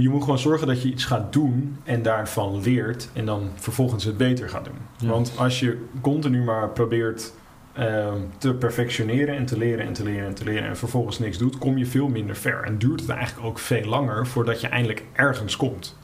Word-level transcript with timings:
Je 0.00 0.08
moet 0.08 0.22
gewoon 0.22 0.38
zorgen 0.38 0.66
dat 0.66 0.82
je 0.82 0.88
iets 0.88 1.04
gaat 1.04 1.32
doen 1.32 1.76
en 1.84 2.02
daarvan 2.02 2.60
leert 2.62 3.08
en 3.12 3.26
dan 3.26 3.50
vervolgens 3.54 4.04
het 4.04 4.16
beter 4.16 4.48
gaat 4.48 4.64
doen. 4.64 4.78
Ja. 4.98 5.08
Want 5.08 5.32
als 5.36 5.60
je 5.60 5.84
continu 6.00 6.42
maar 6.42 6.70
probeert 6.70 7.32
ehm, 7.72 8.20
te 8.38 8.54
perfectioneren 8.54 9.36
en 9.36 9.46
te 9.46 9.58
leren 9.58 9.86
en 9.86 9.92
te 9.92 10.04
leren 10.04 10.26
en 10.26 10.34
te 10.34 10.44
leren 10.44 10.68
en 10.68 10.76
vervolgens 10.76 11.18
niks 11.18 11.38
doet, 11.38 11.58
kom 11.58 11.78
je 11.78 11.86
veel 11.86 12.08
minder 12.08 12.36
ver. 12.36 12.62
En 12.62 12.78
duurt 12.78 13.00
het 13.00 13.08
eigenlijk 13.10 13.46
ook 13.46 13.58
veel 13.58 13.84
langer 13.84 14.26
voordat 14.26 14.60
je 14.60 14.68
eindelijk 14.68 15.04
ergens 15.12 15.56
komt. 15.56 15.96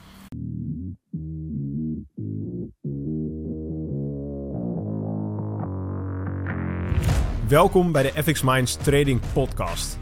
Welkom 7.48 7.93
bij 7.93 8.02
de 8.02 8.22
FX 8.22 8.43
Minds 8.43 8.77
Trading 8.77 9.20
Podcast. 9.32 10.02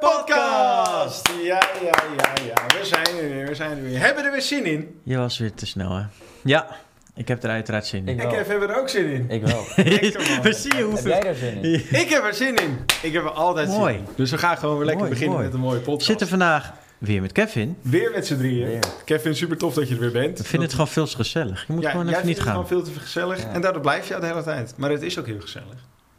podcast. 0.00 1.28
Ja, 1.42 1.62
ja, 1.82 2.02
ja, 2.16 2.32
ja. 2.46 2.78
We 2.78 2.84
zijn 2.84 3.06
er 3.06 3.28
weer. 3.28 3.46
We 3.46 3.54
zijn 3.54 3.76
er 3.76 3.82
weer. 3.82 3.98
Hebben 3.98 4.22
we 4.22 4.28
er 4.28 4.32
weer 4.32 4.42
zin 4.42 4.64
in? 4.64 5.00
Je 5.02 5.16
was 5.16 5.38
weer 5.38 5.54
te 5.54 5.66
snel, 5.66 5.96
hè? 5.96 6.02
Ja, 6.42 6.66
ik 7.14 7.28
heb 7.28 7.42
er 7.42 7.50
uiteraard 7.50 7.86
zin 7.86 8.08
in. 8.08 8.18
Ik 8.18 8.22
Ik 8.22 8.30
heb 8.46 8.48
er 8.62 8.76
ook 8.78 8.88
zin 8.88 9.04
in. 9.10 9.30
Ik 9.30 9.42
wel. 9.46 9.64
We 10.42 10.52
zien 10.52 10.70
je 10.72 10.76
Heb 10.76 10.86
hoeveel... 10.86 11.10
jij 11.10 11.20
daar 11.20 11.34
zin 11.34 11.64
in? 11.64 11.74
Ik 12.00 12.08
heb 12.08 12.24
er 12.24 12.34
zin 12.34 12.56
in. 12.56 12.78
Ik 13.02 13.12
heb 13.12 13.24
er 13.24 13.30
altijd 13.30 13.68
Mooi. 13.68 13.92
zin 13.94 14.02
in. 14.02 14.08
Dus 14.16 14.30
we 14.30 14.38
gaan 14.38 14.56
gewoon 14.58 14.76
weer 14.76 14.84
lekker 14.86 15.04
Mooi, 15.04 15.10
beginnen 15.10 15.36
mooi. 15.36 15.48
met 15.48 15.54
een 15.58 15.64
mooie 15.64 15.78
We 15.78 15.84
podcast. 15.84 16.06
zitten 16.06 16.28
vandaag 16.28 16.72
weer 16.98 17.20
met 17.20 17.32
Kevin. 17.32 17.76
Weer 17.82 18.10
met 18.10 18.26
z'n 18.26 18.36
drieën. 18.36 18.66
Weer. 18.66 18.78
Kevin, 19.04 19.36
super 19.36 19.56
tof 19.56 19.74
dat 19.74 19.88
je 19.88 19.94
er 19.94 20.00
weer 20.00 20.12
bent. 20.12 20.38
We 20.38 20.44
vinden 20.44 20.62
het 20.62 20.70
gewoon 20.72 20.88
veel 20.88 21.06
te 21.06 21.16
gezellig. 21.16 21.64
Je 21.66 21.72
moet 21.72 21.82
ja, 21.82 21.90
gewoon 21.90 22.06
jij 22.06 22.14
even 22.14 22.26
vindt 22.26 22.38
niet 22.38 22.46
het 22.48 22.56
gaan. 22.56 22.66
gewoon 22.66 22.84
veel 22.84 22.94
te 22.94 23.00
gezellig. 23.00 23.42
Ja. 23.42 23.48
En 23.52 23.60
daardoor 23.60 23.82
blijf 23.82 24.08
je 24.08 24.18
de 24.20 24.26
hele 24.26 24.42
tijd. 24.42 24.74
Maar 24.76 24.90
het 24.90 25.02
is 25.02 25.18
ook 25.18 25.26
heel 25.26 25.40
gezellig. 25.40 25.66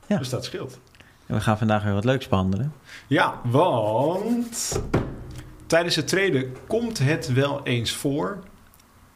Ja. 0.08 0.18
Dus 0.18 0.30
dat 0.30 0.46
scheelt. 0.46 0.80
En 1.26 1.36
we 1.36 1.42
gaan 1.42 1.58
vandaag 1.58 1.84
weer 1.84 1.94
wat 1.94 2.06
leuks 2.06 2.28
behandelen. 2.28 2.74
Ja, 3.08 3.40
want 3.44 4.82
tijdens 5.68 5.96
het 5.96 6.08
traden 6.08 6.56
komt 6.68 7.00
het 7.00 7.34
wel 7.34 7.64
eens 7.64 7.92
voor 7.92 8.40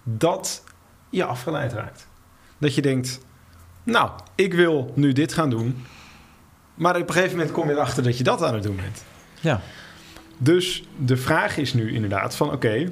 dat 0.04 0.64
je 1.10 1.24
afgeleid 1.24 1.74
raakt. 1.74 2.08
Dat 2.58 2.76
je 2.76 2.82
denkt, 2.82 3.20
nou, 3.84 4.10
ik 4.36 4.54
wil 4.54 4.92
nu 4.96 5.14
dit 5.14 5.34
gaan 5.34 5.50
doen. 5.50 5.86
Maar 6.76 6.96
op 6.96 7.08
een 7.08 7.14
gegeven 7.14 7.38
moment 7.38 7.54
kom 7.54 7.68
je 7.68 7.74
erachter 7.74 8.04
dat 8.04 8.18
je 8.18 8.24
dat 8.24 8.44
aan 8.44 8.54
het 8.54 8.64
doen 8.64 8.76
bent. 8.76 9.04
Ja. 9.40 9.62
Dus 10.38 10.84
de 10.98 11.18
vraag 11.18 11.58
is 11.58 11.74
nu 11.74 11.94
inderdaad 11.94 12.36
van 12.36 12.52
oké, 12.52 12.92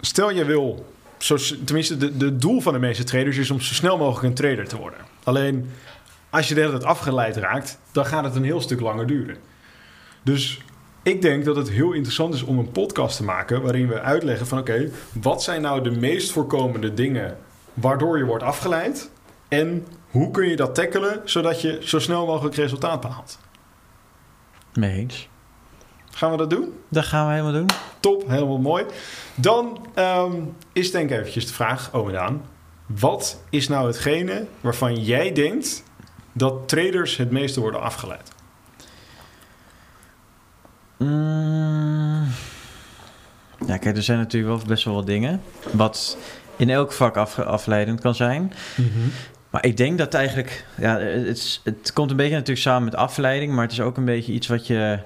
stel 0.00 0.30
je 0.30 0.44
wil, 0.44 0.92
zo, 1.18 1.36
tenminste 1.64 1.96
de, 1.96 2.16
de 2.16 2.36
doel 2.36 2.60
van 2.60 2.72
de 2.72 2.78
meeste 2.78 3.04
traders 3.04 3.36
is 3.36 3.50
om 3.50 3.60
zo 3.60 3.74
snel 3.74 3.98
mogelijk 3.98 4.26
een 4.26 4.34
trader 4.34 4.68
te 4.68 4.76
worden. 4.76 4.98
Alleen 5.24 5.70
als 6.30 6.48
je 6.48 6.54
de 6.54 6.60
hele 6.60 6.72
tijd 6.72 6.84
afgeleid 6.84 7.36
raakt, 7.36 7.78
dan 7.92 8.06
gaat 8.06 8.24
het 8.24 8.34
een 8.34 8.44
heel 8.44 8.60
stuk 8.60 8.80
langer 8.80 9.06
duren. 9.06 9.36
Dus 10.22 10.60
ik 11.02 11.22
denk 11.22 11.44
dat 11.44 11.56
het 11.56 11.70
heel 11.70 11.92
interessant 11.92 12.34
is 12.34 12.42
om 12.42 12.58
een 12.58 12.70
podcast 12.70 13.16
te 13.16 13.24
maken 13.24 13.62
waarin 13.62 13.88
we 13.88 14.00
uitleggen 14.00 14.46
van 14.46 14.58
oké, 14.58 14.90
wat 15.12 15.42
zijn 15.42 15.62
nou 15.62 15.82
de 15.82 15.90
meest 15.90 16.32
voorkomende 16.32 16.94
dingen 16.94 17.38
waardoor 17.74 18.18
je 18.18 18.24
wordt 18.24 18.44
afgeleid 18.44 19.10
en 19.48 19.86
hoe 20.10 20.30
kun 20.30 20.48
je 20.48 20.56
dat 20.56 20.74
tackelen 20.74 21.20
zodat 21.24 21.60
je 21.60 21.78
zo 21.82 21.98
snel 21.98 22.26
mogelijk 22.26 22.54
resultaat 22.54 23.00
behaalt. 23.00 23.38
Mee 24.74 24.98
eens. 24.98 25.28
Gaan 26.10 26.30
we 26.30 26.36
dat 26.36 26.50
doen? 26.50 26.74
Dat 26.88 27.04
gaan 27.04 27.26
we 27.26 27.32
helemaal 27.32 27.52
doen. 27.52 27.66
Top, 28.00 28.28
helemaal 28.28 28.58
mooi. 28.58 28.84
Dan 29.34 29.86
ehm, 29.94 30.34
is 30.72 30.90
denk 30.90 31.10
ik 31.10 31.18
eventjes 31.18 31.46
de 31.46 31.52
vraag, 31.52 31.92
Ome 31.92 32.12
Daan. 32.12 32.44
Wat 32.86 33.40
is 33.50 33.68
nou 33.68 33.86
hetgene 33.86 34.46
waarvan 34.60 34.94
jij 34.94 35.32
denkt 35.32 35.82
dat 36.38 36.68
traders 36.68 37.16
het 37.16 37.30
meeste 37.30 37.60
worden 37.60 37.80
afgeleid? 37.80 38.32
Mm. 40.96 42.26
Ja, 43.66 43.76
kijk, 43.76 43.96
er 43.96 44.02
zijn 44.02 44.18
natuurlijk 44.18 44.56
wel 44.56 44.66
best 44.66 44.84
wel 44.84 44.94
wat 44.94 45.06
dingen. 45.06 45.42
Wat 45.72 46.16
in 46.56 46.70
elk 46.70 46.92
vak 46.92 47.16
af, 47.16 47.38
afleidend 47.38 48.00
kan 48.00 48.14
zijn. 48.14 48.52
Maar 49.50 49.64
ik 49.66 49.76
denk 49.76 49.98
dat 49.98 50.14
eigenlijk... 50.14 50.66
Ja, 50.76 50.98
het, 50.98 51.60
het 51.64 51.92
komt 51.92 52.10
een 52.10 52.16
beetje 52.16 52.32
natuurlijk 52.34 52.60
samen 52.60 52.84
met 52.84 52.94
afleiding... 52.94 53.52
maar 53.52 53.62
het 53.62 53.72
is 53.72 53.80
ook 53.80 53.96
een 53.96 54.04
beetje 54.04 54.32
iets 54.32 54.46
wat 54.46 54.66
je... 54.66 54.98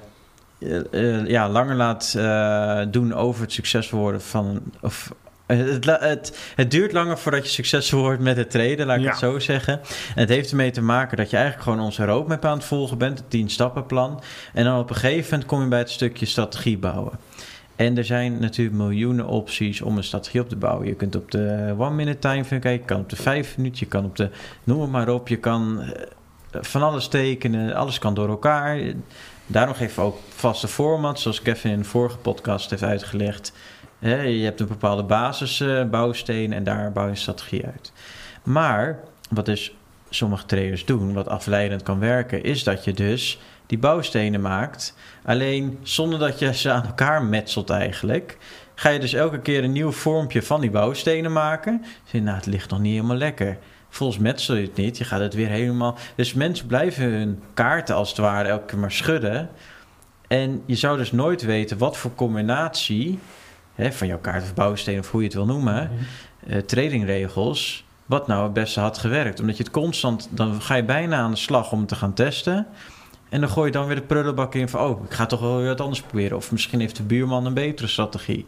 eh, 0.59 1.19
eh, 1.19 1.26
ja, 1.26 1.49
langer 1.49 1.76
laat 1.76 2.14
eh, 2.16 2.82
doen 2.88 3.14
over 3.14 3.43
het 3.43 3.53
succesvol 3.53 3.99
worden 3.99 4.22
van... 4.22 4.62
Of, 4.81 5.12
het, 5.47 5.84
la- 5.84 5.98
het, 6.00 6.38
het 6.54 6.70
duurt 6.70 6.92
langer 6.92 7.19
voordat 7.19 7.44
je 7.44 7.50
succesvol 7.53 8.00
wordt 8.00 8.20
met 8.20 8.36
het 8.36 8.50
traden, 8.50 8.86
laat 8.86 8.97
ik 8.97 9.03
Ja. 9.03 9.08
het 9.10 9.19
zo 9.19 9.38
zeggen. 9.38 9.80
En 10.14 10.20
het 10.20 10.28
heeft 10.28 10.50
ermee 10.50 10.70
te 10.70 10.82
maken 10.82 11.16
dat 11.16 11.30
je 11.30 11.36
eigenlijk 11.36 11.64
gewoon 11.69 11.84
onze 11.84 12.04
roadmap 12.04 12.44
aan 12.44 12.56
het 12.56 12.64
volgen 12.66 12.98
bent, 12.98 13.19
het 13.19 13.36
10-stappenplan. 13.36 14.20
En 14.52 14.64
dan 14.64 14.78
op 14.78 14.91
een 14.91 14.97
gegeven 14.97 15.31
moment 15.31 15.48
kom 15.48 15.60
je 15.62 15.69
bij 15.69 15.78
het 15.78 15.91
stukje 15.91 16.26
strategie 16.26 16.78
bouwen. 16.78 17.12
En 17.76 17.97
er 17.97 18.04
zijn 18.04 18.38
natuurlijk 18.41 18.76
miljoenen 18.76 19.26
opties 19.26 19.81
om 19.81 19.97
een 19.97 20.04
strategie 20.04 20.41
op 20.41 20.48
te 20.48 20.56
bouwen. 20.56 20.86
Je 20.86 20.94
kunt 20.94 21.16
op 21.16 21.31
de 21.31 21.75
one-minute 21.78 22.19
time 22.19 22.44
kijken, 22.44 22.72
je 22.72 22.78
kan 22.78 23.00
op 23.00 23.08
de 23.10 23.16
vijf 23.16 23.56
minuten, 23.56 23.78
je 23.81 23.86
kan 23.86 24.04
op 24.04 24.16
de, 24.16 24.31
noem 24.64 24.81
het 24.81 24.91
maar 24.91 25.08
op, 25.08 25.28
je 25.28 25.36
kan 25.36 25.81
eh, 25.81 25.88
van 26.60 26.82
alles 26.82 27.08
tekenen, 27.08 27.75
alles 27.75 27.98
kan 27.98 28.14
door 28.14 28.28
elkaar. 28.28 28.78
Daarom 29.47 29.75
geven 29.75 29.97
we 30.02 30.08
ook 30.08 30.19
vaste 30.34 30.69
formats, 30.69 31.22
zoals 31.22 31.42
Kevin 31.42 31.70
in 31.70 31.78
de 31.78 31.84
vorige 31.84 32.16
podcast 32.19 32.70
heeft 32.70 32.82
uitgelegd. 32.82 33.52
Je 34.10 34.44
hebt 34.44 34.60
een 34.60 34.66
bepaalde 34.66 35.02
basisbouwsteen 35.02 36.52
en 36.52 36.64
daar 36.64 36.92
bouw 36.92 37.04
je 37.04 37.10
een 37.10 37.16
strategie 37.16 37.66
uit. 37.66 37.92
Maar 38.42 39.00
wat 39.30 39.46
dus 39.46 39.74
sommige 40.10 40.46
traders 40.46 40.84
doen, 40.84 41.12
wat 41.12 41.28
afleidend 41.28 41.82
kan 41.82 41.98
werken, 41.98 42.42
is 42.42 42.64
dat 42.64 42.84
je 42.84 42.92
dus 42.92 43.40
die 43.66 43.78
bouwstenen 43.78 44.40
maakt. 44.40 44.94
Alleen 45.24 45.78
zonder 45.82 46.18
dat 46.18 46.38
je 46.38 46.54
ze 46.54 46.70
aan 46.70 46.86
elkaar 46.86 47.24
metselt 47.24 47.70
eigenlijk. 47.70 48.38
Ga 48.74 48.88
je 48.88 48.98
dus 48.98 49.12
elke 49.12 49.40
keer 49.40 49.64
een 49.64 49.72
nieuw 49.72 49.92
vormpje 49.92 50.42
van 50.42 50.60
die 50.60 50.70
bouwstenen 50.70 51.32
maken. 51.32 51.84
Zeg 52.04 52.22
nou, 52.22 52.36
het 52.36 52.46
ligt 52.46 52.70
nog 52.70 52.80
niet 52.80 52.94
helemaal 52.94 53.16
lekker. 53.16 53.58
Volgens 53.88 54.19
metsel 54.19 54.54
je 54.54 54.66
het 54.66 54.76
niet. 54.76 54.98
Je 54.98 55.04
gaat 55.04 55.20
het 55.20 55.34
weer 55.34 55.48
helemaal... 55.48 55.98
Dus 56.14 56.34
mensen 56.34 56.66
blijven 56.66 57.04
hun 57.04 57.42
kaarten 57.54 57.94
als 57.94 58.08
het 58.08 58.19
ware 58.19 58.48
elke 58.48 58.64
keer 58.64 58.78
maar 58.78 58.92
schudden. 58.92 59.50
En 60.28 60.62
je 60.66 60.74
zou 60.74 60.96
dus 60.98 61.12
nooit 61.12 61.42
weten 61.42 61.78
wat 61.78 61.96
voor 61.96 62.14
combinatie... 62.14 63.19
Hè, 63.82 63.93
van 63.93 64.06
jouw 64.06 64.19
kaart 64.19 64.43
of 64.43 64.54
bouwstenen 64.54 65.00
of 65.00 65.10
hoe 65.10 65.20
je 65.20 65.26
het 65.26 65.37
wil 65.37 65.47
noemen... 65.47 65.91
eh, 66.47 66.59
tradingregels... 66.59 67.84
wat 68.06 68.26
nou 68.26 68.43
het 68.43 68.53
beste 68.53 68.81
had 68.81 68.98
gewerkt. 68.98 69.41
Omdat 69.41 69.56
je 69.56 69.62
het 69.62 69.72
constant... 69.72 70.28
dan 70.31 70.62
ga 70.62 70.75
je 70.75 70.84
bijna 70.84 71.16
aan 71.16 71.31
de 71.31 71.37
slag 71.37 71.72
om 71.72 71.87
te 71.87 71.94
gaan 71.94 72.15
testen... 72.15 72.66
En 73.28 73.41
dan 73.41 73.48
gooi 73.48 73.66
je 73.66 73.72
dan 73.72 73.87
weer 73.87 73.97
de 73.97 74.03
prullenbak 74.03 74.54
in 74.54 74.69
van... 74.69 74.81
oh, 74.81 75.04
ik 75.04 75.12
ga 75.12 75.26
toch 75.26 75.41
wel 75.41 75.56
weer 75.56 75.66
wat 75.66 75.81
anders 75.81 76.03
proberen. 76.03 76.37
Of 76.37 76.53
misschien 76.53 76.81
heeft 76.81 76.97
de 76.97 77.03
buurman 77.03 77.47
een 77.47 77.54
betere 77.54 77.88
strategie. 77.88 78.47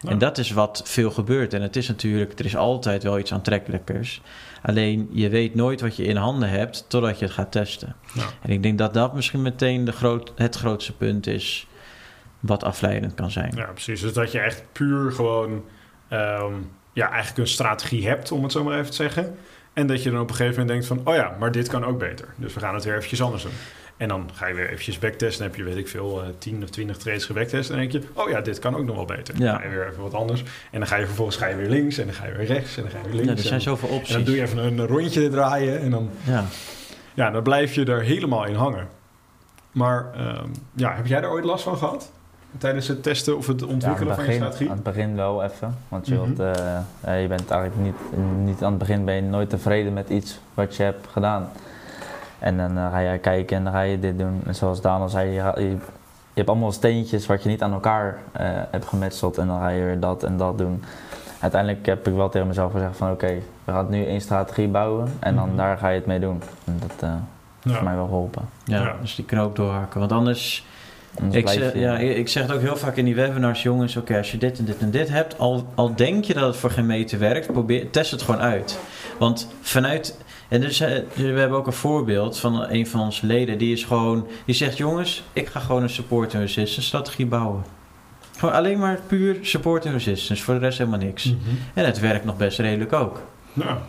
Ja. 0.00 0.10
En 0.10 0.18
dat 0.18 0.38
is 0.38 0.50
wat 0.50 0.82
veel 0.84 1.10
gebeurt. 1.10 1.54
En 1.54 1.62
het 1.62 1.76
is 1.76 1.88
natuurlijk... 1.88 2.38
er 2.38 2.44
is 2.44 2.56
altijd 2.56 3.02
wel 3.02 3.18
iets 3.18 3.32
aantrekkelijkers. 3.32 4.20
Alleen 4.62 5.08
je 5.12 5.28
weet 5.28 5.54
nooit 5.54 5.80
wat 5.80 5.96
je 5.96 6.04
in 6.04 6.16
handen 6.16 6.48
hebt... 6.48 6.84
totdat 6.88 7.18
je 7.18 7.24
het 7.24 7.34
gaat 7.34 7.52
testen. 7.52 7.96
Ja. 8.14 8.24
En 8.42 8.50
ik 8.50 8.62
denk 8.62 8.78
dat 8.78 8.94
dat 8.94 9.14
misschien 9.14 9.42
meteen 9.42 9.84
de 9.84 9.92
groot, 9.92 10.32
het 10.36 10.56
grootste 10.56 10.92
punt 10.92 11.26
is... 11.26 11.66
wat 12.46 12.64
afleidend 12.64 13.14
kan 13.14 13.30
zijn. 13.30 13.52
Ja, 13.56 13.64
precies. 13.64 14.00
Dus 14.00 14.12
dat 14.12 14.32
je 14.32 14.38
echt 14.40 14.62
puur 14.72 15.12
gewoon 15.12 15.64
ehm, 16.08 16.52
ja, 16.92 17.08
eigenlijk 17.10 17.38
een 17.38 17.46
strategie 17.52 18.08
hebt, 18.08 18.32
om 18.32 18.42
het 18.42 18.52
zo 18.52 18.64
maar 18.64 18.78
even 18.78 18.90
te 18.90 18.96
zeggen. 18.96 19.36
En 19.72 19.86
dat 19.86 20.02
je 20.02 20.10
dan 20.10 20.20
op 20.20 20.28
een 20.28 20.34
gegeven 20.34 20.60
moment 20.60 20.86
denkt 20.86 20.86
van, 21.02 21.12
oh 21.14 21.20
ja, 21.20 21.36
maar 21.38 21.52
dit 21.52 21.68
kan 21.68 21.84
ook 21.84 21.98
beter. 21.98 22.28
Dus 22.36 22.54
we 22.54 22.60
gaan 22.60 22.74
het 22.74 22.84
weer 22.84 22.94
eventjes 22.94 23.22
anders 23.22 23.42
doen. 23.42 23.52
En 23.96 24.08
dan 24.08 24.30
ga 24.34 24.46
je 24.46 24.54
weer 24.54 24.68
eventjes 24.68 24.98
backtesten. 24.98 25.38
Dan 25.38 25.46
heb 25.46 25.56
je, 25.56 25.64
weet 25.64 25.76
ik 25.84 25.88
veel, 25.88 26.22
eh 26.22 26.28
10 26.38 26.62
of 26.62 26.70
20 26.70 26.96
trades 26.96 27.24
gebacktest. 27.24 27.70
En 27.70 27.76
dan 27.78 27.88
denk 27.88 28.04
je, 28.04 28.08
oh 28.22 28.30
ja, 28.30 28.40
dit 28.40 28.58
kan 28.58 28.76
ook 28.76 28.84
nog 28.84 28.96
wel 28.96 29.04
beter. 29.04 29.34
Dan 29.38 29.46
Ja. 29.46 29.56
ga 29.56 29.62
je 29.62 29.68
weer 29.68 29.88
even 29.88 30.02
wat 30.02 30.14
anders. 30.14 30.42
En 30.70 30.78
dan 30.78 30.88
ga 30.88 30.96
je 30.96 31.06
vervolgens 31.06 31.36
ga 31.36 31.46
je 31.46 31.56
weer 31.56 31.68
links. 31.68 31.98
En 31.98 32.04
dan 32.06 32.14
ga 32.14 32.26
je 32.26 32.32
weer 32.34 32.46
rechts. 32.46 32.76
En 32.76 32.82
dan 32.82 32.90
ga 32.90 32.98
je 32.98 33.04
weer 33.04 33.12
links. 33.14 33.28
Ja, 33.30 33.36
er 33.36 33.42
zijn 33.42 33.54
en, 33.54 33.60
zoveel 33.60 33.88
en 33.88 33.94
opties. 33.94 34.12
dan 34.14 34.24
doe 34.24 34.34
je 34.36 34.42
even 34.42 34.58
een 34.58 34.86
rondje 34.86 35.28
draaien. 35.28 35.80
En 35.80 35.90
dan, 35.90 36.10
Ja. 36.24 36.44
ja, 37.14 37.30
dan 37.30 37.42
blijf 37.42 37.74
je 37.74 37.84
er 37.84 38.02
helemaal 38.02 38.44
in 38.46 38.54
hangen. 38.54 38.88
Maar 39.72 40.12
ehm, 40.14 40.48
ja, 40.74 40.94
heb 40.94 41.06
jij 41.06 41.22
er 41.22 41.30
ooit 41.30 41.44
last 41.44 41.64
van 41.64 41.76
gehad? 41.76 42.12
Tijdens 42.58 42.88
het 42.88 43.02
testen 43.02 43.36
of 43.36 43.46
het 43.46 43.60
Ja, 43.60 43.66
ontwikkelen 43.66 44.14
van 44.14 44.24
je 44.24 44.32
strategie? 44.32 44.68
aan 44.68 44.74
het 44.74 44.82
begin 44.82 45.16
wel 45.16 45.42
even. 45.44 45.76
Want 45.88 46.06
je, 46.06 46.14
Mhm. 46.14 46.24
wilt, 46.34 46.56
eh, 46.56 46.76
eh, 47.00 47.22
je 47.22 47.28
bent 47.28 47.50
eigenlijk 47.50 47.82
niet, 47.82 48.18
niet 48.44 48.62
aan 48.62 48.70
het 48.70 48.78
begin 48.78 49.04
ben 49.04 49.14
je 49.14 49.22
nooit 49.22 49.50
tevreden 49.50 49.92
met 49.92 50.08
iets 50.08 50.38
wat 50.54 50.76
je 50.76 50.82
hebt 50.82 51.06
gedaan. 51.12 51.48
En 52.38 52.56
dan 52.56 52.78
eh, 52.78 52.90
ga 52.90 52.98
je 52.98 53.18
kijken 53.18 53.56
en 53.56 53.64
dan 53.64 53.72
ga 53.72 53.80
je 53.80 53.98
dit 54.00 54.18
doen. 54.18 54.42
En 54.46 54.54
zoals 54.54 54.80
Daan 54.80 55.00
al 55.00 55.08
zei, 55.08 55.30
je, 55.30 55.52
je, 55.56 55.68
je 55.68 55.76
hebt 56.40 56.48
allemaal 56.48 56.72
steentjes 56.72 57.26
wat 57.26 57.42
je 57.42 57.48
niet 57.48 57.62
aan 57.62 57.72
elkaar 57.72 58.18
eh, 58.32 58.46
hebt 58.70 58.84
gemetseld. 58.86 59.38
En 59.38 59.46
dan 59.46 59.58
ga 59.60 59.68
je 59.68 59.84
weer 59.84 60.00
dat 60.00 60.22
en 60.22 60.36
dat 60.36 60.58
doen. 60.58 60.82
uiteindelijk 61.40 61.86
heb 61.86 62.06
ik 62.08 62.14
wel 62.14 62.28
tegen 62.28 62.46
mezelf 62.46 62.72
gezegd 62.72 62.96
van 62.96 63.10
oké, 63.10 63.38
we 63.64 63.72
gaan 63.72 63.86
nu 63.90 64.04
één 64.06 64.20
strategie 64.20 64.68
bouwen 64.68 65.12
en 65.18 65.34
dan 65.34 65.48
Mhm. 65.48 65.56
daar 65.56 65.78
ga 65.78 65.88
je 65.88 65.94
het 65.98 66.06
mee 66.06 66.20
doen. 66.20 66.42
En 66.64 66.78
dat 66.80 67.02
eh 67.10 67.14
heeft 67.62 67.76
Ja. 67.76 67.82
mij 67.82 67.94
wel 67.94 68.04
geholpen. 68.06 68.42
Ja, 68.64 68.80
Ja. 68.82 68.94
dus 69.00 69.14
die 69.14 69.24
knoop 69.24 69.56
doorhakken. 69.56 69.98
Want 70.00 70.12
Anders 70.12 70.66
ik 71.30 71.44
blijf 71.44 71.60
zeg, 71.60 71.74
ja, 71.74 71.98
ik 71.98 72.28
zeg 72.28 72.42
het 72.42 72.52
ook 72.52 72.60
heel 72.60 72.76
vaak 72.76 72.96
in 72.96 73.04
die 73.04 73.14
webinars, 73.14 73.62
jongens, 73.62 73.96
oké, 73.96 74.16
als 74.16 74.30
je 74.30 74.38
dit 74.38 74.58
en 74.58 74.64
dit 74.64 74.78
en 74.78 74.90
dit 74.90 75.08
hebt, 75.08 75.38
al, 75.38 75.66
al 75.74 75.94
denk 75.94 76.24
je 76.24 76.34
dat 76.34 76.46
het 76.46 76.56
voor 76.56 76.70
geen 76.70 76.86
meter 76.86 77.18
werkt, 77.18 77.52
probeer, 77.52 77.90
test 77.90 78.10
het 78.10 78.22
gewoon 78.22 78.40
uit. 78.40 78.78
Want 79.18 79.48
vanuit, 79.60 80.18
en 80.48 80.60
dus, 80.60 80.80
eh, 80.80 80.98
we 81.14 81.22
hebben 81.22 81.58
ook 81.58 81.66
een 81.66 81.72
voorbeeld 81.72 82.38
van 82.38 82.70
een 82.70 82.86
van 82.86 83.00
onze 83.00 83.26
leden, 83.26 83.58
die 83.58 83.72
is 83.72 83.84
gewoon, 83.84 84.26
die 84.46 84.54
zegt, 84.54 84.76
jongens, 84.76 85.22
ik 85.32 85.46
ga 85.46 85.60
gewoon 85.60 85.82
een 85.82 85.90
support 85.90 86.34
en 86.34 86.40
resistance 86.40 86.88
strategie 86.88 87.26
bouwen. 87.26 87.64
Gewoon 88.36 88.54
alleen 88.54 88.78
maar 88.78 89.00
puur 89.06 89.36
support 89.40 89.84
en 89.84 89.92
resistance, 89.92 90.42
voor 90.42 90.54
de 90.54 90.60
rest 90.60 90.78
helemaal 90.78 90.98
niks. 90.98 91.24
Mhm. 91.24 91.36
En 91.74 91.84
het 91.84 92.00
werkt 92.00 92.24
nog 92.24 92.36
best 92.36 92.58
redelijk 92.58 92.92
ook. 92.92 93.22
Ja, 93.52 93.82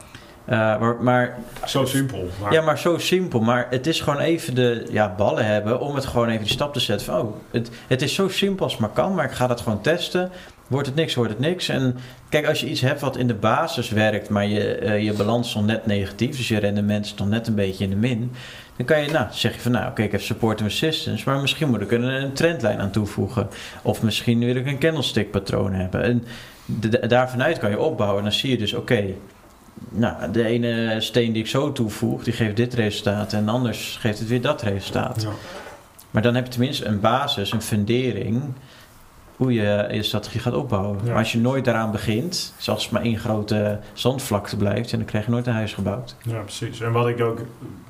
maar, 0.45 0.95
maar 1.01 1.37
zo 1.65 1.85
simpel. 1.85 2.29
Maar, 2.41 2.53
ja, 2.53 2.61
maar 2.61 2.77
zo 2.77 2.97
simpel. 2.97 3.39
Maar 3.39 3.67
het 3.69 3.87
is 3.87 4.01
gewoon 4.01 4.19
even 4.19 4.55
de 4.55 4.87
ja, 4.91 5.13
ballen 5.17 5.45
hebben 5.45 5.79
om 5.79 5.95
het 5.95 6.05
gewoon 6.05 6.29
even 6.29 6.43
die 6.43 6.53
stap 6.53 6.73
te 6.73 6.79
zetten. 6.79 7.05
Van, 7.05 7.19
oh, 7.19 7.35
het, 7.51 7.69
het 7.87 8.01
is 8.01 8.13
zo 8.13 8.29
simpel 8.29 8.63
als 8.63 8.71
het 8.71 8.81
maar 8.81 8.89
kan, 8.89 9.15
maar 9.15 9.25
ik 9.25 9.31
ga 9.31 9.47
dat 9.47 9.61
gewoon 9.61 9.81
testen. 9.81 10.31
Wordt 10.67 10.87
het 10.87 10.95
niks, 10.95 11.15
wordt 11.15 11.31
het 11.31 11.39
niks. 11.39 11.69
En 11.69 11.97
kijk, 12.29 12.47
als 12.47 12.59
je 12.59 12.69
iets 12.69 12.81
hebt 12.81 13.01
wat 13.01 13.17
in 13.17 13.27
de 13.27 13.33
basis 13.33 13.89
werkt, 13.89 14.29
maar 14.29 14.47
je, 14.47 14.75
eh, 14.75 15.03
je 15.03 15.13
balans 15.13 15.47
is 15.47 15.55
nog 15.55 15.65
net 15.65 15.85
negatief, 15.85 16.37
dus 16.37 16.47
je 16.47 16.57
rendement 16.57 17.05
is 17.05 17.13
nog 17.13 17.27
net 17.27 17.47
een 17.47 17.55
beetje 17.55 17.83
in 17.83 17.89
de 17.89 17.95
min. 17.95 18.31
Dan 18.75 18.85
kan 18.85 19.01
je, 19.01 19.11
nou, 19.11 19.27
zeg 19.31 19.53
je 19.53 19.59
van, 19.59 19.71
nou, 19.71 19.89
oké, 19.89 20.01
ik 20.01 20.11
heb 20.11 20.21
support 20.21 20.59
en 20.59 20.65
resistance, 20.65 21.29
maar 21.29 21.39
misschien 21.39 21.69
moet 21.69 21.81
ik 21.81 21.91
er 21.91 22.03
een, 22.03 22.33
trendlijn 22.33 22.79
aan 22.79 22.91
toevoegen. 22.91 23.49
Of 23.81 24.01
misschien 24.01 24.39
wil 24.39 24.55
ik 24.55 24.65
een 24.65 24.79
candlestick 24.79 25.31
patroon 25.31 25.73
hebben. 25.73 26.03
En 26.03 26.23
daarvanuit 27.07 27.57
kan 27.57 27.69
je 27.69 27.79
opbouwen. 27.79 28.17
En 28.17 28.23
dan 28.23 28.33
zie 28.33 28.49
je 28.49 28.57
dus, 28.57 28.73
oké, 28.73 29.03
nou, 29.89 30.31
de 30.31 30.45
ene 30.45 30.95
steen 31.01 31.31
die 31.31 31.41
ik 31.41 31.49
zo 31.49 31.71
toevoeg, 31.71 32.23
die 32.23 32.33
geeft 32.33 32.55
dit 32.55 32.73
resultaat. 32.73 33.33
En 33.33 33.49
anders 33.49 33.97
geeft 33.99 34.19
het 34.19 34.27
weer 34.27 34.41
dat 34.41 34.61
resultaat. 34.61 35.21
Ja. 35.21 35.29
Maar 36.11 36.21
dan 36.21 36.35
heb 36.35 36.45
je 36.45 36.51
tenminste 36.51 36.85
een 36.85 36.99
basis, 36.99 37.51
een 37.51 37.61
fundering, 37.61 38.43
hoe 39.35 39.53
je 39.53 39.87
je 39.91 40.03
strategie 40.03 40.39
gaat 40.39 40.53
opbouwen. 40.53 40.97
Ja. 41.03 41.09
Maar 41.09 41.17
als 41.17 41.31
je 41.31 41.39
nooit 41.39 41.65
daaraan 41.65 41.91
begint, 41.91 42.53
zoals 42.57 42.89
maar 42.89 43.01
één 43.01 43.17
grote 43.17 43.79
zandvlakte 43.93 44.57
blijft, 44.57 44.91
en 44.91 44.97
dan 44.97 45.07
krijg 45.07 45.25
je 45.25 45.31
nooit 45.31 45.47
een 45.47 45.53
huis 45.53 45.73
gebouwd. 45.73 46.15
Ja, 46.23 46.39
precies. 46.39 46.81
En 46.81 46.91
wat 46.91 47.07
ik 47.07 47.21
ook 47.21 47.39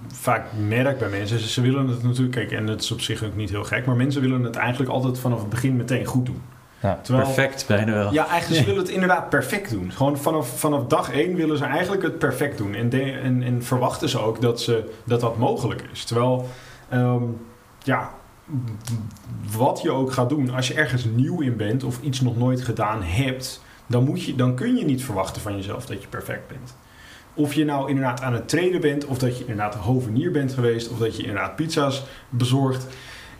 vaak 0.07 0.45
merk 0.67 0.99
bij 0.99 1.09
mensen, 1.09 1.37
is 1.37 1.53
ze 1.53 1.61
willen 1.61 1.87
het 1.87 2.03
natuurlijk, 2.03 2.31
kijk, 2.31 2.51
en 2.51 2.65
dat 2.65 2.81
is 2.81 2.91
op 2.91 3.01
zich 3.01 3.23
ook 3.23 3.35
niet 3.35 3.49
heel 3.49 3.63
gek, 3.63 3.85
maar 3.85 3.95
mensen 3.95 4.21
willen 4.21 4.43
het 4.43 4.55
eigenlijk 4.55 4.91
altijd 4.91 5.19
vanaf 5.19 5.39
het 5.39 5.49
begin 5.49 5.75
meteen 5.75 6.05
goed 6.05 6.25
doen. 6.25 6.41
Ja. 6.85 6.99
Terwijl, 7.01 7.25
Perfect, 7.25 7.65
bijna 7.67 7.93
wel. 7.93 8.13
Ja, 8.13 8.27
eigenlijk 8.27 8.61
ze 8.61 8.67
willen 8.71 8.83
het 8.83 8.91
inderdaad 8.93 9.29
perfect 9.29 9.69
doen. 9.71 9.91
Gewoon 9.91 10.17
vanaf, 10.17 10.59
vanaf 10.59 10.85
dag 10.85 11.11
één 11.11 11.35
willen 11.35 11.57
ze 11.57 11.65
eigenlijk 11.65 12.03
het 12.03 12.19
perfect 12.19 12.57
doen. 12.57 12.75
En, 12.75 12.89
de- 12.89 13.11
en, 13.11 13.43
en 13.43 13.63
verwachten 13.63 14.09
ze 14.09 14.19
ook 14.19 14.41
dat, 14.41 14.61
ze, 14.61 14.91
dat 15.03 15.19
dat 15.19 15.37
mogelijk 15.37 15.83
is. 15.91 16.03
Terwijl, 16.03 16.47
ehm, 16.89 17.23
ja, 17.83 18.09
wat 19.57 19.81
je 19.81 19.91
ook 19.91 20.11
gaat 20.11 20.29
doen, 20.29 20.49
als 20.49 20.67
je 20.67 20.73
ergens 20.73 21.05
nieuw 21.15 21.41
in 21.41 21.57
bent 21.57 21.83
of 21.83 22.01
iets 22.01 22.21
nog 22.21 22.37
nooit 22.37 22.61
gedaan 22.61 23.03
hebt, 23.03 23.61
dan, 23.87 24.03
moet 24.03 24.23
je, 24.23 24.35
dan 24.35 24.55
kun 24.55 24.75
je 24.75 24.85
niet 24.85 25.03
verwachten 25.03 25.41
van 25.41 25.55
jezelf 25.55 25.85
dat 25.85 26.01
je 26.01 26.07
perfect 26.07 26.47
bent. 26.47 26.75
Of 27.33 27.53
je 27.53 27.65
nou 27.65 27.89
inderdaad 27.89 28.21
aan 28.21 28.33
het 28.33 28.49
trainen 28.49 28.81
bent, 28.81 29.05
of 29.05 29.17
dat 29.17 29.37
je 29.37 29.41
inderdaad 29.45 29.75
hovenier 29.75 30.31
bent 30.31 30.53
geweest, 30.53 30.89
of 30.89 30.97
dat 30.97 31.15
je 31.17 31.23
inderdaad 31.23 31.55
pizza's 31.55 32.03
bezorgt. 32.29 32.87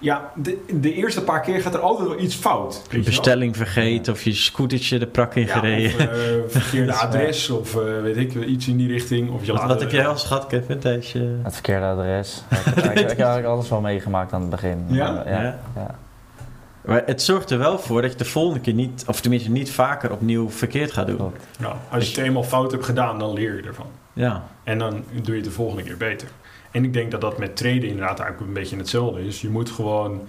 Ja, 0.06 0.31
de, 0.36 0.66
de 0.81 0.94
eerste 0.94 1.24
paar 1.24 1.42
keer 1.42 1.62
gaat 1.62 1.74
er 1.74 1.80
altijd 1.80 2.07
wel 2.07 2.19
iets 2.19 2.36
fout. 2.36 2.81
je 2.90 3.00
bestelling 3.00 3.57
vergeten 3.57 4.13
of 4.13 4.24
je 4.24 4.34
scootertje 4.34 5.00
de 5.00 5.07
prak 5.07 5.36
in 5.36 5.46
Ja, 5.46 5.54
gereden. 5.54 5.94
of 5.94 6.00
eh, 6.00 6.18
verkeerde 6.48 6.94
adres 7.06 7.50
of 7.50 7.75
eh, 7.75 8.02
weet 8.02 8.18
ik 8.18 8.31
wel, 8.31 8.44
iets 8.44 8.68
in 8.68 8.78
die 8.78 8.88
richting. 8.88 9.31
Of 9.31 9.46
je 9.46 9.54
wat, 9.54 9.80
heb 9.81 9.92
jij 9.92 10.07
als 10.07 10.24
gehad, 10.24 10.48
Kevin? 10.48 10.80
Tijdens 10.80 11.12
je... 11.12 11.40
Het 11.44 11.54
verkeerde 11.54 11.86
adres. 11.86 12.44
ik, 12.50 12.75
ik, 12.75 12.84
ik 12.84 12.98
heb 12.98 13.07
eigenlijk 13.07 13.46
alles 13.46 13.69
wel 13.69 13.81
meegemaakt 13.81 14.34
aan 14.34 14.42
het 14.42 14.50
begin. 14.50 14.86
Ja? 14.88 15.24
ja. 15.25 15.42
Ja. 15.42 15.60
ja. 15.75 15.96
Maar 16.86 17.04
het 17.06 17.22
zorgt 17.22 17.50
er 17.50 17.58
wel 17.58 17.80
voor 17.80 18.01
dat 18.01 18.12
je 18.12 18.18
de 18.18 18.25
volgende 18.25 18.60
keer 18.60 18.74
niet, 18.74 19.04
of 19.08 19.22
tenminste 19.22 19.51
niet 19.51 19.72
vaker 19.72 20.12
opnieuw 20.12 20.50
verkeerd 20.50 20.92
gaat 20.92 21.08
doen. 21.08 21.31
Nou, 21.60 21.75
als 21.90 22.04
je 22.10 22.16
het 22.16 22.25
eenmaal 22.25 22.44
fout 22.44 22.72
hebt 22.72 22.86
gedaan, 22.86 23.19
dan 23.19 23.34
leer 23.34 23.56
je 23.56 23.62
ervan. 23.62 23.88
Ja, 24.13 24.44
En 24.63 24.80
dan 24.80 25.04
doe 25.13 25.25
je 25.25 25.36
het 25.36 25.44
de 25.44 25.51
volgende 25.51 25.84
keer 25.84 25.98
beter. 25.98 26.28
En 26.75 26.83
ik 26.83 26.94
denk 26.94 27.12
dat 27.12 27.22
dat 27.22 27.38
met 27.38 27.56
traden 27.56 27.83
inderdaad 27.83 28.19
eigenlijk 28.19 28.48
een 28.48 28.62
beetje 28.62 28.77
hetzelfde 28.77 29.25
is. 29.25 29.42
Je 29.42 29.50
moet 29.50 29.69
gewoon... 29.69 30.27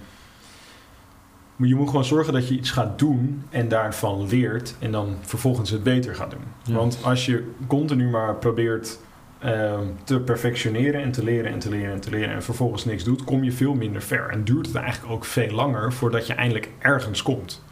Je 1.55 1.75
moet 1.75 1.87
gewoon 1.89 2.05
zorgen 2.05 2.33
dat 2.33 2.47
je 2.47 2.55
iets 2.55 2.71
gaat 2.71 2.99
doen 2.99 3.43
en 3.49 3.67
daarvan 3.67 4.27
leert 4.27 4.75
en 4.79 4.91
dan 4.91 5.17
vervolgens 5.21 5.69
het 5.69 5.83
beter 5.83 6.15
gaat 6.15 6.31
doen. 6.31 6.43
Ja. 6.63 6.73
Want 6.73 6.99
als 7.03 7.25
je 7.25 7.51
continu 7.67 8.09
maar 8.09 8.35
probeert 8.35 8.99
ehm, 9.39 9.85
te 10.03 10.19
perfectioneren 10.19 11.01
en 11.01 11.11
te 11.11 11.23
leren 11.23 11.51
en 11.51 11.59
te 11.59 11.69
leren 11.69 11.91
en 11.91 11.99
te 11.99 12.09
leren 12.09 12.35
en 12.35 12.43
vervolgens 12.43 12.85
niks 12.85 13.03
doet, 13.03 13.23
kom 13.23 13.43
je 13.43 13.51
veel 13.51 13.73
minder 13.73 14.01
ver. 14.01 14.29
En 14.29 14.43
duurt 14.43 14.65
het 14.65 14.75
eigenlijk 14.75 15.13
ook 15.13 15.25
veel 15.25 15.51
langer 15.51 15.93
voordat 15.93 16.27
je 16.27 16.33
eindelijk 16.33 16.71
ergens 16.79 17.21
komt. 17.21 17.63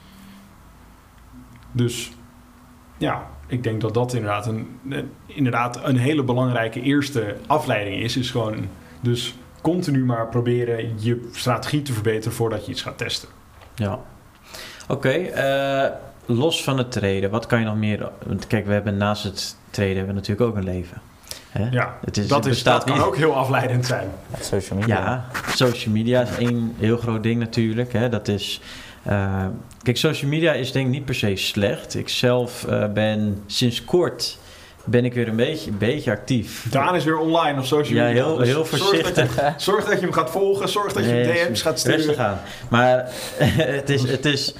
Dus 1.71 2.11
ja, 2.97 3.27
ik 3.47 3.63
denk 3.63 3.81
dat 3.81 3.93
dat 3.93 4.13
inderdaad 4.13 4.47
een, 4.47 4.67
een- 4.89 5.11
inderdaad 5.25 5.79
een 5.83 5.97
hele 5.97 6.23
belangrijke 6.23 6.81
eerste 6.81 7.35
afleiding 7.47 8.01
is. 8.01 8.17
Is 8.17 8.31
gewoon 8.31 8.67
dus 8.99 9.35
continu 9.61 10.05
maar 10.05 10.27
proberen 10.27 10.93
je 10.99 11.29
strategie 11.31 11.81
te 11.81 11.93
verbeteren 11.93 12.33
voordat 12.33 12.65
je 12.65 12.71
iets 12.71 12.81
gaat 12.81 12.97
testen. 12.97 13.29
ja. 13.75 13.99
Oké, 14.87 15.09
eh, 15.09 15.91
los 16.25 16.63
van 16.63 16.77
het 16.77 16.91
treden, 16.91 17.29
wat 17.29 17.45
kan 17.45 17.59
je 17.59 17.65
nog 17.65 17.75
meer... 17.75 18.09
Want 18.25 18.47
kijk, 18.47 18.65
we 18.65 18.73
hebben 18.73 18.97
naast 18.97 19.23
het 19.23 19.57
treden 19.69 19.95
hebben 19.97 20.13
we 20.15 20.19
natuurlijk 20.21 20.49
ook 20.49 20.55
een 20.57 20.63
leven. 20.63 21.01
Hè? 21.49 21.69
Ja, 21.69 21.97
Het 22.05 22.17
is, 22.17 22.27
dat, 22.27 22.43
het 22.43 22.53
is, 22.53 22.63
dat 22.63 22.83
kan 22.83 22.93
niet- 22.97 23.03
ook 23.05 23.15
heel 23.17 23.35
afleidend 23.35 23.85
zijn. 23.85 24.07
Ja, 24.37 24.43
social 24.43 24.79
media. 24.79 24.95
Ja, 25.03 25.25
social 25.55 25.93
media 25.93 26.21
is 26.21 26.37
één 26.37 26.73
heel 26.77 26.97
groot 26.97 27.23
ding 27.23 27.39
natuurlijk. 27.39 27.93
Hè. 27.93 28.09
Dat 28.09 28.27
is, 28.27 28.61
eh, 29.05 29.45
kijk, 29.83 29.97
social 29.97 30.29
media 30.31 30.53
is 30.53 30.71
denk 30.71 30.85
ik 30.85 30.91
niet 30.91 31.05
per 31.05 31.15
se 31.15 31.35
slecht. 31.35 31.95
Ik 31.95 32.09
zelf 32.09 32.65
eh, 32.65 32.91
ben 32.93 33.43
sinds 33.45 33.85
kort 33.85 34.37
ben 34.87 35.05
ik 35.05 35.13
weer 35.13 35.27
een 35.27 35.35
beetje, 35.35 35.71
een 35.71 35.77
beetje 35.77 36.11
actief. 36.11 36.65
Daan 36.69 36.95
is 36.95 37.03
weer 37.03 37.17
online 37.17 37.59
op 37.59 37.65
social 37.65 37.97
Ja, 37.97 38.03
media. 38.03 38.23
heel- 38.25 38.35
Dus 38.35 38.47
heel 38.47 38.65
Zorg 38.65 38.69
dat, 38.69 38.79
voorzichtig. 38.79 39.35
je, 39.35 39.53
zorg 39.57 39.85
dat 39.85 39.93
je 39.99 40.05
hem 40.05 40.13
gaat 40.13 40.31
volgen. 40.31 40.69
Zorg 40.69 40.93
dat 40.93 41.03
je 41.03 41.11
Nee, 41.11 41.25
hem 41.25 41.47
DM's 41.47 41.61
gaat 41.61 41.79
sturen. 41.79 41.97
Rustig 41.97 42.17
aan. 42.17 42.39
Maar 42.69 43.05
het 43.77 43.89
is, 43.89 44.09
het 44.09 44.25
is 44.25 44.53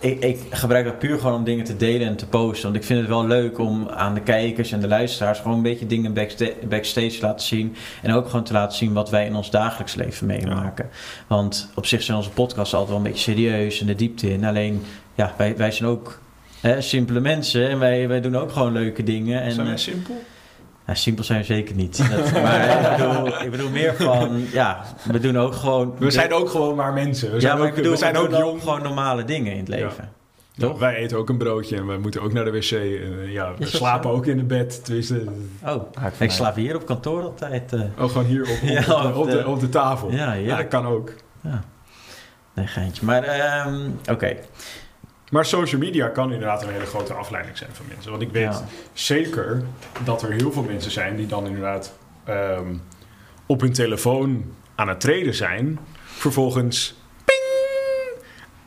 ik, 0.00 0.24
ik 0.24 0.38
gebruik 0.50 0.84
dat 0.84 0.98
puur 0.98 1.18
gewoon 1.18 1.34
om 1.34 1.44
dingen 1.44 1.64
te 1.64 1.76
delen 1.76 2.06
en 2.06 2.16
te 2.16 2.26
posten. 2.26 2.62
Want 2.62 2.76
ik 2.76 2.84
vind 2.84 3.00
het 3.00 3.08
wel 3.08 3.26
leuk 3.26 3.58
om 3.58 3.88
aan 3.88 4.14
de 4.14 4.20
kijkers 4.20 4.72
en 4.72 4.80
de 4.80 4.88
luisteraars 4.88 5.38
gewoon 5.38 5.56
een 5.56 5.62
beetje 5.62 5.86
dingen 5.86 6.14
backsta- 6.14 6.52
backstage 6.68 7.08
te 7.18 7.26
laten 7.26 7.46
zien. 7.46 7.74
En 8.02 8.12
ook 8.12 8.26
gewoon 8.26 8.44
te 8.44 8.52
laten 8.52 8.78
zien 8.78 8.92
wat 8.92 9.10
wij 9.10 9.26
in 9.26 9.34
ons 9.34 9.50
dagelijks 9.50 9.94
leven 9.94 10.26
meemaken. 10.26 10.88
Want 11.26 11.70
op 11.74 11.86
zich 11.86 12.02
zijn 12.02 12.16
onze 12.16 12.30
podcasts 12.30 12.74
altijd 12.74 12.88
wel 12.88 12.98
een 12.98 13.12
beetje 13.12 13.32
serieus 13.32 13.80
en 13.80 13.86
de 13.86 13.94
diepte 13.94 14.32
in. 14.32 14.44
Alleen, 14.44 14.82
ja, 15.14 15.34
wij, 15.36 15.56
wij 15.56 15.70
zijn 15.70 15.88
ook 15.88 16.20
hè, 16.60 16.80
simpele 16.80 17.20
mensen 17.20 17.68
en 17.68 17.78
wij, 17.78 18.08
wij 18.08 18.20
doen 18.20 18.36
ook 18.36 18.52
gewoon 18.52 18.72
leuke 18.72 19.02
dingen. 19.02 19.42
En, 19.42 19.52
Zijn 19.52 19.66
wij 19.66 19.74
eh, 19.74 19.80
simpel? 19.80 20.22
Ja, 20.86 20.94
simpel 20.94 21.24
zijn 21.24 21.38
we 21.40 21.44
zeker 21.44 21.74
niet. 21.74 21.96
Dat, 22.10 22.32
maar 22.32 22.90
ik 22.92 22.96
bedoel, 22.98 23.42
ik 23.42 23.50
bedoel 23.50 23.70
meer 23.70 23.94
van, 23.94 24.44
ja, 24.52 24.84
we 25.12 25.18
doen 25.20 25.38
ook 25.38 25.54
gewoon... 25.54 25.94
We 25.98 26.10
zijn 26.10 26.32
ook 26.32 26.48
gewoon 26.48 26.76
maar 26.76 26.92
mensen. 26.92 27.28
We 27.28 27.34
ja, 27.34 27.40
zijn, 27.40 27.52
maar 27.52 27.62
ook, 27.62 27.68
ik 27.68 27.74
bedoel, 27.74 27.92
we 27.92 27.98
zijn 27.98 28.16
ook 28.16 28.30
doen 28.30 28.38
jong. 28.38 28.60
gewoon 28.62 28.82
normale 28.82 29.24
dingen 29.24 29.52
in 29.52 29.58
het 29.58 29.68
leven. 29.68 30.08
Ja, 30.56 30.66
toch? 30.68 30.78
wij 30.78 30.94
eten 30.94 31.16
ook 31.18 31.28
een 31.28 31.38
broodje 31.38 31.76
en 31.76 31.86
we 31.86 31.96
moeten 31.98 32.22
ook 32.22 32.32
naar 32.32 32.44
de 32.44 32.50
wc. 32.50 32.70
En, 32.70 32.80
eh, 33.22 33.32
ja, 33.32 33.52
we 33.58 33.66
slapen 33.66 34.10
zo? 34.10 34.16
ook 34.16 34.26
in 34.26 34.36
de 34.36 34.44
bed. 34.44 34.84
Tenminste, 34.84 35.24
Oh, 35.64 35.82
Ga 35.98 36.06
ik 36.06 36.12
ik 36.18 36.30
slaap 36.30 36.54
hier 36.54 36.74
op 36.76 36.86
kantoor 36.86 37.22
altijd. 37.22 37.72
eh. 37.72 37.80
ook 37.98 38.10
gewoon 38.10 38.26
hier 38.26 38.42
op, 38.42 38.48
op, 38.62 38.68
Ja, 38.68 38.78
op, 38.78 39.02
de, 39.12 39.18
op 39.18 39.26
de, 39.30 39.36
de- 39.36 39.46
op 39.46 39.60
de 39.60 39.68
tafel. 39.68 40.10
ja, 40.10 40.16
Ja, 40.16 40.32
ja. 40.32 40.56
dat 40.56 40.68
kan 40.68 40.86
ook. 40.86 41.12
Nee, 42.54 42.66
geintje. 42.66 43.04
Maar, 43.04 43.22
ehm, 43.22 43.88
oké. 44.10 44.36
Maar 45.34 45.46
social 45.46 45.80
media 45.80 46.08
kan 46.08 46.32
inderdaad 46.32 46.62
een 46.62 46.68
hele 46.72 46.86
grote 46.86 47.12
afleiding 47.12 47.56
zijn 47.58 47.70
van 47.72 47.84
mensen. 47.88 48.10
Want 48.10 48.22
ik 48.22 48.30
weet 48.30 48.42
Ja. 48.42 48.64
zeker 48.92 49.62
dat 50.04 50.22
er 50.22 50.32
heel 50.32 50.52
veel 50.52 50.62
mensen 50.62 50.90
zijn 50.90 51.16
die 51.16 51.26
dan 51.26 51.46
inderdaad 51.46 51.92
ehm, 52.24 52.74
op 53.46 53.60
hun 53.60 53.72
telefoon 53.72 54.44
aan 54.74 54.88
het 54.88 55.00
treden 55.00 55.34
zijn. 55.34 55.78
Vervolgens. 56.04 56.94
Ping! 57.24 58.24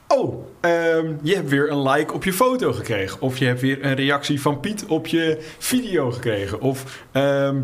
Oh, 0.08 0.46
ehm, 0.60 1.14
je 1.22 1.36
hebt 1.36 1.50
weer 1.50 1.72
een 1.72 1.82
like 1.90 2.14
op 2.14 2.24
je 2.24 2.34
foto 2.34 2.74
gekregen. 2.74 3.22
Of 3.22 3.38
je 3.38 3.46
hebt 3.46 3.62
weer 3.62 3.86
een 3.86 3.96
reactie 3.96 4.42
van 4.42 4.60
Piet 4.60 4.86
op 4.86 5.08
je 5.08 5.38
video 5.58 6.12
gekregen. 6.12 6.62
Of 6.62 7.04
ehm, 7.12 7.62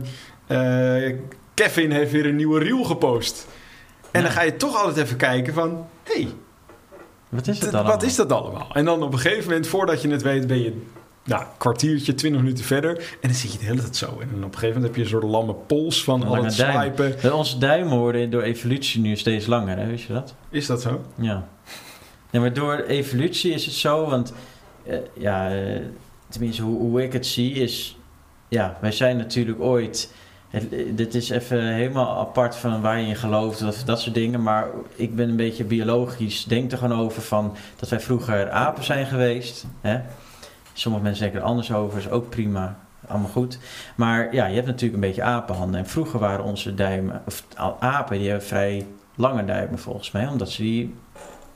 eh, 0.48 1.14
Kevin 1.54 1.92
heeft 1.92 2.12
weer 2.12 2.26
een 2.26 2.36
nieuwe 2.36 2.60
reel 2.60 2.84
gepost. 2.84 3.48
En 4.12 4.20
Ja. 4.22 4.26
dan 4.28 4.36
ga 4.36 4.42
je 4.42 4.56
toch 4.58 4.76
altijd 4.78 5.06
even 5.06 5.18
kijken 5.18 5.54
van... 5.54 5.88
Hey, 6.04 6.28
Wat 7.34 7.48
is 7.48 7.60
het 7.60 7.72
dan? 7.72 7.86
Wat 7.86 8.04
is 8.04 8.16
dat 8.16 8.32
allemaal? 8.32 8.70
En 8.74 8.86
dan 8.86 9.04
op 9.04 9.14
een 9.14 9.20
gegeven 9.20 9.44
moment, 9.44 9.68
voordat 9.68 10.02
je 10.02 10.10
het 10.10 10.22
weet, 10.22 10.48
ben 10.48 10.62
je 10.62 10.82
nou, 11.24 11.42
een 11.42 11.48
kwartiertje, 11.58 12.14
twintig 12.14 12.42
minuten 12.42 12.66
verder. 12.66 12.98
En 12.98 13.28
dan 13.28 13.34
zit 13.34 13.52
je 13.52 13.58
de 13.58 13.66
hele 13.66 13.82
tijd 13.82 13.96
zo. 13.96 14.06
En 14.06 14.14
op 14.14 14.22
een 14.22 14.44
gegeven 14.44 14.68
moment 14.68 14.84
heb 14.84 14.96
je 14.96 15.02
een 15.02 15.08
soort 15.08 15.24
lamme 15.24 15.54
pols 15.54 16.04
van 16.04 16.24
al 16.24 16.44
het 16.44 16.54
swipen. 16.54 17.34
Onze 17.34 17.58
duimen 17.58 17.98
worden 17.98 18.30
door 18.30 18.42
evolutie 18.42 19.02
nu 19.02 19.16
steeds 19.16 19.46
langer, 19.46 19.78
hè? 19.78 19.86
Wist 19.88 20.08
je 20.08 20.14
dat? 20.14 20.36
Is 20.50 20.66
dat 20.66 20.82
zo? 20.82 21.02
Ja. 21.16 21.48
Nee, 22.32 22.42
maar 22.42 22.54
door 22.54 22.76
evolutie 22.76 23.52
is 23.52 23.66
het 23.66 23.76
zo, 23.76 24.06
want 24.10 24.34
eh, 24.86 24.98
ja, 25.14 25.56
eh, 25.56 25.82
tenminste 26.30 26.62
hoe, 26.62 26.80
hoe 26.80 27.04
ik 27.04 27.14
het 27.14 27.26
zie, 27.26 27.54
is... 27.54 27.98
Ja, 28.48 28.78
wij 28.82 28.92
zijn 28.92 29.18
natuurlijk 29.18 29.62
ooit... 29.62 30.14
Het, 30.54 30.98
dit 30.98 31.16
is 31.16 31.30
even 31.30 31.74
helemaal 31.74 32.20
apart 32.20 32.56
van 32.56 32.82
waar 32.82 33.00
je 33.00 33.08
in 33.08 33.16
gelooft 33.16 33.62
of 33.62 33.84
dat 33.84 34.02
soort 34.02 34.16
dingen. 34.16 34.44
Maar 34.44 34.68
ik 34.96 35.16
ben 35.16 35.30
een 35.30 35.36
beetje 35.36 35.64
biologisch. 35.64 36.46
Denk 36.46 36.72
er 36.72 36.78
gewoon 36.78 37.00
over 37.00 37.22
van 37.22 37.56
dat 37.76 37.90
wij 37.90 38.00
vroeger 38.00 38.50
apen 38.50 38.84
zijn 38.84 39.06
geweest. 39.06 39.66
Hè? 39.82 40.02
Sommige 40.74 41.04
mensen 41.04 41.24
denken 41.24 41.42
er 41.42 41.48
anders 41.48 41.74
over, 41.74 41.98
is 41.98 42.10
ook 42.10 42.30
prima. 42.30 42.78
Allemaal 43.08 43.30
goed. 43.30 43.60
Maar 43.96 44.34
ja, 44.34 44.46
je 44.46 44.56
hebt 44.56 44.68
natuurlijk 44.68 44.94
een 44.94 45.10
beetje 45.10 45.24
apenhanden. 45.24 45.80
En 45.80 45.88
vroeger 45.88 46.20
waren 46.20 46.46
onze 46.46 46.74
duimen, 46.74 47.22
of 47.26 47.44
apen, 47.80 48.18
die 48.18 48.30
hebben 48.30 48.48
vrij 48.48 48.88
lange 49.16 49.46
duimen 49.46 49.80
volgens 49.80 50.12
mij. 50.12 50.28
Omdat 50.28 50.50
ze 50.50 50.62
die 50.62 50.96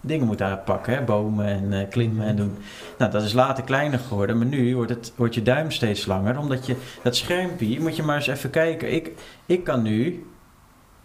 dingen 0.08 0.28
moeten 0.28 0.46
aanpakken, 0.46 0.94
hè? 0.94 1.02
bomen 1.02 1.46
en 1.46 1.72
uh, 1.72 1.80
klimmen 1.90 2.28
en 2.28 2.36
doen. 2.36 2.58
Nou, 2.98 3.12
dat 3.12 3.24
is 3.24 3.34
later 3.34 3.64
kleiner 3.64 4.00
geworden, 4.00 4.38
maar 4.38 4.48
nu 4.48 4.76
wordt, 4.76 4.92
het, 4.92 5.14
wordt 5.16 5.36
je 5.36 5.42
duim 5.42 5.72
steeds 5.72 6.06
langer. 6.06 6.40
Omdat 6.40 6.66
je, 6.66 6.76
dat 7.04 7.16
schermpje, 7.16 7.80
moet 7.80 7.96
je 7.96 8.04
maar 8.04 8.16
eens 8.16 8.28
even 8.28 8.50
kijken. 8.50 8.94
Ik, 8.94 9.12
ik 9.46 9.64
kan 9.64 9.82
nu, 9.82 10.26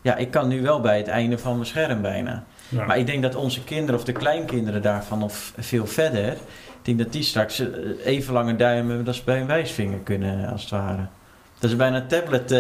ja, 0.03 0.17
ik 0.17 0.31
kan 0.31 0.49
nu 0.49 0.63
wel 0.63 0.81
bij 0.81 0.97
het 0.97 1.09
einde 1.09 1.39
van 1.39 1.55
mijn 1.55 1.67
scherm 1.67 2.03
bijna. 2.03 2.45
Ja. 2.69 2.85
Maar 2.85 2.99
ik 2.99 3.07
denk 3.07 3.23
dat 3.23 3.35
onze 3.35 3.65
kinderen 3.65 4.01
of 4.01 4.05
de 4.05 4.13
kleinkinderen 4.13 4.83
daarvan 4.83 5.19
nog 5.19 5.33
veel 5.59 5.87
verder... 5.87 6.37
Ik 6.83 6.89
denk 6.89 6.99
dat 6.99 7.13
die 7.13 7.23
straks 7.23 7.59
eh, 7.59 7.69
even 8.05 8.33
lange 8.33 8.57
duimen 8.57 9.07
als 9.07 9.25
bij 9.25 9.41
een 9.41 9.47
wijsvinger 9.47 9.99
kunnen, 9.99 10.49
als 10.49 10.61
het 10.61 10.71
ware. 10.71 11.07
Dat 11.63 11.71
is 11.71 11.77
bijna 11.77 11.97
een 11.97 12.07
tablet. 12.07 12.51
eh 12.51 12.59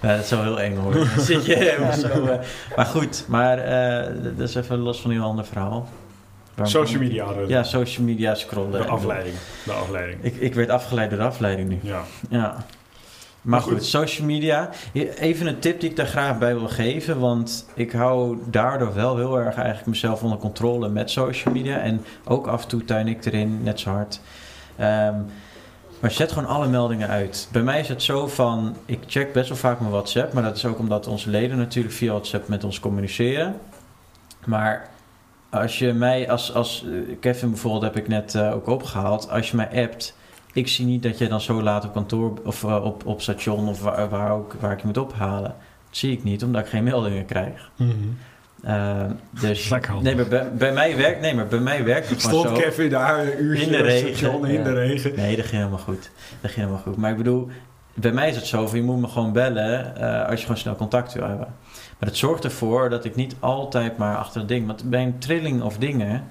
nou, 0.00 0.16
dat 0.16 0.24
is 0.24 0.30
wel 0.30 0.42
heel 0.42 0.60
eng 0.60 0.76
hoor. 0.76 1.06
Zit 1.18 1.46
je 1.46 1.88
zo. 2.00 2.24
eh, 2.24 2.38
maar 2.76 2.86
goed, 2.86 3.24
maar 3.28 3.58
eh, 3.58 4.12
dat 4.36 4.48
is 4.48 4.54
even 4.54 4.78
los 4.78 5.00
van 5.00 5.10
heel 5.10 5.22
ander 5.22 5.44
verhaal. 5.44 5.88
Waarom 6.54 6.74
Social 6.74 7.00
media 7.02 7.26
Ja, 7.46 7.62
social 7.62 8.06
media 8.06 8.34
scrollen. 8.34 8.70
De 8.82 8.86
afleiding. 8.86 9.34
De 9.64 9.72
afleiding. 9.72 10.18
Ik, 10.24 10.36
ik 10.36 10.54
werd 10.54 10.68
afgeleid 10.70 11.10
door 11.10 11.18
de 11.18 11.24
afleiding 11.24 11.68
nu. 11.68 11.78
Ja. 11.82 12.02
Ja. 12.28 12.56
Maar 13.42 13.60
goed, 13.60 13.72
goed. 13.72 13.84
social 13.84 14.26
media. 14.26 14.70
Even 15.18 15.46
een 15.46 15.58
tip 15.58 15.80
die 15.80 15.90
ik 15.90 15.96
daar 15.96 16.06
graag 16.06 16.38
bij 16.38 16.54
wil 16.54 16.68
geven. 16.68 17.18
Want 17.18 17.66
ik 17.74 17.92
hou 17.92 18.38
daardoor 18.50 18.94
wel 18.94 19.16
heel 19.16 19.38
erg 19.38 19.56
eigenlijk 19.56 19.86
mezelf 19.86 20.22
onder 20.22 20.38
controle 20.38 20.88
met 20.88 21.10
social 21.10 21.54
media. 21.54 21.78
En 21.78 22.04
ook 22.24 22.46
af 22.46 22.62
en 22.62 22.68
toe 22.68 22.84
tuin 22.84 23.08
ik 23.08 23.24
erin, 23.24 23.62
net 23.62 23.80
zo 23.80 23.90
hard. 23.90 24.20
Ehm, 24.76 25.14
maar 26.04 26.12
zet 26.12 26.32
gewoon 26.32 26.48
alle 26.48 26.68
meldingen 26.68 27.08
uit. 27.08 27.48
Bij 27.52 27.62
mij 27.62 27.80
is 27.80 27.88
het 27.88 28.02
zo 28.02 28.26
van, 28.26 28.76
ik 28.86 28.98
check 29.06 29.32
best 29.32 29.48
wel 29.48 29.58
vaak 29.58 29.80
mijn 29.80 29.92
WhatsApp. 29.92 30.32
Maar 30.32 30.42
dat 30.42 30.56
is 30.56 30.64
ook 30.64 30.78
omdat 30.78 31.06
onze 31.06 31.30
leden 31.30 31.58
natuurlijk 31.58 31.94
via 31.94 32.10
WhatsApp 32.10 32.48
met 32.48 32.64
ons 32.64 32.80
communiceren. 32.80 33.60
Maar 34.46 34.88
als 35.50 35.78
je 35.78 35.92
mij, 35.92 36.30
als, 36.30 36.54
als 36.54 36.84
eh, 36.84 37.16
Kevin 37.20 37.50
bijvoorbeeld 37.50 37.82
heb 37.82 37.96
ik 37.96 38.08
net 38.08 38.34
eh, 38.34 38.54
ook 38.54 38.66
opgehaald. 38.66 39.30
Als 39.30 39.50
je 39.50 39.56
mij 39.56 39.84
appt, 39.84 40.16
ik 40.52 40.68
zie 40.68 40.86
niet 40.86 41.02
dat 41.02 41.18
je 41.18 41.28
dan 41.28 41.40
zo 41.40 41.62
laat 41.62 41.84
op 41.84 41.92
kantoor 41.92 42.32
of 42.44 42.64
eh, 42.64 42.84
op, 42.84 43.06
op 43.06 43.20
station 43.20 43.68
of 43.68 43.80
waar, 43.80 44.32
ook, 44.32 44.52
waar 44.60 44.72
ik 44.72 44.80
je 44.80 44.86
moet 44.86 44.98
ophalen. 44.98 45.54
Dat 45.88 45.96
zie 45.96 46.12
ik 46.12 46.24
niet, 46.24 46.44
omdat 46.44 46.62
ik 46.62 46.68
geen 46.68 46.84
meldingen 46.84 47.26
krijg. 47.26 47.70
Eh, 48.64 49.04
dus 49.40 49.68
Lekker 49.68 50.02
nee, 50.02 50.14
maar 50.16 50.28
bij, 50.28 50.52
bij 50.52 50.72
mij 50.72 50.96
werkt, 50.96 51.20
nee, 51.20 51.34
maar 51.34 51.46
bij 51.46 51.58
mij 51.58 51.84
werkt 51.84 52.08
het 52.08 52.24
gewoon 52.24 52.40
Stond 52.40 52.56
zo. 52.58 52.62
Kevin 52.62 52.90
daar 52.90 53.18
een 53.18 53.44
uurtje 53.44 53.64
In 53.64 53.72
de 53.72 53.82
regen, 53.82 54.16
station 54.16 54.46
in 54.46 54.52
ja. 54.52 54.62
de 54.62 54.72
regen. 54.72 55.16
Nee, 55.16 55.36
dat 55.36 55.44
ging 55.44 55.56
helemaal 55.56 55.84
goed. 55.84 56.10
Dat 56.40 56.50
ging 56.50 56.66
helemaal 56.66 56.82
goed. 56.82 56.96
Maar 56.96 57.10
ik 57.10 57.16
bedoel, 57.16 57.48
bij 57.94 58.12
mij 58.12 58.28
is 58.28 58.36
het 58.36 58.46
zo 58.46 58.66
van 58.66 58.78
je 58.78 58.84
moet 58.84 59.00
me 59.00 59.08
gewoon 59.08 59.32
bellen 59.32 59.96
eh, 59.96 60.28
als 60.28 60.38
je 60.38 60.46
gewoon 60.46 60.60
snel 60.60 60.76
contact 60.76 61.12
wil 61.12 61.28
hebben. 61.28 61.46
Maar 61.98 62.08
het 62.08 62.16
zorgt 62.16 62.44
ervoor 62.44 62.90
dat 62.90 63.04
ik 63.04 63.14
niet 63.14 63.36
altijd 63.40 63.96
maar 63.96 64.16
achter 64.16 64.40
het 64.40 64.48
ding. 64.48 64.66
Want 64.66 64.90
bij 64.90 65.02
een 65.02 65.18
trilling 65.18 65.62
of 65.62 65.78
dingen, 65.78 66.26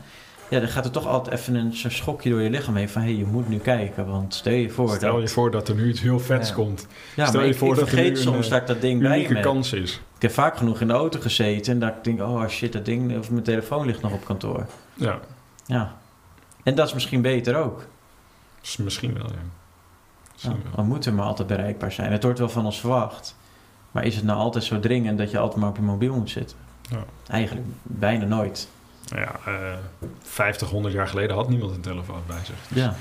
ja, 0.53 0.59
dan 0.59 0.69
gaat 0.69 0.85
er 0.85 0.91
toch 0.91 1.07
altijd 1.07 1.39
even 1.39 1.55
een 1.55 1.73
zo'n 1.73 1.91
schokje 1.91 2.29
door 2.29 2.41
je 2.41 2.49
lichaam 2.49 2.75
heen 2.75 2.89
van 2.89 3.01
hé, 3.01 3.07
je 3.07 3.25
moet 3.25 3.49
nu 3.49 3.57
kijken. 3.57 4.05
Want 4.07 4.33
stel 4.33 4.53
je 4.53 4.69
voor. 4.69 4.89
Stel 4.95 5.13
dat- 5.13 5.21
je 5.21 5.27
voor 5.27 5.51
dat 5.51 5.67
er 5.67 5.75
nu 5.75 5.89
iets 5.89 6.01
heel 6.01 6.19
vets 6.19 6.49
Ja. 6.49 6.55
komt. 6.55 6.87
ja, 7.15 7.25
stel 7.25 7.35
maar 7.39 7.47
je 7.47 7.53
ik, 7.53 7.59
voor 7.59 7.69
ik 7.69 7.75
dat 7.75 7.83
er 7.83 7.89
vergeet 7.89 8.13
nu 8.13 8.17
soms 8.21 8.45
een, 8.45 8.51
dat 8.51 8.61
ik 8.61 8.67
dat 8.67 8.81
ding 8.81 9.01
bij 9.01 9.27
me 9.29 9.39
kans 9.39 9.73
is. 9.73 10.01
Ik 10.15 10.21
heb 10.21 10.31
vaak 10.31 10.57
genoeg 10.57 10.81
in 10.81 10.87
de 10.87 10.93
auto 10.93 11.19
gezeten 11.19 11.73
en 11.73 11.79
dat 11.79 11.89
ik 11.89 12.03
denk, 12.03 12.19
oh 12.21 12.47
shit, 12.47 12.73
dat 12.73 12.85
ding 12.85 13.17
of 13.17 13.29
mijn 13.31 13.43
telefoon 13.43 13.85
ligt 13.85 14.01
nog 14.01 14.11
op 14.13 14.25
kantoor. 14.25 14.65
Ja, 14.93 15.19
Ja. 15.65 15.95
En 16.63 16.75
dat 16.75 16.87
is 16.87 16.93
misschien 16.93 17.21
beter 17.21 17.55
ook. 17.55 17.85
dus 18.61 18.77
misschien 18.77 19.13
wel, 19.13 19.25
ja. 19.27 19.41
Misschien 20.31 20.55
Ja, 20.55 20.63
wel. 20.63 20.71
dan 20.75 20.87
moet 20.87 21.05
er 21.05 21.13
maar 21.13 21.25
altijd 21.25 21.47
bereikbaar 21.47 21.91
zijn. 21.91 22.11
Het 22.11 22.23
wordt 22.23 22.39
wel 22.39 22.49
van 22.49 22.65
ons 22.65 22.79
verwacht. 22.79 23.35
Maar 23.91 24.03
is 24.05 24.15
het 24.15 24.23
nou 24.25 24.39
altijd 24.39 24.63
zo 24.63 24.79
dringend 24.79 25.17
dat 25.17 25.31
je 25.31 25.37
altijd 25.37 25.59
maar 25.59 25.69
op 25.69 25.75
je 25.75 25.81
mobiel 25.81 26.13
moet 26.15 26.29
zitten? 26.29 26.57
Ja. 26.89 27.03
Eigenlijk 27.27 27.67
bijna 27.83 28.25
nooit. 28.25 28.67
Ja, 29.05 29.31
eh 29.45 29.53
50, 30.21 30.69
100 30.69 30.93
jaar 30.93 31.07
geleden 31.07 31.35
had 31.35 31.49
niemand 31.49 31.71
een 31.75 31.81
telefoon 31.81 32.21
bij 32.27 32.37
zich. 32.45 32.55
Ja. 32.67 32.95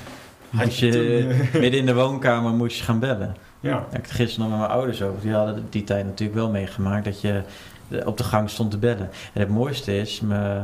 Had 0.55 0.65
Moest 0.65 0.79
je 0.79 0.85
je, 0.85 1.21
toen, 1.21 1.31
eh, 1.31 1.53
midden 1.61 1.79
in 1.79 1.85
de 1.85 1.93
woonkamer 1.93 2.51
moest 2.51 2.77
je 2.77 2.83
gaan 2.83 2.99
bellen. 2.99 3.35
Ja, 3.59 3.85
Ik 3.91 4.07
gisteren 4.07 4.49
nog 4.49 4.57
met 4.59 4.67
mijn 4.67 4.77
ouders 4.79 5.01
over. 5.01 5.21
Die 5.21 5.33
hadden 5.33 5.65
die 5.69 5.83
tijd 5.83 6.05
natuurlijk 6.05 6.37
wel 6.39 6.49
meegemaakt 6.49 7.05
dat 7.05 7.21
je 7.21 7.41
eh, 7.89 8.07
op 8.07 8.17
de 8.17 8.23
gang 8.23 8.49
stond 8.49 8.71
te 8.71 8.77
bellen. 8.77 9.09
En 9.33 9.39
het 9.39 9.49
mooiste 9.49 9.97
is, 9.97 10.21
me- 10.21 10.63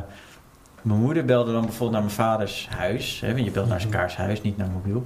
mijn 0.82 1.00
moeder 1.00 1.26
belde 1.26 1.52
dan 1.52 1.62
bijvoorbeeld 1.62 1.92
naar 1.92 2.02
mijn 2.02 2.14
vaders 2.16 2.68
huis. 2.70 3.20
Hè, 3.20 3.34
want 3.34 3.46
je 3.46 3.52
belt 3.52 3.68
naar 3.68 3.80
zijn 3.80 3.92
kaars 3.94 4.16
huis, 4.16 4.42
niet 4.42 4.58
naar 4.58 4.70
mobiel. 4.70 5.06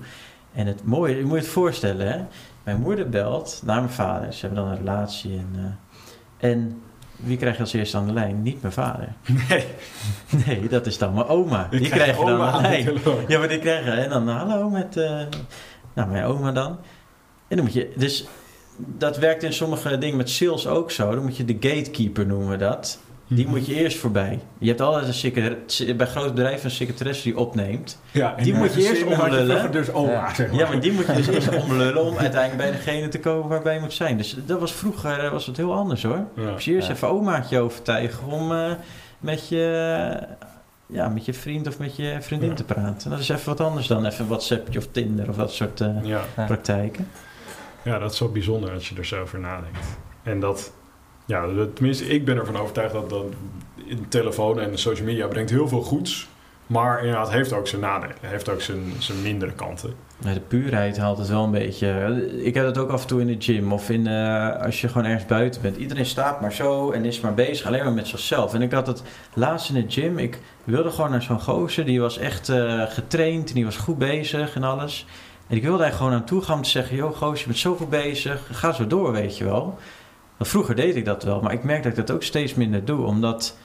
En 0.54 0.68
het 0.68 0.84
mooie, 0.86 1.18
je 1.18 1.24
moet 1.24 1.32
je 1.34 1.38
het 1.44 1.48
voorstellen, 1.48 2.08
hè. 2.12 2.20
Mijn 2.64 2.80
moeder 2.80 3.10
belt 3.10 3.62
naar 3.66 3.80
mijn 3.82 3.94
vader. 3.94 4.34
Ze 4.34 4.46
hebben 4.46 4.64
dan 4.64 4.72
een 4.72 4.78
relatie. 4.78 5.38
En, 5.38 5.78
eh, 6.40 6.50
en 6.52 6.82
wie 7.24 7.38
krijg 7.38 7.56
je 7.56 7.62
als 7.62 7.74
eerste 7.74 7.98
aan 7.98 8.06
de 8.06 8.14
lijn? 8.14 8.42
Niet 8.42 8.62
mijn 8.62 8.74
vader. 8.74 9.14
nee. 9.50 9.66
Nee, 10.46 10.68
dat 10.68 10.86
is 10.86 10.98
dan 10.98 11.14
mijn 11.14 11.28
oma. 11.28 11.68
Die 11.72 11.80
krijg 11.80 11.92
krijg 11.92 12.18
je 12.18 12.26
dan 12.26 12.42
aan 12.42 12.64
de 12.64 12.70
lijn. 12.70 13.26
Ja, 13.28 13.40
maar 13.40 13.48
die 13.48 13.60
krijgen 13.60 13.98
en 13.98 14.10
dan 14.10 14.28
hallo 14.28 14.70
met 14.70 14.98
eh, 14.98 15.22
nou, 15.94 16.10
mijn 16.10 16.24
oma 16.24 16.52
dan. 16.52 16.78
En 17.48 17.56
dan 17.56 17.66
moet 17.66 17.74
je, 17.74 17.94
dus 17.96 18.26
dat 18.78 19.18
werkt 19.18 19.44
in 19.44 19.54
sommige 19.54 19.98
dingen 19.98 20.18
met 20.18 20.30
sales 20.30 20.68
ook 20.68 20.92
zo. 20.92 21.16
Dan 21.16 21.24
moet 21.24 21.38
je 21.38 21.46
de 21.46 21.58
gatekeeper 21.60 22.26
noemen 22.26 22.60
dat. 22.60 23.00
Die 23.36 23.48
moet 23.48 23.66
je 23.66 23.74
eerst 23.76 23.98
voorbij. 23.98 24.40
Je 24.58 24.68
hebt 24.68 24.82
altijd 24.82 25.08
een 25.08 25.14
secretaresse, 25.14 25.96
bij 25.96 26.08
grote 26.08 26.34
bedrijven 26.34 26.66
een 26.66 26.72
secretaresse 26.72 27.24
die 27.24 27.38
opneemt. 27.38 28.00
Ja, 28.12 28.36
die 28.36 28.54
moet 28.54 28.74
je 28.74 28.82
eerst 28.88 29.04
omlullen. 29.06 29.72
Dus 29.72 29.92
oma, 29.92 30.12
Ja. 30.12 30.34
zeg 30.34 30.50
maar. 30.52 30.60
Ja, 30.60 30.68
maar 30.68 30.80
die 30.80 30.92
moet 30.92 31.06
je 31.06 31.14
dus 31.14 31.28
eerst 31.28 31.64
omlullen 31.64 32.04
om 32.04 32.18
uiteindelijk 32.18 32.58
bij 32.58 32.72
degene 32.72 33.08
te 33.08 33.20
komen 33.20 33.50
waarbij 33.50 33.74
je 33.74 33.80
moet 33.80 33.94
zijn. 33.94 34.18
Dus 34.18 34.36
dat 34.46 34.60
was 34.60 34.72
vroeger 34.74 35.20
eh, 35.20 35.32
was 35.32 35.46
het 35.46 35.58
heel 35.58 35.74
anders 35.74 36.04
hoor. 36.04 36.26
Ja. 36.36 36.54
Je 36.58 36.72
eerst 36.74 36.88
Ja. 36.88 36.94
even 36.94 37.10
omaatje 37.10 37.60
overtuigen 37.60 38.28
om 38.28 38.52
eh, 38.52 38.72
met, 39.20 39.48
je, 39.50 40.18
ja, 40.88 41.08
met 41.10 41.26
je 41.26 41.34
vriend 41.34 41.68
of 41.68 41.80
met 41.80 41.96
je 41.96 42.18
vriendin 42.22 42.50
Ja. 42.50 42.56
te 42.56 42.64
praten. 42.64 43.10
Dat 43.10 43.20
is 43.20 43.30
even 43.30 43.46
wat 43.46 43.60
anders 43.60 43.88
dan 43.88 44.06
even 44.06 44.28
WhatsAppje 44.28 44.80
of 44.80 44.88
Tinder 44.92 45.30
of 45.30 45.36
dat 45.36 45.52
soort 45.54 45.82
eh, 45.82 45.90
Ja. 46.04 46.22
Praktijken. 46.46 47.08
ja, 47.84 48.00
dat 48.00 48.12
is 48.12 48.18
zo 48.18 48.28
bijzonder 48.28 48.72
als 48.72 48.90
je 48.90 48.96
er 48.96 49.06
zo 49.06 49.22
over 49.22 49.40
nadenkt. 49.40 49.88
En 50.24 50.40
dat, 50.40 50.74
ja, 51.26 51.46
tenminste, 51.74 52.06
ik 52.06 52.26
ben 52.26 52.38
ervan 52.38 52.58
overtuigd 52.58 52.94
dat, 52.94 53.10
dat 53.10 53.26
in 53.86 54.08
telefoon 54.08 54.60
en 54.60 54.78
social 54.78 55.06
media 55.06 55.28
brengt 55.28 55.50
heel 55.50 55.68
veel 55.68 55.82
goeds. 55.82 56.28
Maar 56.68 57.00
inderdaad, 57.00 57.32
heeft 57.32 57.54
ook 57.54 57.68
zijn 57.68 57.82
nadelen. 57.82 58.16
Heeft 58.22 58.50
ook 58.50 58.62
zijn, 58.62 58.94
zijn 59.00 59.22
mindere 59.22 59.52
kanten. 59.52 59.94
De 60.20 60.40
puurheid 60.40 60.98
haalt 60.98 61.18
het 61.18 61.28
wel 61.28 61.44
een 61.44 61.52
beetje. 61.52 61.88
Ik 62.44 62.54
heb 62.54 62.66
dat 62.66 62.78
ook 62.78 62.90
af 62.90 63.02
en 63.02 63.08
toe 63.08 63.22
in 63.22 63.28
de 63.28 63.36
gym 63.40 63.74
of 63.74 63.90
in, 63.90 64.08
eh, 64.08 64.62
als 64.62 64.82
je 64.82 64.88
gewoon 64.88 65.06
ergens 65.08 65.26
buiten 65.26 65.62
bent. 65.62 65.78
Iedereen 65.78 66.06
staat 66.06 66.42
maar 66.42 66.54
zo 66.54 66.92
en 66.92 67.06
is 67.06 67.20
maar 67.20 67.34
bezig, 67.34 67.68
alleen 67.68 67.84
maar 67.84 67.94
met 67.94 68.08
zichzelf. 68.08 68.54
En 68.54 68.62
ik 68.62 68.72
had 68.72 68.88
het 68.88 69.04
laatst 69.34 69.70
in 69.70 69.76
de 69.76 69.92
gym. 69.92 70.18
Ik 70.18 70.40
wilde 70.64 70.90
gewoon 70.90 71.12
naar 71.12 71.22
zo'n 71.22 71.42
gozer. 71.42 71.86
Die 71.86 72.02
was 72.02 72.18
echt 72.18 72.50
eh, 72.50 72.84
getraind 72.88 73.50
en 73.50 73.56
die 73.56 73.66
was 73.66 73.78
goed 73.78 73.98
bezig 73.98 74.56
en 74.56 74.64
alles. 74.64 75.06
En 75.48 75.56
ik 75.56 75.64
wilde 75.64 75.84
eigenlijk 75.84 75.96
gewoon 75.96 76.14
aan 76.14 76.28
toe 76.28 76.42
gaan 76.42 76.56
om 76.56 76.64
te 76.64 76.70
zeggen: 76.70 76.96
Yo, 76.96 77.12
gozer, 77.12 77.40
je 77.40 77.46
bent 77.46 77.58
zo 77.58 77.76
goed 77.76 77.90
bezig. 77.90 78.48
Ga 78.52 78.72
zo 78.72 78.88
door, 78.88 79.12
weet 79.12 79.38
je 79.38 79.44
wel. 79.44 79.78
Want 80.38 80.50
vroeger 80.50 80.76
deed 80.76 80.96
ik 80.96 81.06
dat 81.06 81.24
wel, 81.24 81.42
maar 81.42 81.54
ik 81.54 81.64
merk 81.64 81.84
dat 81.84 81.92
ik 81.92 81.98
dat 81.98 82.16
ook 82.16 82.24
steeds 82.24 82.54
minder 82.54 82.86
doe. 82.86 83.06
Omdat 83.06 83.58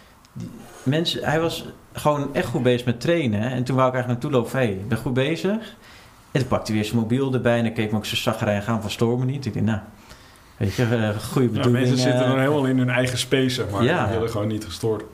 mensen, 0.82 1.24
hij 1.24 1.40
was 1.40 1.66
gewoon 1.92 2.34
echt 2.34 2.46
goed 2.46 2.62
bezig 2.62 2.86
met 2.86 3.00
trainen. 3.00 3.40
En 3.40 3.64
toen 3.64 3.76
wou 3.76 3.88
ik 3.88 3.94
eigenlijk 3.94 4.22
naartoe 4.22 4.40
lopen: 4.40 4.58
Hé, 4.58 4.64
hey, 4.64 4.74
ik 4.74 4.88
ben 4.88 4.98
goed 4.98 5.14
bezig. 5.14 5.76
En 6.30 6.40
toen 6.40 6.48
pakte 6.48 6.66
hij 6.66 6.80
weer 6.80 6.90
zijn 6.90 7.00
mobiel 7.00 7.32
erbij 7.34 7.58
en 7.58 7.64
dan 7.64 7.72
keek 7.72 7.90
me 7.90 7.96
ook 7.96 8.06
zo 8.06 8.16
zaggerijn 8.16 8.62
gaan 8.62 8.80
van 8.80 8.90
stoor 8.90 9.18
me 9.18 9.24
niet. 9.24 9.46
Ik 9.46 9.54
dacht, 9.54 9.64
nou, 9.64 9.78
weet 10.56 10.74
je, 10.74 10.82
eh, 10.82 10.90
goede 11.32 11.48
Ja, 11.48 11.54
bedoeling. 11.54 11.72
mensen 11.72 11.96
zitten 11.96 12.22
eh. 12.22 12.28
dan 12.28 12.38
helemaal 12.38 12.66
in 12.66 12.78
hun 12.78 12.90
eigen 12.90 13.18
space, 13.18 13.50
zeg 13.50 13.70
maar. 13.70 13.84
Ja. 13.84 14.04
Die 14.04 14.14
willen 14.14 14.30
gewoon 14.30 14.48
niet 14.48 14.64
gestoord. 14.64 15.04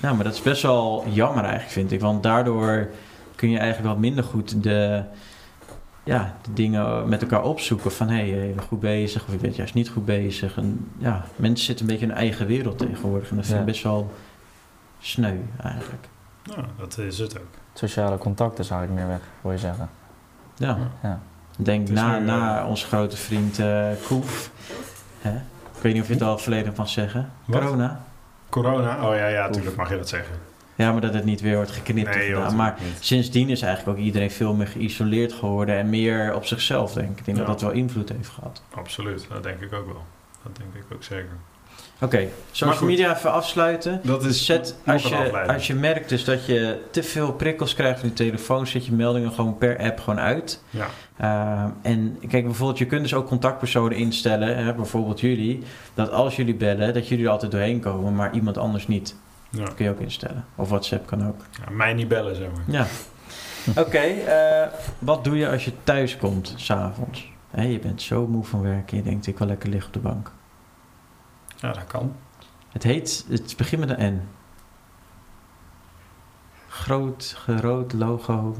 Nou, 0.00 0.14
maar 0.14 0.24
dat 0.24 0.34
is 0.34 0.42
best 0.42 0.62
wel 0.62 1.04
jammer 1.08 1.42
eigenlijk, 1.42 1.72
vind 1.72 1.92
ik. 1.92 2.00
Want 2.00 2.22
daardoor 2.22 2.88
kun 3.36 3.50
je 3.50 3.58
eigenlijk 3.58 3.88
wat 3.88 3.98
minder 3.98 4.24
goed 4.24 4.62
de, 4.62 5.02
ja, 6.04 6.36
de 6.42 6.52
dingen 6.52 7.08
met 7.08 7.22
elkaar 7.22 7.42
opzoeken. 7.42 7.92
Van, 7.92 8.08
hé, 8.08 8.14
hey, 8.14 8.26
je 8.48 8.54
bent 8.54 8.66
goed 8.68 8.80
bezig 8.80 9.24
of 9.26 9.30
je 9.32 9.36
bent 9.38 9.56
juist 9.56 9.74
niet 9.74 9.88
goed 9.88 10.04
bezig. 10.04 10.56
En 10.56 10.90
ja, 10.98 11.24
mensen 11.36 11.64
zitten 11.64 11.84
een 11.84 11.90
beetje 11.92 12.06
in 12.06 12.12
hun 12.12 12.20
eigen 12.20 12.46
wereld 12.46 12.78
tegenwoordig. 12.78 13.30
En 13.30 13.36
dat 13.36 13.44
vind 13.44 13.58
ik 13.58 13.64
Ja. 13.66 13.70
best 13.72 13.82
wel 13.82 14.12
sneu 15.00 15.36
eigenlijk. 15.62 16.08
Nou, 16.44 16.64
dat 16.78 16.98
is 16.98 17.18
het 17.18 17.38
ook. 17.38 17.46
Sociale 17.74 18.18
contact 18.18 18.58
is 18.58 18.70
eigenlijk 18.70 19.00
meer 19.00 19.10
weg, 19.10 19.20
wil 19.40 19.52
je 19.52 19.58
zeggen. 19.58 19.88
Ja. 20.54 20.78
Ja. 21.02 21.20
Denk 21.58 21.88
na, 21.88 22.18
nu, 22.18 22.24
na 22.24 22.60
eh, 22.60 22.68
onze 22.68 22.86
grote 22.86 23.16
vriend 23.16 23.58
eh 23.58 23.86
Koef. 24.06 24.50
Hè? 25.20 25.34
Ik 25.76 25.82
weet 25.82 25.92
niet 25.92 26.02
of 26.02 26.08
je 26.08 26.14
het 26.14 26.22
al 26.22 26.38
volledig 26.38 26.74
mag 26.76 26.88
zeggen. 26.88 27.30
Wat? 27.44 27.60
Corona. 27.60 28.00
Corona? 28.48 29.08
Oh 29.08 29.16
ja, 29.16 29.26
ja, 29.26 29.46
natuurlijk 29.46 29.76
mag 29.76 29.88
je 29.90 29.96
dat 29.96 30.08
zeggen. 30.08 30.34
Ja, 30.74 30.92
maar 30.92 31.00
dat 31.00 31.14
het 31.14 31.24
niet 31.24 31.40
weer 31.40 31.54
wordt 31.56 31.70
geknipt 31.70 32.14
Nee, 32.14 32.28
joh. 32.28 32.52
Maar 32.52 32.78
sindsdien 33.00 33.48
is 33.48 33.62
eigenlijk 33.62 33.98
ook 33.98 34.04
iedereen 34.04 34.30
veel 34.30 34.54
meer 34.54 34.66
geïsoleerd 34.66 35.32
geworden 35.32 35.76
en 35.76 35.90
meer 35.90 36.34
op 36.34 36.46
zichzelf, 36.46 36.92
denk 36.92 37.10
ik. 37.10 37.18
Ik 37.18 37.24
denk 37.24 37.38
Ja. 37.38 37.44
dat 37.44 37.52
dat 37.52 37.68
wel 37.70 37.78
invloed 37.78 38.08
heeft 38.08 38.28
gehad. 38.28 38.62
Absoluut, 38.74 39.26
dat 39.32 39.42
denk 39.42 39.60
ik 39.60 39.72
ook 39.72 39.86
wel. 39.86 40.04
Dat 40.42 40.56
denk 40.56 40.74
ik 40.74 40.94
ook 40.94 41.02
zeker. 41.02 41.36
Oké, 42.00 42.16
Maar 42.18 42.28
social 42.50 42.88
media 42.88 43.16
even 43.16 43.32
afsluiten. 43.32 44.00
Dat 44.02 44.22
Dus 44.22 44.44
zet, 44.44 44.76
als 44.86 45.02
je, 45.02 45.46
als 45.46 45.66
je 45.66 45.74
merkt 45.74 46.08
dus 46.08 46.24
dat 46.24 46.46
je 46.46 46.78
te 46.90 47.02
veel 47.02 47.32
prikkels 47.32 47.74
krijgt 47.74 48.00
van 48.00 48.08
je 48.08 48.14
telefoon, 48.14 48.66
zet 48.66 48.86
je 48.86 48.92
meldingen 48.92 49.32
gewoon 49.32 49.58
per 49.58 49.78
app 49.78 50.00
gewoon 50.00 50.20
uit. 50.20 50.62
Ja, 50.70 50.86
Uh, 51.20 51.64
en 51.82 52.18
kijk, 52.28 52.44
bijvoorbeeld, 52.44 52.78
je 52.78 52.86
kunt 52.86 53.02
dus 53.02 53.14
ook 53.14 53.26
contactpersonen 53.26 53.96
instellen, 53.98 54.56
hè, 54.64 54.74
bijvoorbeeld 54.74 55.20
jullie, 55.20 55.62
dat 55.94 56.10
als 56.10 56.36
jullie 56.36 56.54
bellen, 56.54 56.94
dat 56.94 57.08
jullie 57.08 57.24
er 57.24 57.30
altijd 57.30 57.52
doorheen 57.52 57.80
komen, 57.80 58.14
maar 58.14 58.34
iemand 58.34 58.58
anders 58.58 58.86
niet. 58.88 59.16
Ja. 59.52 59.64
Dat 59.64 59.74
kun 59.74 59.84
je 59.84 59.90
ook 59.90 60.00
instellen. 60.00 60.44
Of 60.54 60.68
WhatsApp 60.68 61.06
kan 61.06 61.28
ook. 61.28 61.40
ja 61.64 61.70
mij 61.70 61.94
niet 61.94 62.08
bellen, 62.08 62.36
zeg 62.36 62.48
maar. 62.52 62.62
Ja. 62.66 62.86
Oké, 63.82 63.98
eh, 63.98 64.68
wat 64.98 65.24
doe 65.24 65.36
je 65.36 65.48
als 65.48 65.64
je 65.64 65.72
thuis 65.84 66.16
komt, 66.16 66.54
s'avonds? 66.56 67.30
Hè, 67.50 67.62
je 67.62 67.78
bent 67.78 68.02
zo 68.02 68.26
moe 68.26 68.44
van 68.44 68.62
werk 68.62 68.90
en 68.90 68.96
je 68.96 69.02
denkt, 69.02 69.26
ik 69.26 69.38
wil 69.38 69.46
lekker 69.46 69.68
liggen 69.68 69.86
op 69.86 69.94
de 69.94 70.08
bank. 70.08 70.32
Ja, 71.56 71.72
dat 71.72 71.86
kan. 71.86 72.16
Het 72.68 72.82
heet, 72.82 73.24
het 73.28 73.54
begint 73.56 73.86
met 73.86 73.98
een 73.98 74.14
N. 74.14 74.28
Groot, 76.68 77.34
gerood 77.38 77.92
logo. 77.92 78.56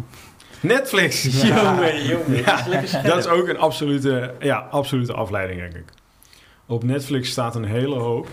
Netflix! 0.60 1.22
Jongen, 1.46 2.06
jongen. 2.06 2.36
Ja, 2.36 2.62
dat. 2.62 3.04
Dat 3.04 3.18
is 3.18 3.26
ook 3.26 3.48
een 3.48 3.58
absolute, 3.58 4.34
ja, 4.40 4.58
absolute 4.58 5.12
afleiding, 5.12 5.60
denk 5.60 5.74
ik. 5.74 5.84
Op 6.66 6.84
Netflix 6.84 7.30
staat 7.30 7.54
een 7.54 7.64
hele 7.64 7.96
hoop. 7.96 8.28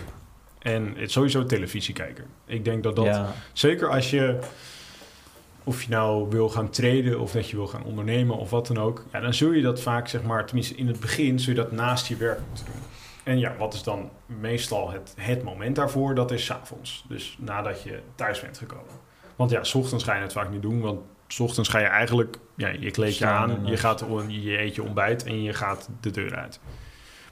En 0.60 0.94
sowieso 1.00 1.44
televisie 1.46 1.94
kijken. 1.94 2.24
Ik 2.46 2.64
denk 2.64 2.82
dat 2.82 2.96
dat, 2.96 3.04
Ja, 3.04 3.32
zeker 3.52 3.88
als 3.90 4.10
je, 4.10 4.38
of 5.64 5.82
je 5.82 5.90
nou 5.90 6.28
wil 6.30 6.48
gaan 6.48 6.70
traden 6.70 7.20
of 7.20 7.32
dat 7.32 7.50
je 7.50 7.56
wil 7.56 7.66
gaan 7.66 7.82
ondernemen 7.84 8.36
of 8.36 8.50
wat 8.50 8.66
dan 8.66 8.78
ook. 8.78 9.04
Ja, 9.12 9.20
dan 9.20 9.34
zul 9.34 9.52
je 9.52 9.62
dat 9.62 9.80
vaak, 9.80 10.08
zeg 10.08 10.22
maar, 10.22 10.46
tenminste 10.46 10.74
in 10.74 10.86
het 10.86 11.00
begin, 11.00 11.38
zul 11.38 11.54
je 11.54 11.60
dat 11.60 11.72
naast 11.72 12.06
je 12.06 12.16
werk 12.16 12.40
moeten 12.46 12.64
doen. 12.64 12.82
En 13.24 13.38
ja, 13.38 13.54
wat 13.58 13.74
is 13.74 13.82
dan 13.82 14.10
meestal 14.26 14.90
het, 14.90 15.14
het 15.16 15.42
moment 15.42 15.76
daarvoor? 15.76 16.14
Dat 16.14 16.30
is 16.30 16.44
's 16.44 16.50
avonds. 16.50 17.04
Dus 17.08 17.36
nadat 17.40 17.82
je 17.82 18.00
thuis 18.14 18.40
bent 18.40 18.58
gekomen. 18.58 18.94
Want 19.36 19.50
ja, 19.50 19.64
s 19.64 19.74
ochtends 19.74 20.04
ga 20.04 20.14
je 20.14 20.22
het 20.22 20.32
vaak 20.32 20.50
niet 20.50 20.62
doen, 20.62 20.80
want 20.80 21.00
s 21.26 21.40
ochtends 21.40 21.68
ga 21.68 21.78
je 21.78 21.86
eigenlijk, 21.86 22.36
ja, 22.56 22.68
je 22.68 22.90
kleed 22.90 23.16
je 23.18 23.26
aan, 23.26 23.50
je, 23.50 23.56
dan- 23.68 23.78
gaat, 23.78 24.02
on- 24.02 24.42
je 24.42 24.58
eet 24.58 24.74
je 24.74 24.82
ontbijt 24.82 25.24
en 25.24 25.42
je 25.42 25.52
gaat 25.52 25.88
de 26.00 26.10
deur 26.10 26.34
uit. 26.36 26.60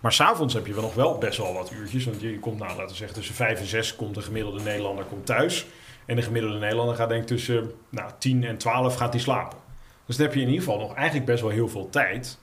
Maar 0.01 0.13
s'avonds 0.13 0.55
heb 0.55 0.67
je 0.67 0.75
wel 0.75 0.83
nog 0.83 0.95
wel 0.95 1.19
best 1.19 1.39
wel 1.39 1.55
wat 1.55 1.71
uurtjes. 1.71 2.05
Want 2.05 2.21
je 2.21 2.39
komt, 2.39 2.59
nou, 2.59 2.71
laten 2.71 2.89
we 2.89 2.95
zeggen, 2.95 3.17
tussen 3.17 3.35
vijf 3.35 3.61
en 3.61 3.67
zes 3.67 3.97
komt 3.97 4.15
de 4.15 4.23
gemiddelde 4.23 4.63
Nederlander 4.63 5.05
komt 5.05 5.27
thuis. 5.27 5.67
En 6.07 6.17
de 6.17 6.23
gemiddelde 6.23 6.59
Nederlander 6.59 6.95
gaat 6.97 7.09
denk 7.09 7.21
ik 7.21 7.27
tussen 7.27 7.73
nou, 7.89 8.11
10 8.19 8.45
en 8.45 8.59
12 8.59 8.97
gaat 8.97 9.13
hij 9.13 9.23
slapen. 9.23 9.59
Dus 10.07 10.17
dan 10.17 10.27
heb 10.27 10.35
je 10.35 10.41
in 10.41 10.49
ieder 10.49 10.65
geval 10.65 10.79
nog 10.79 10.95
eigenlijk 10.95 11.27
best 11.27 11.43
wel 11.43 11.51
heel 11.51 11.69
veel 11.69 11.89
tijd. 11.91 12.39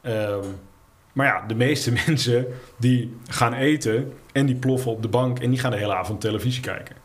Ehm, 0.00 0.46
maar 1.12 1.26
ja, 1.26 1.46
de 1.46 1.54
meeste 1.54 1.92
mensen 2.06 2.46
die 2.76 3.16
gaan 3.26 3.52
eten 3.52 4.12
en 4.32 4.46
die 4.46 4.56
ploffen 4.56 4.90
op 4.90 5.02
de 5.02 5.08
bank 5.08 5.38
en 5.38 5.50
die 5.50 5.58
gaan 5.58 5.70
de 5.70 5.76
hele 5.76 5.94
avond 5.94 6.20
televisie 6.20 6.62
kijken. 6.62 6.96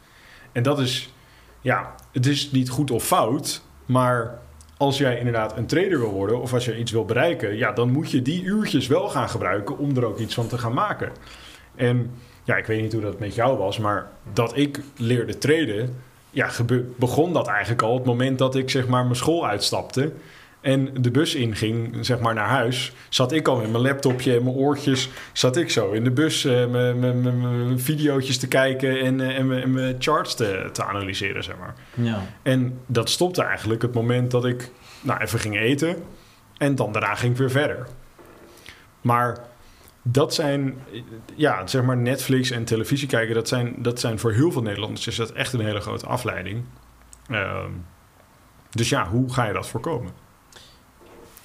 En 0.52 0.64
dat 0.64 0.80
is, 0.80 1.14
ja, 1.62 1.96
het 2.12 2.26
is 2.26 2.52
niet 2.52 2.70
goed 2.70 2.92
of 2.92 3.04
fout, 3.04 3.62
maar 3.86 4.40
als 4.78 4.98
jij 4.98 5.18
inderdaad 5.18 5.58
een 5.58 5.66
trader 5.66 6.00
wil 6.00 6.12
worden 6.12 6.42
of 6.42 6.54
als 6.54 6.66
je 6.66 6.78
iets 6.78 6.92
wil 6.92 7.06
bereiken, 7.06 7.58
ja, 7.58 7.72
dan 7.72 7.92
moet 7.92 8.12
je 8.12 8.22
die 8.22 8.44
uurtjes 8.44 8.88
wel 8.88 9.10
gaan 9.10 9.30
gebruiken 9.30 9.78
om 9.78 9.98
er 9.98 10.06
ook 10.06 10.20
iets 10.20 10.34
van 10.34 10.48
te 10.48 10.58
gaan 10.58 10.74
maken. 10.74 11.12
En 11.76 12.12
ja, 12.44 12.56
ik 12.56 12.66
weet 12.66 12.82
niet 12.82 12.94
hoe 12.94 13.02
dat 13.02 13.20
met 13.20 13.36
jou 13.36 13.58
was, 13.58 13.78
maar 13.78 14.10
dat 14.34 14.58
ik 14.58 14.80
leerde 14.98 15.38
traden, 15.38 15.96
ja, 16.30 16.50
begon 16.96 17.34
dat 17.34 17.48
eigenlijk 17.48 17.82
al 17.82 17.92
op 17.92 17.98
het 17.98 18.06
moment 18.06 18.38
dat 18.38 18.56
ik 18.56 18.70
zeg 18.70 18.88
maar 18.88 19.04
mijn 19.04 19.16
school 19.16 19.48
uitstapte 19.48 20.12
en 20.68 20.90
de 21.02 21.12
bus 21.12 21.36
inging, 21.36 21.98
zeg 22.06 22.20
maar 22.20 22.34
naar 22.34 22.48
huis, 22.48 22.92
zat 23.10 23.32
ik 23.32 23.48
al 23.48 23.58
met 23.58 23.72
mijn 23.72 23.84
laptopje 23.84 24.36
en 24.36 24.44
mijn 24.44 24.56
oortjes, 24.56 25.10
zat 25.34 25.58
ik 25.58 25.70
zo 25.72 25.92
in 25.92 26.04
de 26.04 26.12
bus 26.12 26.46
eh, 26.46 26.66
mijn- 26.66 27.80
videootjes 27.80 28.38
te 28.38 28.48
kijken 28.48 29.00
en, 29.00 29.22
eh, 29.22 29.38
en 29.38 29.48
mijn- 29.48 29.62
en 29.62 29.72
mijn 29.74 29.96
charts 30.00 30.36
te, 30.36 30.70
te 30.72 30.84
analyseren, 30.86 31.44
zeg 31.44 31.58
maar. 31.58 31.76
ja. 31.94 32.22
En 32.44 32.80
dat 32.86 33.10
stopte 33.10 33.44
eigenlijk 33.44 33.82
het 33.82 33.94
moment 33.94 34.32
dat 34.32 34.46
ik 34.46 34.72
nou, 35.02 35.22
even 35.22 35.40
ging 35.40 35.58
eten. 35.60 35.96
En 36.58 36.76
dan 36.76 36.92
daarna 36.92 37.16
ging 37.16 37.32
ik 37.32 37.38
weer 37.38 37.52
verder. 37.52 37.88
Maar 39.02 39.38
dat 40.02 40.34
zijn, 40.34 40.78
ja, 41.36 41.68
zeg 41.68 41.84
maar 41.84 41.98
Netflix 41.98 42.52
en 42.52 42.64
televisie 42.66 43.08
kijken, 43.08 43.36
dat 43.36 43.48
zijn, 43.48 43.76
dat 43.78 44.00
zijn 44.00 44.20
voor 44.20 44.32
heel 44.32 44.52
veel 44.52 44.62
Nederlanders 44.62 45.08
is 45.08 45.16
dat 45.16 45.32
echt 45.32 45.54
een 45.54 45.60
hele 45.66 45.80
grote 45.80 46.06
afleiding. 46.06 46.64
Ehm, 47.30 47.70
dus 48.72 48.90
ja, 48.90 49.08
hoe 49.08 49.34
ga 49.34 49.46
je 49.48 49.54
dat 49.54 49.68
voorkomen? 49.68 50.26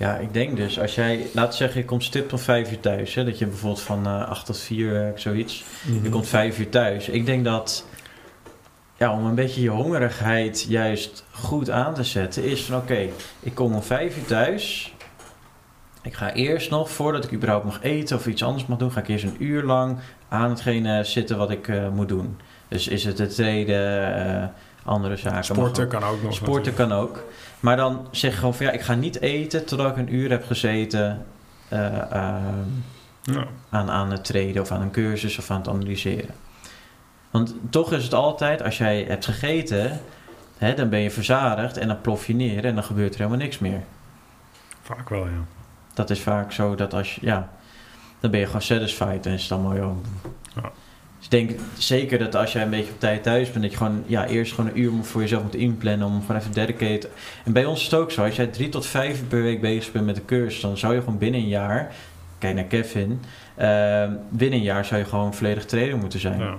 Ja, 0.03 0.17
ik 0.17 0.33
denk 0.33 0.57
dus, 0.57 0.81
als 0.81 0.95
jij, 0.95 1.27
laat 1.33 1.55
zeggen, 1.55 1.81
je 1.81 1.87
komt 1.87 2.05
stipt 2.05 2.33
om 2.33 2.39
vijf 2.39 2.71
uur 2.71 2.81
thuis. 2.81 3.15
Hè, 3.15 3.25
dat 3.25 3.39
je 3.39 3.47
bijvoorbeeld 3.47 3.83
van 3.83 4.07
eh 4.07 4.29
8 4.29 4.47
tot 4.47 4.59
4 4.59 4.91
werkt, 4.91 5.21
zoiets. 5.21 5.65
Je 6.03 6.09
komt 6.09 6.29
vijf 6.29 6.59
uur 6.59 6.69
thuis. 6.69 7.09
Ik 7.09 7.27
denk 7.27 7.45
dat, 7.45 7.87
ja, 8.97 9.13
om 9.13 9.27
een 9.27 9.35
beetje 9.35 9.63
je 9.63 9.69
hongerigheid 9.69 10.67
juist 10.69 11.25
goed 11.31 11.71
aan 11.71 11.95
te 11.95 12.05
zetten, 12.05 12.45
is 12.45 12.63
van 12.63 12.77
oké, 12.77 13.09
ik 13.41 13.55
kom 13.55 13.75
om 13.75 13.83
vijf 13.83 14.17
uur 14.17 14.25
thuis. 14.25 14.95
Ik 16.03 16.15
ga 16.15 16.33
eerst 16.33 16.71
nog, 16.71 16.91
voordat 16.91 17.25
ik 17.25 17.33
überhaupt 17.33 17.65
mag 17.65 17.83
eten 17.83 18.17
of 18.17 18.27
iets 18.27 18.43
anders 18.43 18.67
mag 18.67 18.79
doen, 18.79 18.93
ga 18.93 19.01
ik 19.01 19.09
eerst 19.09 19.25
een 19.25 19.45
uur 19.45 19.63
lang 19.63 19.99
aan 20.29 20.51
hetgene 20.51 21.05
zitten 21.05 21.37
wat 21.37 21.51
ik 21.51 21.69
eh, 21.69 21.89
moet 21.89 22.09
doen. 22.09 22.39
Dus 22.69 22.89
is 22.89 23.05
het 23.05 23.19
het 23.19 23.35
treden, 23.35 24.15
eh, 24.27 24.45
andere 24.85 25.17
zaken. 25.17 25.45
Sporten 25.45 25.89
kan 25.89 26.03
ook 26.05 26.23
nog. 26.23 26.35
Sporten 26.35 26.75
kan 26.75 26.93
ook. 26.93 27.25
Maar 27.63 27.77
dan 27.77 28.07
zeg 28.11 28.31
je 28.31 28.37
gewoon 28.37 28.55
van 28.55 28.67
ja, 28.67 28.73
ik 28.73 28.81
ga 28.81 28.95
niet 28.95 29.21
eten 29.21 29.65
totdat 29.67 29.91
ik 29.91 29.97
een 29.97 30.15
uur 30.15 30.31
heb 30.31 30.45
gezeten 30.47 31.27
eh, 31.69 32.13
ehm, 32.13 32.69
Ja. 33.23 33.47
aan, 33.71 33.91
aan 33.91 34.11
het 34.11 34.25
treden 34.25 34.63
of 34.63 34.71
aan 34.71 34.81
een 34.81 34.91
cursus 34.91 35.39
of 35.39 35.51
aan 35.51 35.59
het 35.59 35.69
analyseren. 35.69 36.35
Want 37.31 37.55
toch 37.71 37.93
is 37.93 38.05
het 38.05 38.15
altijd, 38.15 38.63
als 38.63 38.79
jij 38.79 39.05
hebt 39.09 39.25
gegeten, 39.25 40.01
hè, 40.59 40.75
dan 40.75 40.89
ben 40.89 41.01
je 41.01 41.11
verzadigd 41.11 41.77
en 41.77 41.89
dan 41.89 42.01
plof 42.01 42.27
je 42.27 42.35
neer 42.35 42.65
en 42.65 42.75
dan 42.75 42.85
gebeurt 42.85 43.13
er 43.13 43.19
helemaal 43.19 43.39
niks 43.39 43.59
meer. 43.59 43.83
Vaak 44.83 45.09
wel, 45.09 45.27
ja. 45.27 45.45
Dat 45.95 46.11
is 46.11 46.21
vaak 46.21 46.53
zo 46.53 46.75
dat 46.75 46.95
als 46.95 47.15
je, 47.15 47.21
ja, 47.27 47.49
dan 48.21 48.31
ben 48.31 48.41
je 48.41 48.47
gewoon 48.47 48.63
satisfied 48.63 49.27
en 49.27 49.33
is 49.33 49.43
het 49.43 49.53
allemaal, 49.53 49.77
joh. 49.77 49.97
Dus 51.29 51.41
ik 51.41 51.49
denk 51.49 51.61
zeker 51.79 52.19
dat 52.19 52.35
als 52.37 52.53
jij 52.53 52.63
een 52.63 52.71
beetje 52.71 52.93
op 52.93 53.01
tijd 53.01 53.23
thuis 53.23 53.51
bent, 53.51 53.63
dat 53.63 53.71
je 53.71 53.77
gewoon, 53.77 54.03
ja, 54.07 54.27
eerst 54.27 54.53
gewoon 54.55 54.71
een 54.71 54.81
uur 54.81 54.93
moet 54.93 55.07
voor 55.07 55.21
jezelf 55.21 55.43
moet 55.43 55.55
inplannen 55.55 56.07
om 56.07 56.21
gewoon 56.21 56.37
even 56.41 56.53
dedicated. 56.53 57.09
En 57.45 57.53
bij 57.53 57.65
ons 57.65 57.79
is 57.79 57.85
het 57.91 57.95
ook 58.01 58.11
zo, 58.11 58.25
als 58.25 58.37
jij 58.37 58.47
drie 58.47 58.69
tot 58.69 58.87
vijf 58.87 59.21
uur 59.21 59.27
per 59.27 59.43
week 59.43 59.61
bezig 59.61 59.93
bent 59.93 60.05
met 60.07 60.15
de 60.15 60.25
cursus, 60.25 60.61
dan 60.61 60.77
zou 60.77 60.95
je 60.95 61.01
gewoon 61.01 61.19
binnen 61.19 61.41
een 61.41 61.49
jaar, 61.49 61.95
kijk 62.39 62.55
naar 62.55 62.65
Kevin, 62.65 63.21
eh, 63.55 64.05
binnen 64.31 64.59
een 64.59 64.65
jaar 64.65 64.85
zou 64.85 65.01
je 65.01 65.07
gewoon 65.07 65.35
volledig 65.35 65.65
trainer 65.65 65.97
moeten 65.99 66.21
zijn. 66.21 66.39
ja. 66.39 66.55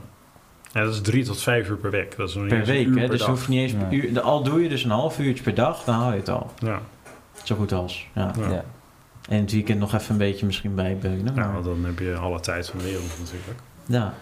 Ja, 0.74 0.84
dat 0.84 0.94
is 0.94 1.02
drie 1.02 1.24
tot 1.24 1.42
vijf 1.42 1.70
uur 1.70 1.78
per 1.78 1.92
week. 1.92 2.18
Dat 2.18 2.30
is 2.30 2.36
nog 2.36 2.44
niet 2.44 2.52
Per 2.54 2.60
eens 2.62 2.70
een 2.70 2.76
week, 2.76 2.86
uur 2.88 2.94
hè? 2.94 3.00
per 3.02 3.10
dus 3.10 3.20
dag. 3.20 3.28
hoef 3.30 3.46
je 3.46 3.52
niet 3.52 3.60
eens 3.62 3.74
per 3.84 3.94
uur. 3.94 4.22
Al 4.22 4.44
doe 4.44 4.64
je 4.64 4.70
dus 4.70 4.84
een 4.84 4.90
half 4.90 5.20
uurtje 5.20 5.44
per 5.44 5.54
dag, 5.54 5.84
dan 5.84 5.96
haal 5.96 6.12
je 6.12 6.18
het 6.18 6.30
al. 6.30 6.52
Ja. 6.58 6.82
Zo 7.44 7.56
goed 7.56 7.72
als. 7.72 8.08
Ja. 8.16 8.32
Ja. 8.40 8.50
Ja. 8.50 8.64
En 9.30 9.40
het 9.42 9.52
weekend 9.52 9.80
nog 9.80 9.94
even 9.94 10.12
een 10.12 10.18
beetje 10.18 10.46
misschien 10.46 10.76
bijbeunen. 10.76 11.34
Maar, 11.34 11.54
want 11.54 11.66
dan 11.66 11.86
heb 11.86 12.00
je 12.00 12.16
alle 12.16 12.40
tijd 12.40 12.70
van 12.70 12.80
de 12.80 12.86
wereld 12.86 13.18
natuurlijk. 13.20 13.60
ja. 13.86 14.14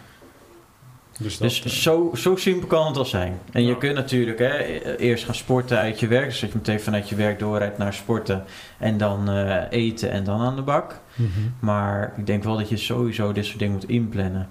Dus, 1.23 1.37
dat, 1.37 1.49
Dus 1.49 1.63
eh, 1.63 1.71
zo, 1.71 2.11
zo 2.15 2.35
simpel 2.35 2.67
kan 2.67 2.87
het 2.87 2.97
al 2.97 3.05
zijn. 3.05 3.39
En 3.51 3.65
je 3.65 3.77
kunt 3.77 3.95
natuurlijk 3.95 4.39
hè, 4.39 4.57
eerst 4.97 5.25
gaan 5.25 5.35
sporten 5.35 5.77
uit 5.77 5.99
je 5.99 6.07
werk. 6.07 6.25
Dus 6.29 6.39
dat 6.39 6.51
je 6.51 6.57
meteen 6.57 6.79
vanuit 6.79 7.09
je 7.09 7.15
werk 7.15 7.39
doorrijdt 7.39 7.77
naar 7.77 7.93
sporten. 7.93 8.43
En 8.77 8.97
dan 8.97 9.29
eh, 9.29 9.61
eten 9.69 10.11
en 10.11 10.23
dan 10.23 10.39
aan 10.41 10.55
de 10.55 10.61
bak. 10.61 10.99
mhm. 11.15 11.29
Maar 11.59 12.13
ik 12.17 12.25
denk 12.25 12.43
wel 12.43 12.57
dat 12.57 12.69
je 12.69 12.77
sowieso 12.77 13.31
dit 13.31 13.45
soort 13.45 13.59
dingen 13.59 13.73
moet 13.73 13.89
inplannen. 13.89 14.49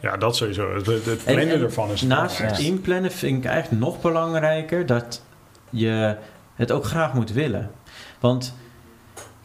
Ja, 0.00 0.16
dat 0.16 0.36
sowieso. 0.36 0.74
Het, 0.74 0.86
het 0.86 1.06
En- 1.06 1.34
plannen 1.34 1.54
en 1.54 1.60
ervan 1.62 1.90
is 1.90 2.00
het 2.00 2.08
Naast 2.08 2.38
het 2.38 2.58
inplannen 2.58 3.12
vind 3.12 3.44
ik 3.44 3.50
eigenlijk 3.50 3.82
nog 3.82 4.00
belangrijker 4.00 4.86
dat 4.86 5.22
je 5.70 6.16
het 6.54 6.72
ook 6.72 6.84
graag 6.84 7.14
moet 7.14 7.32
willen. 7.32 7.70
Want 8.20 8.54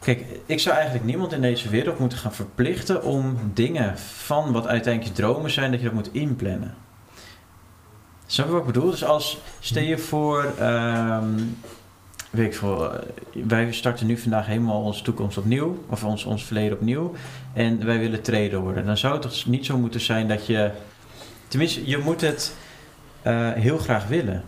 kijk, 0.06 0.24
ik 0.46 0.60
zou 0.60 0.74
eigenlijk 0.74 1.04
niemand 1.04 1.32
in 1.32 1.40
deze 1.40 1.68
wereld 1.68 1.98
moeten 1.98 2.18
gaan 2.18 2.34
verplichten 2.34 3.02
om 3.02 3.36
dingen 3.54 3.98
van 3.98 4.52
wat 4.52 4.66
uiteindelijk 4.66 5.14
dromen 5.14 5.50
zijn, 5.50 5.70
dat 5.70 5.80
je 5.80 5.86
dat 5.86 5.94
moet 5.94 6.14
inplannen. 6.14 6.74
Snap 8.26 8.46
je 8.46 8.52
wat 8.52 8.60
ik 8.60 8.66
bedoel? 8.66 8.90
Dus 8.90 9.04
als, 9.04 9.38
stel 9.60 9.82
je 9.82 9.98
voor, 9.98 10.52
ehm, 10.58 11.30
weet 12.30 12.46
ik 12.46 12.54
veel, 12.54 12.92
eh, 12.92 13.00
wij 13.32 13.72
starten 13.72 14.06
nu 14.06 14.18
vandaag 14.18 14.46
helemaal 14.46 14.82
onze 14.82 15.02
toekomst 15.02 15.38
opnieuw, 15.38 15.84
of 15.88 16.04
ons, 16.04 16.24
ons 16.24 16.44
verleden 16.44 16.76
opnieuw, 16.76 17.14
en 17.52 17.84
wij 17.86 17.98
willen 17.98 18.22
trader 18.22 18.58
worden. 18.58 18.86
Dan 18.86 18.96
zou 18.96 19.12
het 19.12 19.22
toch 19.22 19.46
niet 19.46 19.66
zo 19.66 19.78
moeten 19.78 20.00
zijn 20.00 20.28
dat 20.28 20.46
je, 20.46 20.70
tenminste, 21.48 21.86
je 21.86 21.98
moet 21.98 22.20
het 22.20 22.56
eh, 23.22 23.52
heel 23.52 23.78
graag 23.78 24.06
willen. 24.06 24.44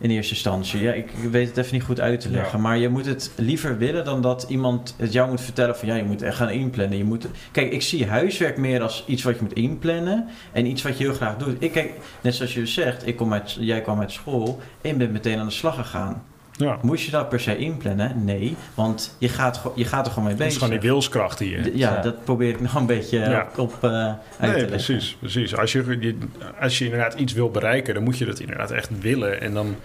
In 0.00 0.10
eerste 0.10 0.34
instantie. 0.34 0.80
Ja, 0.80 0.92
ik 0.92 1.10
weet 1.30 1.48
het 1.48 1.56
even 1.56 1.74
niet 1.74 1.82
goed 1.82 2.00
uit 2.00 2.20
te 2.20 2.30
leggen. 2.30 2.58
Ja. 2.58 2.64
Maar 2.64 2.78
je 2.78 2.88
moet 2.88 3.06
het 3.06 3.30
liever 3.36 3.78
willen 3.78 4.04
dan 4.04 4.22
dat 4.22 4.46
iemand 4.48 4.94
het 4.96 5.12
jou 5.12 5.30
moet 5.30 5.40
vertellen 5.40 5.76
van 5.76 5.88
ja, 5.88 5.94
je 5.94 6.04
moet 6.04 6.22
echt 6.22 6.36
gaan 6.36 6.50
inplannen. 6.50 6.98
Je 6.98 7.04
moet, 7.04 7.26
kijk, 7.52 7.72
ik 7.72 7.82
zie 7.82 8.06
huiswerk 8.06 8.56
meer 8.56 8.82
als 8.82 9.04
iets 9.06 9.22
wat 9.22 9.34
je 9.34 9.42
moet 9.42 9.52
inplannen 9.52 10.28
en 10.52 10.66
iets 10.66 10.82
wat 10.82 10.98
je 10.98 11.04
heel 11.04 11.14
graag 11.14 11.36
doet. 11.36 11.62
Ik 11.62 11.72
kijk, 11.72 11.92
net 12.20 12.34
zoals 12.34 12.54
je 12.54 12.66
zegt, 12.66 13.06
ik 13.06 13.16
kom 13.16 13.32
uit, 13.32 13.56
jij 13.60 13.80
kwam 13.80 14.00
uit 14.00 14.12
school 14.12 14.60
en 14.80 14.98
bent 14.98 15.12
meteen 15.12 15.38
aan 15.38 15.46
de 15.46 15.52
slag 15.52 15.74
gegaan. 15.74 16.22
Ja. 16.60 16.78
Moest 16.82 17.04
je 17.04 17.10
dat 17.10 17.28
per 17.28 17.40
se 17.40 17.56
inplannen? 17.56 18.24
Nee, 18.24 18.56
want 18.74 19.16
je 19.18 19.28
gaat, 19.28 19.62
je 19.74 19.84
gaat 19.84 20.06
er 20.06 20.12
gewoon 20.12 20.28
mee 20.28 20.36
Dat 20.36 20.46
is 20.46 20.52
bezig. 20.52 20.62
gewoon 20.68 20.80
die 20.80 20.90
wilskracht. 20.90 21.36
D- 21.36 21.40
ja, 21.40 21.58
Ja. 21.74 22.00
dat 22.00 22.24
probeer 22.24 22.48
ik 22.48 22.60
nog 22.60 22.74
een 22.74 22.86
beetje 22.86 23.18
Ja. 23.18 23.48
op, 23.56 23.58
op 23.58 23.84
eh, 23.84 23.90
uit 23.90 24.16
te 24.16 24.42
Nee, 24.46 24.50
leggen. 24.50 24.68
precies, 24.68 25.16
precies. 25.20 25.56
Als 25.56 25.72
je, 25.72 26.14
als 26.60 26.78
je 26.78 26.84
inderdaad 26.84 27.14
iets 27.14 27.32
wil 27.32 27.50
bereiken, 27.50 27.94
dan 27.94 28.02
moet 28.02 28.18
je 28.18 28.24
dat 28.24 28.40
inderdaad 28.40 28.70
echt 28.70 29.00
willen. 29.00 29.40
En 29.40 29.54
dan, 29.54 29.76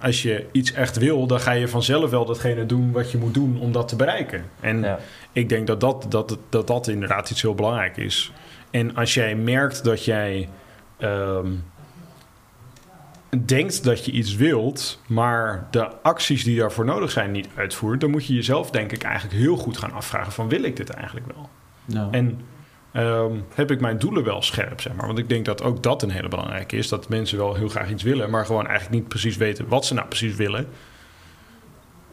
als 0.00 0.22
je 0.22 0.46
iets 0.52 0.72
echt 0.72 0.98
wil, 0.98 1.26
dan 1.26 1.40
ga 1.40 1.52
je 1.52 1.68
vanzelf 1.68 2.10
wel 2.10 2.24
datgene 2.24 2.66
doen 2.66 2.92
wat 2.92 3.10
je 3.10 3.18
moet 3.18 3.34
doen 3.34 3.60
om 3.60 3.72
dat 3.72 3.88
te 3.88 3.96
bereiken. 3.96 4.44
En 4.60 4.80
Ja. 4.82 4.98
ik 5.32 5.48
denk 5.48 5.66
dat 5.66 5.80
dat, 5.80 6.06
dat, 6.08 6.38
dat 6.48 6.66
dat 6.66 6.88
inderdaad 6.88 7.30
iets 7.30 7.42
heel 7.42 7.54
belangrijk 7.54 7.96
is. 7.96 8.32
En 8.70 8.94
als 8.94 9.14
jij 9.14 9.34
merkt 9.34 9.84
dat 9.84 10.04
jij 10.04 10.48
ehm, 10.98 11.46
denkt 13.44 13.84
dat 13.84 14.04
je 14.04 14.12
iets 14.12 14.34
wilt, 14.36 15.00
maar 15.06 15.68
de 15.70 16.00
acties 16.02 16.44
die 16.44 16.58
daarvoor 16.58 16.84
nodig 16.84 17.10
zijn 17.10 17.30
niet 17.30 17.48
uitvoert, 17.54 18.00
dan 18.00 18.10
moet 18.10 18.26
je 18.26 18.34
jezelf 18.34 18.70
denk 18.70 18.92
ik 18.92 19.02
eigenlijk 19.02 19.36
heel 19.36 19.56
goed 19.56 19.78
gaan 19.78 19.92
afvragen 19.92 20.32
van 20.32 20.48
wil 20.48 20.62
ik 20.62 20.76
dit 20.76 20.90
eigenlijk 20.90 21.26
wel? 21.34 21.48
Nou, 21.84 22.12
En 22.12 22.40
ehm, 22.92 23.32
heb 23.54 23.70
ik 23.70 23.80
mijn 23.80 23.98
doelen 23.98 24.24
wel 24.24 24.42
scherp, 24.42 24.80
zeg 24.80 24.94
maar? 24.94 25.06
Want 25.06 25.18
ik 25.18 25.28
denk 25.28 25.44
dat 25.44 25.62
ook 25.62 25.82
dat 25.82 26.02
een 26.02 26.10
hele 26.10 26.28
belangrijke 26.28 26.76
is. 26.76 26.88
Dat 26.88 27.08
mensen 27.08 27.38
wel 27.38 27.54
heel 27.54 27.68
graag 27.68 27.90
iets 27.90 28.02
willen, 28.02 28.30
maar 28.30 28.46
gewoon 28.46 28.66
eigenlijk 28.66 29.00
niet 29.00 29.08
precies 29.08 29.36
weten 29.36 29.68
wat 29.68 29.86
ze 29.86 29.94
nou 29.94 30.06
precies 30.06 30.36
willen. 30.36 30.66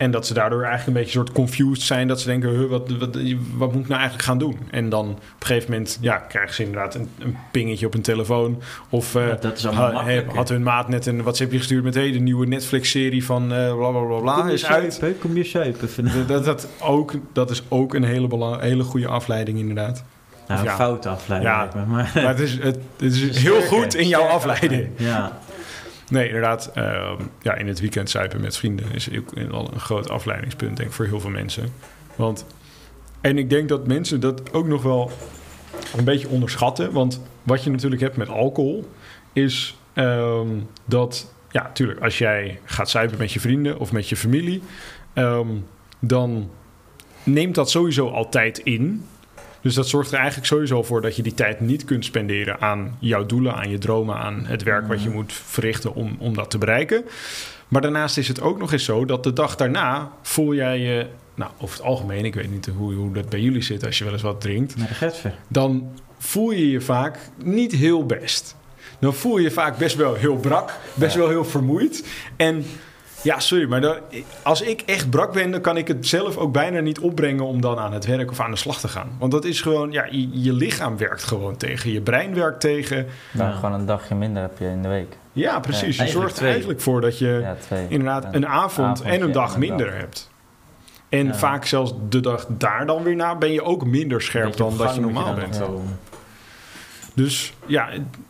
En 0.02 0.12
dat 0.12 0.28
ze 0.28 0.34
daardoor 0.34 0.64
eigenlijk 0.64 0.88
een 0.88 1.04
beetje 1.04 1.20
soort 1.20 1.32
confused 1.32 1.84
zijn. 1.84 2.08
Dat 2.08 2.22
ze 2.22 2.28
denken, 2.28 2.50
"Huh, 2.50 2.70
wat, 2.70 2.90
wat, 3.00 3.18
wat 3.58 3.72
moet 3.74 3.82
ik 3.82 3.88
nou 3.88 4.00
eigenlijk 4.00 4.24
gaan 4.24 4.38
doen? 4.38 4.58
En 4.72 4.90
dan 4.90 5.10
op 5.10 5.16
een 5.40 5.46
gegeven 5.46 5.72
moment 5.72 5.98
ja, 6.02 6.18
krijgen 6.18 6.54
ze 6.54 6.64
inderdaad 6.64 6.96
een, 6.96 7.10
een 7.20 7.38
pingetje 7.52 7.86
op 7.86 7.94
hun 7.94 8.02
telefoon. 8.02 8.62
Of 8.90 9.16
eh, 9.16 9.28
Ja, 9.28 9.36
dat 9.36 9.58
is 9.58 9.64
ha- 9.64 10.24
had 10.36 10.50
hun 10.50 10.64
maat 10.64 10.88
net 10.90 11.06
een 11.06 11.22
WhatsAppje 11.22 11.58
gestuurd 11.58 11.84
met... 11.84 11.96
hey, 11.96 12.12
de 12.12 12.20
nieuwe 12.20 12.48
Netflix-serie 12.48 13.26
van 13.26 13.54
eh 13.54 13.76
bla 13.76 13.90
bla 13.90 14.02
bla 14.02 14.20
bla 14.20 14.48
je 14.48 14.54
is 14.54 14.66
uit. 14.66 15.02
kom 15.20 15.36
je 15.36 15.44
zuipen 15.44 15.90
vanavond. 15.90 16.28
Dat, 16.28 16.46
dat, 16.46 16.68
ook, 16.82 17.14
dat 17.34 17.50
is 17.50 17.64
ook 17.68 17.94
een 17.94 18.04
hele, 18.04 18.28
belang, 18.28 18.62
hele 18.62 18.84
goede 18.84 19.08
afleiding 19.08 19.60
inderdaad. 19.60 20.04
Nou, 20.48 20.60
een 20.60 20.66
ja. 20.66 20.76
foute 20.76 21.10
afleiding. 21.10 21.52
Ja. 21.52 21.70
me, 21.76 21.86
maar, 21.86 22.12
Maar 22.16 22.28
het 22.28 22.40
is, 22.40 22.54
het, 22.54 22.78
het 22.98 23.14
is 23.14 23.38
heel 23.48 23.62
goed 23.62 23.96
in 23.96 24.08
jouw 24.08 24.20
sterke 24.20 24.36
afleiding. 24.36 24.88
Ja, 24.98 25.40
Nee, 26.12 26.28
inderdaad. 26.28 26.72
ehm, 26.74 27.22
ja, 27.42 27.56
in 27.56 27.68
het 27.68 27.80
weekend 27.80 28.10
zuipen 28.10 28.42
met 28.42 28.58
vrienden 28.58 28.92
is 28.92 29.10
ook 29.18 29.36
een 29.36 29.80
groot 29.80 30.10
afleidingspunt, 30.10 30.78
denk 30.78 30.90
ik, 30.90 30.96
voor 30.96 31.06
heel 31.06 31.20
veel 31.20 31.30
mensen. 31.30 31.74
Want, 32.16 32.46
en 33.22 33.38
ik 33.38 33.50
denk 33.50 33.70
dat 33.70 33.88
mensen 33.88 34.20
dat 34.20 34.54
ook 34.54 34.68
nog 34.68 34.84
wel 34.84 35.12
een 35.98 36.04
beetje 36.04 36.28
onderschatten. 36.28 36.92
Want 36.92 37.22
wat 37.44 37.64
je 37.64 37.70
natuurlijk 37.70 38.02
hebt 38.02 38.18
met 38.18 38.30
alcohol, 38.30 38.90
is 39.34 39.78
ehm, 39.94 40.48
dat, 40.86 41.34
ja, 41.52 41.62
natuurlijk, 41.62 42.00
als 42.00 42.18
jij 42.18 42.60
gaat 42.66 42.90
zuipen 42.90 43.18
met 43.18 43.32
je 43.32 43.40
vrienden 43.40 43.80
of 43.80 43.92
met 43.92 44.10
je 44.10 44.16
familie, 44.16 44.62
ehm, 45.14 45.50
dan 46.00 46.50
neemt 47.24 47.56
dat 47.56 47.70
sowieso 47.70 48.10
altijd 48.10 48.58
in. 48.58 49.06
Dus 49.62 49.74
dat 49.74 49.88
zorgt 49.88 50.12
er 50.12 50.18
eigenlijk 50.18 50.48
sowieso 50.48 50.84
voor 50.84 51.02
dat 51.02 51.16
je 51.16 51.22
die 51.24 51.34
tijd 51.34 51.60
niet 51.60 51.86
kunt 51.86 52.06
spenderen 52.06 52.62
aan 52.62 52.96
jouw 53.00 53.26
doelen, 53.26 53.56
aan 53.56 53.70
je 53.70 53.78
dromen, 53.78 54.16
aan 54.16 54.46
het 54.46 54.64
werk 54.64 54.88
wat 54.88 55.02
je 55.02 55.08
Mhm. 55.08 55.18
moet 55.18 55.34
verrichten 55.34 55.94
om, 55.96 56.16
om 56.20 56.34
dat 56.34 56.50
te 56.50 56.58
bereiken. 56.58 57.04
Maar 57.68 57.82
daarnaast 57.82 58.18
is 58.18 58.28
het 58.28 58.42
ook 58.42 58.58
nog 58.58 58.72
eens 58.72 58.84
zo 58.84 59.06
dat 59.06 59.24
de 59.24 59.34
dag 59.34 59.56
daarna 59.56 60.12
voel 60.22 60.54
jij 60.54 60.80
je, 60.80 61.06
nou 61.36 61.52
over 61.60 61.76
het 61.78 61.86
algemeen, 61.86 62.26
ik 62.26 62.36
weet 62.36 62.52
niet 62.52 62.70
hoe, 62.78 62.94
hoe 62.94 63.14
dat 63.14 63.30
bij 63.30 63.40
jullie 63.40 63.62
zit 63.62 63.86
als 63.86 63.98
je 63.98 64.04
wel 64.04 64.14
eens 64.14 64.22
wat 64.22 64.42
drinkt, 64.42 64.76
dan 65.48 65.92
voel 66.18 66.52
je 66.52 66.70
je 66.70 66.82
vaak 66.82 67.18
niet 67.44 67.72
heel 67.72 68.06
best. 68.06 68.56
Dan 69.00 69.14
voel 69.14 69.38
je 69.38 69.44
je 69.44 69.52
vaak 69.52 69.78
best 69.78 69.96
wel 69.96 70.14
heel 70.14 70.36
brak, 70.36 70.72
best 70.94 71.14
Ja. 71.14 71.20
wel 71.20 71.30
heel 71.30 71.46
vermoeid. 71.46 72.08
En 72.36 72.66
ja, 73.24 73.40
sorry, 73.40 73.68
maar 73.70 73.82
dan, 73.82 73.96
als 74.42 74.62
ik 74.62 74.82
echt 74.86 75.10
brak 75.10 75.34
ben, 75.34 75.52
dan 75.52 75.62
kan 75.62 75.78
ik 75.78 75.88
het 75.88 76.08
zelf 76.08 76.38
ook 76.38 76.52
bijna 76.54 76.80
niet 76.80 77.00
opbrengen 77.00 77.46
om 77.46 77.62
dan 77.62 77.80
aan 77.80 77.94
het 77.94 78.06
werk 78.06 78.32
of 78.32 78.40
aan 78.40 78.52
de 78.52 78.58
slag 78.58 78.80
te 78.80 78.88
gaan. 78.88 79.10
Want 79.20 79.32
dat 79.32 79.46
is 79.46 79.62
gewoon, 79.62 79.92
ja, 79.92 80.06
je, 80.10 80.42
je 80.42 80.54
lichaam 80.54 80.98
werkt 80.98 81.24
gewoon 81.24 81.58
tegen, 81.58 81.92
je 81.92 82.02
brein 82.02 82.34
werkt 82.34 82.60
tegen. 82.60 83.08
Dan 83.34 83.48
Ja. 83.48 83.54
gewoon 83.54 83.74
een 83.74 83.86
dagje 83.86 84.16
minder 84.16 84.42
heb 84.42 84.58
je 84.58 84.66
in 84.66 84.82
de 84.82 84.88
week. 84.88 85.18
Ja, 85.34 85.60
precies. 85.60 85.98
Ja, 85.98 86.04
je 86.04 86.10
zorgt 86.10 86.40
er 86.40 86.46
eigenlijk 86.48 86.82
voor 86.82 87.02
dat 87.02 87.18
je 87.18 87.40
Ja, 87.42 87.78
inderdaad 87.90 88.28
een 88.32 88.48
avond 88.48 89.02
en 89.02 89.22
een 89.22 89.32
dag 89.32 89.48
en 89.50 89.54
een 89.54 89.60
minder 89.60 89.86
dag. 89.86 89.96
hebt. 89.96 90.30
En 91.10 91.36
vaak 91.36 91.66
zelfs 91.66 91.94
de 92.10 92.20
dag 92.20 92.46
daar 92.50 92.86
dan 92.86 93.04
weer 93.04 93.16
na 93.16 93.36
ben 93.36 93.52
je 93.52 93.64
ook 93.64 93.86
minder 93.86 94.22
scherp 94.22 94.58
dan 94.58 94.78
dat 94.78 94.96
je 94.96 95.02
normaal 95.02 95.34
bent. 95.34 95.62
Dus 97.14 97.54
ja, 97.66 97.90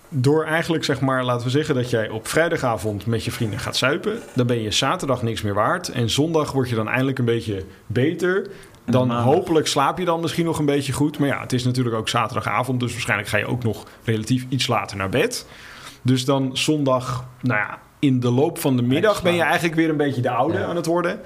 door 0.09 0.45
eigenlijk 0.45 0.83
zeg 0.83 1.01
maar, 1.01 1.23
laten 1.23 1.45
we 1.45 1.51
zeggen 1.51 1.75
dat 1.75 1.89
jij 1.89 2.09
op 2.09 2.27
vrijdagavond 2.27 3.05
met 3.05 3.23
je 3.23 3.31
vrienden 3.31 3.59
gaat 3.59 3.77
zuipen, 3.77 4.19
dan 4.33 4.47
ben 4.47 4.61
je 4.61 4.71
zaterdag 4.71 5.21
niks 5.23 5.41
meer 5.41 5.53
waard 5.53 5.89
en 5.89 6.09
zondag 6.09 6.51
word 6.51 6.69
je 6.69 6.75
dan 6.75 6.89
eindelijk 6.89 7.19
een 7.19 7.25
beetje 7.25 7.65
beter. 7.87 8.49
Dan 8.85 9.11
hopelijk 9.11 9.67
slaap 9.67 9.97
je 9.97 10.05
dan 10.05 10.19
misschien 10.21 10.45
nog 10.45 10.59
een 10.59 10.65
beetje 10.65 10.93
goed. 10.93 11.19
Maar 11.19 11.27
ja, 11.27 11.41
het 11.41 11.53
is 11.53 11.63
natuurlijk 11.63 11.95
ook 11.95 12.09
zaterdagavond, 12.09 12.79
dus 12.79 12.91
waarschijnlijk 12.91 13.29
ga 13.29 13.37
je 13.37 13.45
ook 13.45 13.63
nog 13.63 13.85
relatief 14.03 14.45
iets 14.49 14.67
later 14.67 14.97
naar 14.97 15.09
bed. 15.09 15.45
Dus 16.01 16.25
dan 16.25 16.57
zondag, 16.57 17.25
nou 17.41 17.59
ja, 17.59 17.79
in 17.99 18.19
de 18.19 18.31
loop 18.31 18.57
van 18.57 18.75
de 18.75 18.81
middag 18.81 19.21
ben 19.23 19.33
je 19.33 19.41
eigenlijk 19.41 19.75
weer 19.75 19.89
een 19.89 19.97
beetje 19.97 20.21
de 20.21 20.29
oude 20.29 20.57
Ja. 20.57 20.65
aan 20.65 20.75
het 20.75 20.85
worden. 20.85 21.19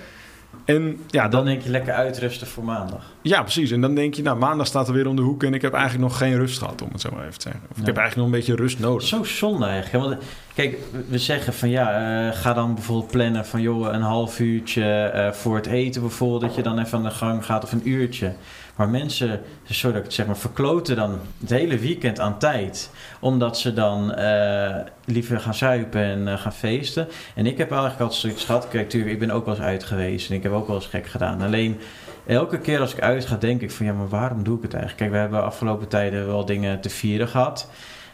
En 0.65 0.99
ja, 1.07 1.27
dan 1.27 1.45
denk 1.45 1.61
je 1.61 1.69
lekker 1.69 1.93
uitrusten 1.93 2.47
voor 2.47 2.63
maandag. 2.63 3.13
ja, 3.21 3.41
precies. 3.41 3.71
En 3.71 3.81
dan 3.81 3.95
denk 3.95 4.13
je, 4.13 4.21
nou, 4.21 4.37
maandag 4.37 4.67
staat 4.67 4.87
er 4.87 4.93
weer 4.93 5.07
om 5.07 5.15
de 5.15 5.21
hoek 5.21 5.43
en 5.43 5.53
ik 5.53 5.61
heb 5.61 5.73
eigenlijk 5.73 6.03
nog 6.03 6.17
geen 6.17 6.35
rust 6.35 6.57
gehad, 6.57 6.81
om 6.81 6.89
het 6.91 7.01
zo 7.01 7.09
maar 7.13 7.25
even 7.25 7.39
te 7.39 7.49
zeggen. 7.49 7.61
Of 7.71 7.77
ik 7.77 7.85
heb 7.85 7.97
eigenlijk 7.97 8.15
nog 8.15 8.25
een 8.25 8.45
beetje 8.45 8.63
rust 8.63 8.79
nodig. 8.79 9.07
Zo 9.07 9.23
zonde 9.23 9.65
eigenlijk. 9.65 10.05
Want, 10.05 10.19
eh, 10.19 10.27
kijk, 10.53 10.77
we 11.07 11.17
zeggen 11.17 11.53
van 11.53 11.69
ja, 11.69 11.91
eh, 12.27 12.37
ga 12.37 12.53
dan 12.53 12.73
bijvoorbeeld 12.73 13.11
plannen 13.11 13.45
van 13.45 13.61
joh, 13.61 13.93
een 13.93 14.01
half 14.01 14.39
uurtje 14.39 14.83
eh, 14.83 15.31
voor 15.31 15.55
het 15.55 15.65
eten 15.65 16.01
bijvoorbeeld, 16.01 16.41
dat 16.41 16.55
je 16.55 16.61
dan 16.61 16.79
even 16.79 16.97
aan 16.97 17.03
de 17.03 17.09
gang 17.11 17.45
gaat 17.45 17.63
of 17.63 17.71
een 17.71 17.89
uurtje. 17.89 18.33
Maar 18.75 18.89
mensen, 18.89 19.41
sorry 19.63 20.03
zeg 20.07 20.25
maar, 20.25 20.37
verkloten 20.37 20.95
dan 20.95 21.19
het 21.39 21.49
hele 21.49 21.77
weekend 21.77 22.19
aan 22.19 22.39
tijd. 22.39 22.89
Omdat 23.19 23.57
ze 23.57 23.73
dan 23.73 24.13
eh, 24.13 24.75
liever 25.05 25.39
gaan 25.39 25.53
zuipen 25.53 26.01
en 26.01 26.27
eh, 26.27 26.37
gaan 26.37 26.53
feesten. 26.53 27.07
En 27.35 27.45
ik 27.45 27.57
heb 27.57 27.71
eigenlijk 27.71 28.01
altijd 28.01 28.19
zoiets 28.19 28.45
gehad. 28.45 28.67
Kijk, 28.67 28.93
ik 28.93 29.19
ben 29.19 29.31
ook 29.31 29.45
wel 29.45 29.55
eens 29.55 29.63
uit 29.63 29.83
geweest 29.83 30.29
en 30.29 30.35
ik 30.35 30.43
heb 30.43 30.51
ook 30.51 30.67
wel 30.67 30.75
eens 30.75 30.85
gek 30.85 31.07
gedaan. 31.07 31.41
Alleen 31.41 31.79
elke 32.25 32.59
keer 32.59 32.79
als 32.79 32.93
ik 32.93 33.01
uit 33.01 33.25
ga, 33.25 33.35
denk 33.35 33.61
ik 33.61 33.71
van 33.71 33.85
ja, 33.85 33.93
maar 33.93 34.09
waarom 34.09 34.43
doe 34.43 34.57
ik 34.57 34.63
het 34.63 34.73
eigenlijk? 34.73 35.01
Kijk, 35.01 35.11
we 35.11 35.17
hebben 35.17 35.43
afgelopen 35.43 35.87
tijden 35.87 36.27
wel 36.27 36.45
dingen 36.45 36.81
te 36.81 36.89
vieren 36.89 37.27
gehad. 37.27 37.69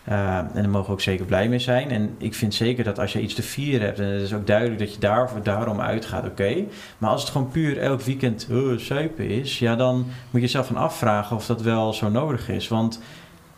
Uh, 0.10 0.38
en 0.38 0.50
daar 0.54 0.70
mogen 0.70 0.88
we 0.88 0.94
ook 0.94 1.02
zeker 1.02 1.26
blij 1.26 1.50
mee 1.50 1.60
zijn. 1.60 1.90
En 1.90 2.16
ik 2.18 2.34
vind 2.34 2.54
zeker 2.54 2.84
dat 2.84 3.00
als 3.00 3.14
je 3.14 3.22
iets 3.22 3.34
te 3.34 3.44
vieren 3.44 3.86
hebt, 3.86 4.00
en 4.00 4.06
het 4.06 4.22
is 4.22 4.34
ook 4.34 4.48
duidelijk 4.48 4.80
dat 4.80 4.94
je 4.94 5.00
daarvoor, 5.00 5.44
daarom 5.44 5.82
uitgaat, 5.82 6.26
oké. 6.26 6.64
Maar 6.98 7.10
als 7.10 7.22
het 7.22 7.32
gewoon 7.32 7.50
puur 7.50 7.78
elk 7.78 8.02
weekend 8.02 8.48
uh, 8.50 9.10
is, 9.18 9.60
ja, 9.60 9.76
dan 9.76 9.96
moet 9.96 10.06
je 10.32 10.40
jezelf 10.40 10.68
van 10.68 10.76
afvragen 10.76 11.36
of 11.36 11.46
dat 11.46 11.62
wel 11.62 11.94
zo 11.94 12.10
nodig 12.10 12.50
is. 12.50 12.68
Want 12.68 13.02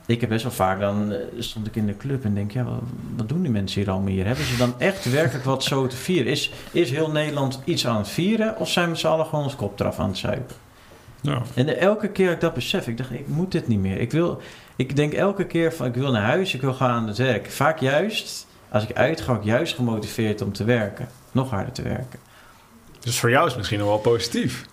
ik 0.05 0.21
heb 0.21 0.29
best 0.29 0.43
wel 0.43 0.51
vaak, 0.51 0.79
dan 0.79 1.11
uh, 1.11 1.17
stond 1.39 1.67
ik 1.67 1.75
in 1.75 1.85
de 1.85 1.97
club 1.97 2.23
en 2.23 2.33
denk, 2.33 2.51
ja, 2.51 2.63
wat, 2.63 2.73
wat, 3.15 3.29
doen 3.29 3.41
die 3.41 3.51
mensen 3.51 3.81
hier 3.81 3.91
allemaal 3.91 4.11
hier? 4.11 4.25
Hebben 4.25 4.45
ze 4.45 4.57
dan 4.57 4.73
echt 4.77 5.11
werkelijk 5.11 5.45
wat 5.45 5.63
zo 5.63 5.87
te 5.87 5.95
vieren? 5.95 6.31
Is, 6.31 6.51
is 6.71 6.91
heel 6.91 7.11
Nederland 7.11 7.61
iets 7.63 7.87
aan 7.87 7.97
het 7.97 8.09
vieren 8.09 8.57
of 8.57 8.69
zijn 8.69 8.89
we 8.89 8.95
z'n 8.95 9.07
allen 9.07 9.25
gewoon 9.25 9.43
ons 9.43 9.55
kop 9.55 9.79
eraf 9.79 9.99
aan 9.99 10.09
het 10.09 10.17
zuipen? 10.17 10.55
Ja. 11.23 11.41
En 11.53 11.79
elke 11.79 12.07
keer 12.09 12.25
dat 12.25 12.35
ik 12.35 12.41
dat 12.41 12.53
besef, 12.53 12.87
ik 12.87 12.97
dacht, 12.97 13.11
ik 13.11 13.27
moet 13.27 13.51
dit 13.51 13.67
niet 13.67 13.79
meer. 13.79 13.99
Ik 13.99 14.11
wil, 14.11 14.41
ik 14.75 14.95
denk 14.95 15.13
elke 15.13 15.45
keer 15.45 15.73
van, 15.73 15.85
ik 15.85 15.93
wil 15.93 16.11
naar 16.11 16.21
huis, 16.23 16.53
ik 16.53 16.61
wil 16.61 16.73
gaan 16.73 16.89
aan 16.89 17.07
het 17.07 17.17
werk. 17.17 17.51
Vaak 17.51 17.79
juist, 17.79 18.47
als 18.69 18.83
ik 18.83 18.95
uitga, 18.95 19.25
ga 19.33 19.39
ik 19.39 19.43
juist 19.43 19.75
gemotiveerd 19.75 20.41
om 20.41 20.53
te 20.53 20.63
werken. 20.63 21.07
Nog 21.31 21.49
harder 21.49 21.73
te 21.73 21.81
werken. 21.81 22.19
Dus 22.99 23.19
voor 23.19 23.29
jou 23.29 23.41
is 23.43 23.49
het 23.49 23.57
misschien 23.57 23.79
nog 23.79 23.87
wel 23.87 23.97
positief. 23.97 24.65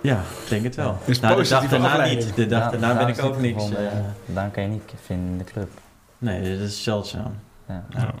Ja, 0.00 0.18
ik 0.42 0.48
denk 0.48 0.64
het 0.64 0.74
wel. 0.74 0.98
Is 1.04 1.20
nou, 1.20 1.42
de 1.42 1.48
dag 1.48 1.68
daarna 1.68 1.90
afleiding. 1.90 2.24
niet. 2.24 2.34
De 2.36 2.46
dag 2.46 2.62
Ja, 2.62 2.70
daarna 2.70 2.94
daar 2.94 3.06
ben 3.06 3.14
ik 3.14 3.22
ook 3.24 3.38
niks. 3.40 3.54
gevonden, 3.62 3.82
ja. 3.82 4.14
Daar 4.26 4.50
kan 4.50 4.62
je 4.62 4.68
niet 4.68 4.82
vinden 5.04 5.26
in 5.30 5.38
de 5.38 5.44
club. 5.44 5.68
nee, 6.18 6.58
dat 6.58 6.68
is 6.68 6.82
zeldzaam. 6.82 7.34
Ja. 7.68 7.84
Ja. 7.90 7.98
Ja. 8.00 8.14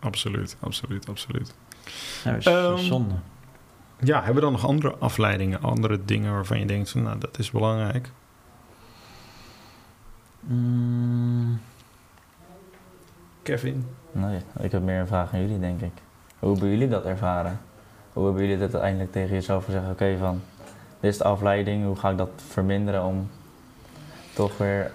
Absoluut, 0.00 0.56
absoluut, 0.60 1.08
absoluut. 1.08 1.54
Nou, 2.24 2.36
dat 2.40 2.46
is 2.46 2.52
Ehm, 2.52 2.76
zonde. 2.78 3.14
Ja, 3.98 4.16
hebben 4.16 4.34
we 4.34 4.40
dan 4.40 4.52
nog 4.52 4.66
andere 4.66 4.94
afleidingen, 4.98 5.62
andere 5.62 6.04
dingen 6.04 6.32
waarvan 6.32 6.58
je 6.58 6.66
denkt 6.66 6.90
van, 6.90 7.02
nou, 7.02 7.18
dat 7.18 7.38
is 7.38 7.50
belangrijk? 7.50 8.10
Mm, 10.40 11.60
Kevin? 13.42 13.86
Nee, 14.12 14.40
ik 14.60 14.72
heb 14.72 14.82
meer 14.82 15.00
een 15.00 15.06
vraag 15.06 15.32
aan 15.32 15.40
jullie, 15.40 15.58
denk 15.58 15.80
ik. 15.80 15.92
Hoe 16.38 16.50
hebben 16.50 16.68
jullie 16.70 16.88
dat 16.88 17.04
ervaren? 17.04 17.60
Hoe 18.12 18.24
hebben 18.24 18.42
jullie 18.42 18.58
dit 18.58 18.72
uiteindelijk 18.72 19.12
tegen 19.12 19.34
jezelf 19.34 19.64
gezegd? 19.64 19.90
Oké, 19.90 20.16
van 20.18 20.40
dit 21.00 21.10
is 21.10 21.18
de 21.18 21.24
afleiding, 21.24 21.84
hoe 21.84 21.96
ga 21.96 22.10
ik 22.10 22.16
dat 22.16 22.30
verminderen 22.36 23.04
om 23.04 23.30
toch 24.34 24.58
weer 24.58 24.92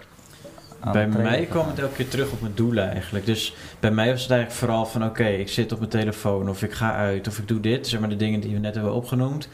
Bij 0.91 1.08
mij 1.08 1.46
kwam 1.46 1.67
het 1.67 1.80
elke 1.80 1.96
keer 1.96 2.08
terug 2.08 2.32
op 2.32 2.41
mijn 2.41 2.54
doelen 2.56 2.91
eigenlijk. 2.91 3.26
Dus 3.26 3.54
bij 3.80 3.91
mij 3.91 4.12
was 4.12 4.22
het 4.22 4.32
eigenlijk 4.32 4.60
vooral 4.60 4.86
van 4.86 5.06
oké, 5.06 5.28
ik 5.28 5.50
zit 5.50 5.72
op 5.72 5.78
mijn 5.78 5.91
telefoon 5.91 6.50
of 6.50 6.63
ik 6.63 6.72
ga 6.72 6.96
uit 6.96 7.28
of 7.28 7.38
ik 7.38 7.48
doe 7.48 7.60
dit. 7.60 7.88
Zeg 7.88 8.00
maar 8.00 8.10
de 8.10 8.15
dingen 8.15 8.39
die 8.39 8.54
we 8.54 8.60
net 8.60 8.76
hebben 8.76 8.94
opgenoemd. 8.94 9.50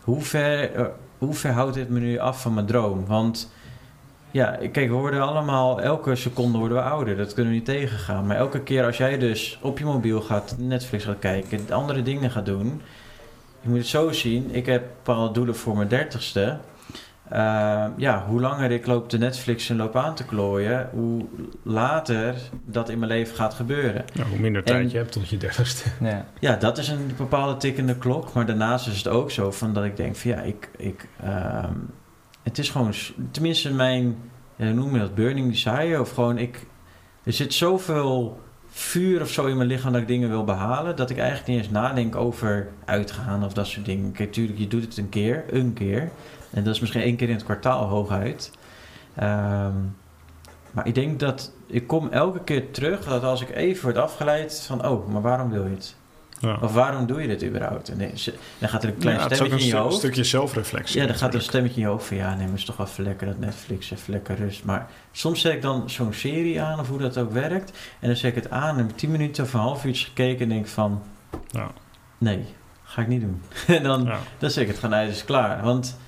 Hoe 0.00 0.20
ver, 0.20 0.74
eh, 0.74 0.84
hoe 1.18 1.34
ver 1.34 1.52
houdt 1.52 1.74
dit 1.74 1.88
me 1.88 2.00
nu 2.00 2.18
af 2.18 2.40
van 2.42 2.54
mijn 2.54 2.66
droom? 2.66 3.06
Want 3.06 3.50
ja, 4.30 4.58
kijk, 4.72 4.88
we 4.88 4.94
worden 4.94 5.22
allemaal, 5.22 5.80
elke 5.80 6.14
seconde 6.14 6.58
worden 6.58 6.76
we 6.76 6.82
ouder. 6.82 7.16
Dat 7.16 7.34
kunnen 7.34 7.52
we 7.52 7.58
niet 7.58 7.66
tegengaan. 7.66 8.26
Maar 8.26 8.36
elke 8.36 8.60
keer 8.60 8.84
als 8.84 8.96
jij 8.96 9.18
dus 9.18 9.58
op 9.62 9.78
je 9.78 9.84
mobiel 9.84 10.20
gaat, 10.20 10.54
Netflix 10.58 11.04
gaat 11.04 11.18
kijken, 11.18 11.70
andere 11.70 12.02
dingen 12.02 12.30
gaat 12.30 12.46
doen. 12.46 12.82
Je 13.60 13.68
moet 13.68 13.78
het 13.78 13.86
zo 13.86 14.12
zien, 14.12 14.54
ik 14.54 14.66
heb 14.66 14.82
bepaalde 15.04 15.32
doelen 15.32 15.56
voor 15.56 15.76
mijn 15.76 15.88
dertigste. 15.88 16.58
Uh, 17.32 17.86
ja, 17.96 18.24
hoe 18.28 18.40
langer 18.40 18.70
ik 18.70 18.86
loop 18.86 19.08
te 19.08 19.18
Netflix 19.18 19.70
en 19.70 19.76
loop 19.76 19.96
aan 19.96 20.14
te 20.14 20.24
klooien, 20.24 20.88
hoe 20.92 21.24
later 21.62 22.34
dat 22.64 22.88
in 22.88 22.98
mijn 22.98 23.10
leven 23.10 23.36
gaat 23.36 23.54
gebeuren. 23.54 24.04
Nou, 24.14 24.28
hoe 24.28 24.38
minder 24.38 24.62
tijd 24.64 24.84
En- 24.84 24.90
je 24.90 24.96
hebt 24.96 25.12
tot 25.12 25.28
je 25.28 25.36
dertigste. 25.36 25.88
Ja. 26.00 26.26
Ja, 26.40 26.56
dat 26.56 26.78
is 26.78 26.88
een 26.88 27.10
bepaalde 27.16 27.56
tikkende 27.56 27.96
klok. 27.96 28.32
Maar 28.32 28.46
daarnaast 28.46 28.86
is 28.86 28.96
het 28.96 29.08
ook 29.08 29.30
zo 29.30 29.50
van 29.50 29.72
dat 29.72 29.84
ik 29.84 29.96
denk 29.96 30.16
van 30.16 30.30
ja, 30.30 30.40
ik, 30.40 30.70
ik 30.76 31.08
ehm, 31.22 31.72
het 32.42 32.58
is 32.58 32.70
gewoon, 32.70 32.92
tenminste 33.30 33.72
mijn, 33.74 34.16
ja, 34.56 34.64
hoe 34.66 34.74
noem 34.74 34.92
je 34.92 34.98
dat, 34.98 35.14
burning 35.14 35.50
desire. 35.50 36.00
Of 36.00 36.10
gewoon 36.10 36.38
ik, 36.38 36.66
er 37.24 37.32
zit 37.32 37.54
zoveel 37.54 38.40
vuur 38.76 39.20
of 39.20 39.30
zo 39.30 39.46
in 39.46 39.56
mijn 39.56 39.68
lichaam 39.68 39.92
dat 39.92 40.00
ik 40.00 40.06
dingen 40.06 40.28
wil 40.28 40.44
behalen, 40.44 40.96
dat 40.96 41.10
ik 41.10 41.18
eigenlijk 41.18 41.48
niet 41.48 41.58
eens 41.58 41.70
nadenk 41.70 42.16
over 42.16 42.68
uitgaan 42.84 43.44
of 43.44 43.52
dat 43.52 43.66
soort 43.66 43.86
dingen. 43.86 44.12
Kijk, 44.12 44.32
tuurlijk, 44.32 44.58
je 44.58 44.68
doet 44.68 44.82
het 44.82 44.96
een 44.96 45.08
keer, 45.08 45.44
een 45.50 45.72
keer. 45.72 46.10
En 46.50 46.64
dat 46.64 46.74
is 46.74 46.80
misschien 46.80 47.02
één 47.02 47.16
keer 47.16 47.28
in 47.28 47.34
het 47.34 47.44
kwartaal 47.44 47.84
hooguit. 47.84 48.50
Ehm, 49.14 49.74
maar 50.70 50.86
ik 50.86 50.94
denk 50.94 51.20
dat 51.20 51.52
ik 51.66 51.86
kom 51.86 52.08
elke 52.08 52.40
keer 52.40 52.70
terug 52.70 53.04
dat 53.04 53.24
als 53.24 53.42
ik 53.42 53.50
even 53.50 53.84
word 53.84 53.96
afgeleid 53.96 54.60
van, 54.66 54.86
oh, 54.86 55.08
maar 55.08 55.22
waarom 55.22 55.50
wil 55.50 55.64
je 55.64 55.74
het? 55.74 55.96
Ja. 56.44 56.58
Of 56.60 56.72
waarom 56.72 57.06
doe 57.06 57.20
je 57.20 57.28
dit 57.28 57.44
überhaupt? 57.44 57.88
En 57.88 57.98
dan- 57.98 58.68
gaat 58.68 58.82
er 58.82 58.88
een 58.88 58.96
klein 58.98 59.16
Ja, 59.18 59.24
stemmetje 59.24 59.52
een 59.54 59.58
in 59.60 59.66
je 59.66 59.76
hoofd. 59.76 59.96
stukje 59.96 60.24
zelfreflectie. 60.24 61.00
Ja, 61.00 61.06
dan 61.06 61.16
gaat 61.16 61.28
er 61.28 61.34
een 61.34 61.40
stemmetje 61.42 61.76
in 61.76 61.82
je 61.82 61.88
hoofd 61.92 62.06
van 62.06 62.16
ja, 62.16 62.34
nee, 62.34 62.46
maar 62.46 62.56
is 62.56 62.64
toch 62.64 62.76
wel 62.76 62.86
even 62.86 63.04
lekker 63.04 63.26
dat 63.26 63.38
Netflix, 63.38 63.90
even 63.90 64.12
lekker 64.12 64.36
rust. 64.36 64.64
Maar 64.64 64.86
soms 65.12 65.40
zet 65.40 65.52
ik 65.52 65.62
dan 65.62 65.90
zo'n 65.90 66.12
serie 66.12 66.60
aan 66.62 66.80
of 66.80 66.88
hoe 66.88 66.98
dat 66.98 67.18
ook 67.18 67.32
werkt. 67.32 67.70
En 68.00 68.06
dan 68.08 68.16
zet 68.16 68.36
ik 68.36 68.42
het 68.42 68.50
aan 68.50 68.68
en 68.70 68.76
heb 68.76 68.90
ik 68.90 68.96
tien 68.96 69.10
minuten 69.10 69.44
of 69.44 69.52
een 69.54 69.60
half 69.60 69.84
uurtje 69.84 70.06
gekeken 70.06 70.40
en 70.42 70.48
denk 70.48 70.66
van 70.66 71.02
Ja. 71.50 71.70
nee, 72.18 72.44
ga 72.84 73.02
ik 73.02 73.08
niet 73.08 73.20
doen. 73.20 73.42
en 73.76 73.82
dan, 73.82 74.10
dan 74.38 74.50
zeg 74.50 74.62
ik 74.62 74.68
het 74.70 74.78
gewoon 74.78 74.94
uit, 74.94 75.10
is 75.10 75.24
klaar. 75.24 75.62
Want 75.62 75.98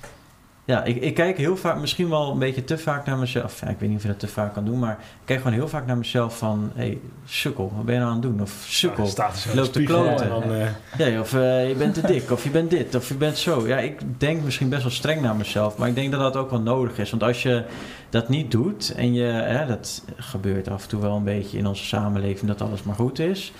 ja, 0.67 0.83
ik, 0.83 0.95
ik 0.95 1.13
kijk 1.13 1.37
heel 1.37 1.57
vaak, 1.57 1.79
misschien 1.79 2.09
wel 2.09 2.31
een 2.31 2.39
beetje 2.39 2.63
te 2.63 2.77
vaak 2.77 3.05
naar 3.05 3.17
mezelf. 3.17 3.59
Ja, 3.61 3.67
ik 3.67 3.79
weet 3.79 3.89
niet 3.89 3.97
of 3.97 4.03
je 4.03 4.09
dat 4.09 4.19
te 4.19 4.27
vaak 4.27 4.53
kan 4.53 4.65
doen, 4.65 4.79
maar 4.79 4.91
ik 4.91 5.25
kijk 5.25 5.39
gewoon 5.41 5.53
heel 5.53 5.67
vaak 5.67 5.85
naar 5.85 5.97
mezelf 5.97 6.37
van 6.37 6.71
hé, 6.75 6.85
hey, 6.85 6.99
sukkel, 7.25 7.71
wat 7.75 7.85
ben 7.85 7.93
je 7.93 7.99
nou 7.99 8.11
aan 8.11 8.21
het 8.21 8.29
doen? 8.31 8.41
Of 8.41 8.65
sukkel. 8.67 9.03
Ja, 9.03 9.09
staat 9.09 9.45
Loopt 9.53 9.55
de 9.55 9.71
te 9.71 9.79
spiegel 9.79 10.03
kloten. 10.03 10.25
en 10.25 10.29
dan, 10.29 10.43
eh, 10.43 10.67
Ja, 10.97 11.19
of 11.19 11.33
eh, 11.33 11.67
je 11.67 11.75
bent 11.75 11.93
te 11.93 12.01
dik, 12.13 12.31
of 12.31 12.43
je 12.43 12.49
bent 12.49 12.69
dit, 12.69 12.95
of 12.95 13.07
je 13.07 13.15
bent 13.15 13.37
zo. 13.37 13.67
Ja, 13.67 13.77
ik 13.77 13.99
denk 14.17 14.43
misschien 14.43 14.69
best 14.69 14.81
wel 14.81 14.91
streng 14.91 15.21
naar 15.21 15.35
mezelf, 15.35 15.77
maar 15.77 15.87
ik 15.87 15.95
denk 15.95 16.11
dat 16.11 16.19
dat 16.19 16.35
ook 16.35 16.49
wel 16.49 16.61
nodig 16.61 16.97
is. 16.97 17.09
Want 17.09 17.23
als 17.23 17.43
je 17.43 17.63
dat 18.09 18.29
niet 18.29 18.51
doet, 18.51 18.93
en 18.95 19.13
je, 19.13 19.23
hè, 19.23 19.67
dat 19.67 20.03
gebeurt 20.15 20.69
af 20.69 20.83
en 20.83 20.89
toe 20.89 21.01
wel 21.01 21.15
een 21.15 21.23
beetje 21.23 21.57
in 21.57 21.67
onze 21.67 21.85
samenleving, 21.85 22.47
dat 22.47 22.61
alles 22.61 22.83
maar 22.83 22.95
goed 22.95 23.19
is. 23.19 23.53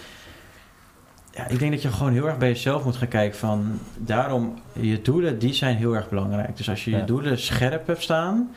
Ja, 1.38 1.48
ik 1.48 1.60
denk 1.60 1.72
dat 1.72 1.82
je 1.82 1.92
gewoon 1.92 2.14
heel 2.14 2.28
erg 2.28 2.38
bij 2.38 2.48
jezelf 2.48 2.84
moet 2.84 2.96
gaan 2.96 3.08
kijken 3.08 3.40
van, 3.40 3.80
daarom, 3.98 4.54
je 4.74 5.02
doelen, 5.02 5.40
die 5.40 5.54
zijn 5.54 5.76
heel 5.76 5.96
erg 5.96 6.10
belangrijk. 6.10 6.58
Dus 6.58 6.70
als 6.70 6.86
je 6.86 6.92
je 6.92 7.04
doelen 7.04 7.40
scherp 7.40 7.88
hebt 7.88 8.02
staan, 8.02 8.50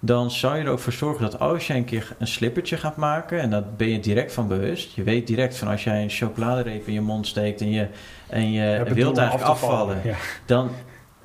dan 0.00 0.30
zou 0.30 0.56
je 0.56 0.64
er 0.64 0.70
ook 0.70 0.78
voor 0.78 0.92
zorgen 0.92 1.22
dat 1.22 1.38
als 1.38 1.66
je 1.66 1.74
een 1.74 1.84
keer 1.84 2.14
een 2.18 2.26
slippertje 2.26 2.76
gaat 2.76 2.96
maken, 2.96 3.40
en 3.40 3.50
dat 3.50 3.76
ben 3.76 3.88
je 3.88 4.00
direct 4.00 4.32
van 4.32 4.48
bewust, 4.48 4.94
je 4.94 5.02
weet 5.02 5.26
direct 5.26 5.56
van 5.56 5.68
als 5.68 5.84
jij 5.84 6.02
een 6.02 6.10
chocoladereep 6.10 6.86
in 6.86 6.92
je 6.92 7.00
mond 7.00 7.26
steekt 7.26 7.60
en 7.60 7.70
je, 7.70 7.86
en 8.26 8.52
je 8.52 8.84
wilt 8.94 9.18
eigenlijk 9.18 9.48
af 9.48 9.62
afvallen, 9.62 10.00
Ja. 10.04 10.14
dan 10.46 10.70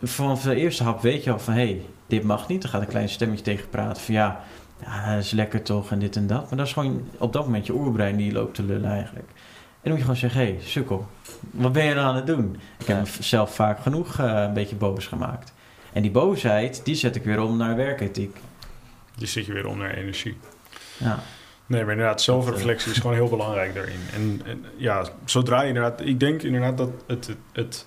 vanaf 0.01 0.41
de 0.41 0.55
eerste 0.55 0.83
hap 0.83 1.01
weet 1.01 1.23
je 1.23 1.31
al 1.31 1.39
van 1.39 1.53
hé, 1.53 1.65
hey, 1.65 1.81
dit 2.07 2.23
mag 2.23 2.47
niet. 2.47 2.61
Dan 2.61 2.71
gaat 2.71 2.81
een 2.81 2.87
klein 2.87 3.09
stemmetje 3.09 3.43
tegen 3.43 3.69
praten 3.69 4.01
van 4.01 4.13
ja, 4.13 4.39
ja, 4.83 5.15
dat 5.15 5.23
is 5.23 5.31
lekker 5.31 5.61
toch 5.61 5.91
en 5.91 5.99
dit 5.99 6.15
en 6.15 6.27
dat. 6.27 6.49
Maar 6.49 6.57
dat 6.57 6.67
is 6.67 6.73
gewoon 6.73 7.03
op 7.17 7.33
dat 7.33 7.45
moment 7.45 7.65
je 7.65 7.73
oerbrein 7.73 8.15
die 8.15 8.31
loopt 8.31 8.55
te 8.55 8.63
lullen 8.63 8.91
eigenlijk. 8.91 9.29
En 9.81 9.89
dan 9.89 9.99
moet 9.99 10.07
je 10.07 10.15
gewoon 10.15 10.31
zeggen, 10.31 10.41
hé, 10.41 10.55
hey, 10.55 10.67
sukkel, 10.67 11.07
wat 11.51 11.71
ben 11.71 11.85
je 11.85 11.93
nou 11.93 12.07
aan 12.07 12.15
het 12.15 12.27
doen? 12.27 12.57
Ik 12.79 12.87
heb 12.87 12.97
mezelf 13.17 13.55
vaak 13.55 13.79
genoeg 13.79 14.19
eh, 14.19 14.43
een 14.47 14.53
beetje 14.53 14.75
boos 14.75 15.07
gemaakt. 15.07 15.53
En 15.93 16.01
die 16.01 16.11
boosheid, 16.11 16.81
die 16.83 16.95
zet 16.95 17.15
ik 17.15 17.23
weer 17.23 17.41
om 17.41 17.57
naar 17.57 17.75
werkethiek. 17.75 18.37
Die 19.15 19.27
zit 19.27 19.45
je 19.45 19.53
weer 19.53 19.67
onder 19.67 19.97
energie. 19.97 20.37
Ja. 20.97 21.19
Nee, 21.65 21.83
maar 21.83 21.91
inderdaad, 21.91 22.21
zelfreflectie 22.21 22.91
is 22.91 22.97
gewoon 22.97 23.15
heel 23.15 23.29
belangrijk 23.29 23.73
daarin. 23.73 23.99
En, 24.13 24.41
en 24.45 24.65
ja, 24.75 25.05
zodra 25.25 25.61
je 25.61 25.67
inderdaad... 25.67 26.01
Ik 26.05 26.19
denk 26.19 26.41
inderdaad 26.41 26.77
dat 26.77 26.89
het, 27.07 27.27
het, 27.27 27.37
het 27.51 27.85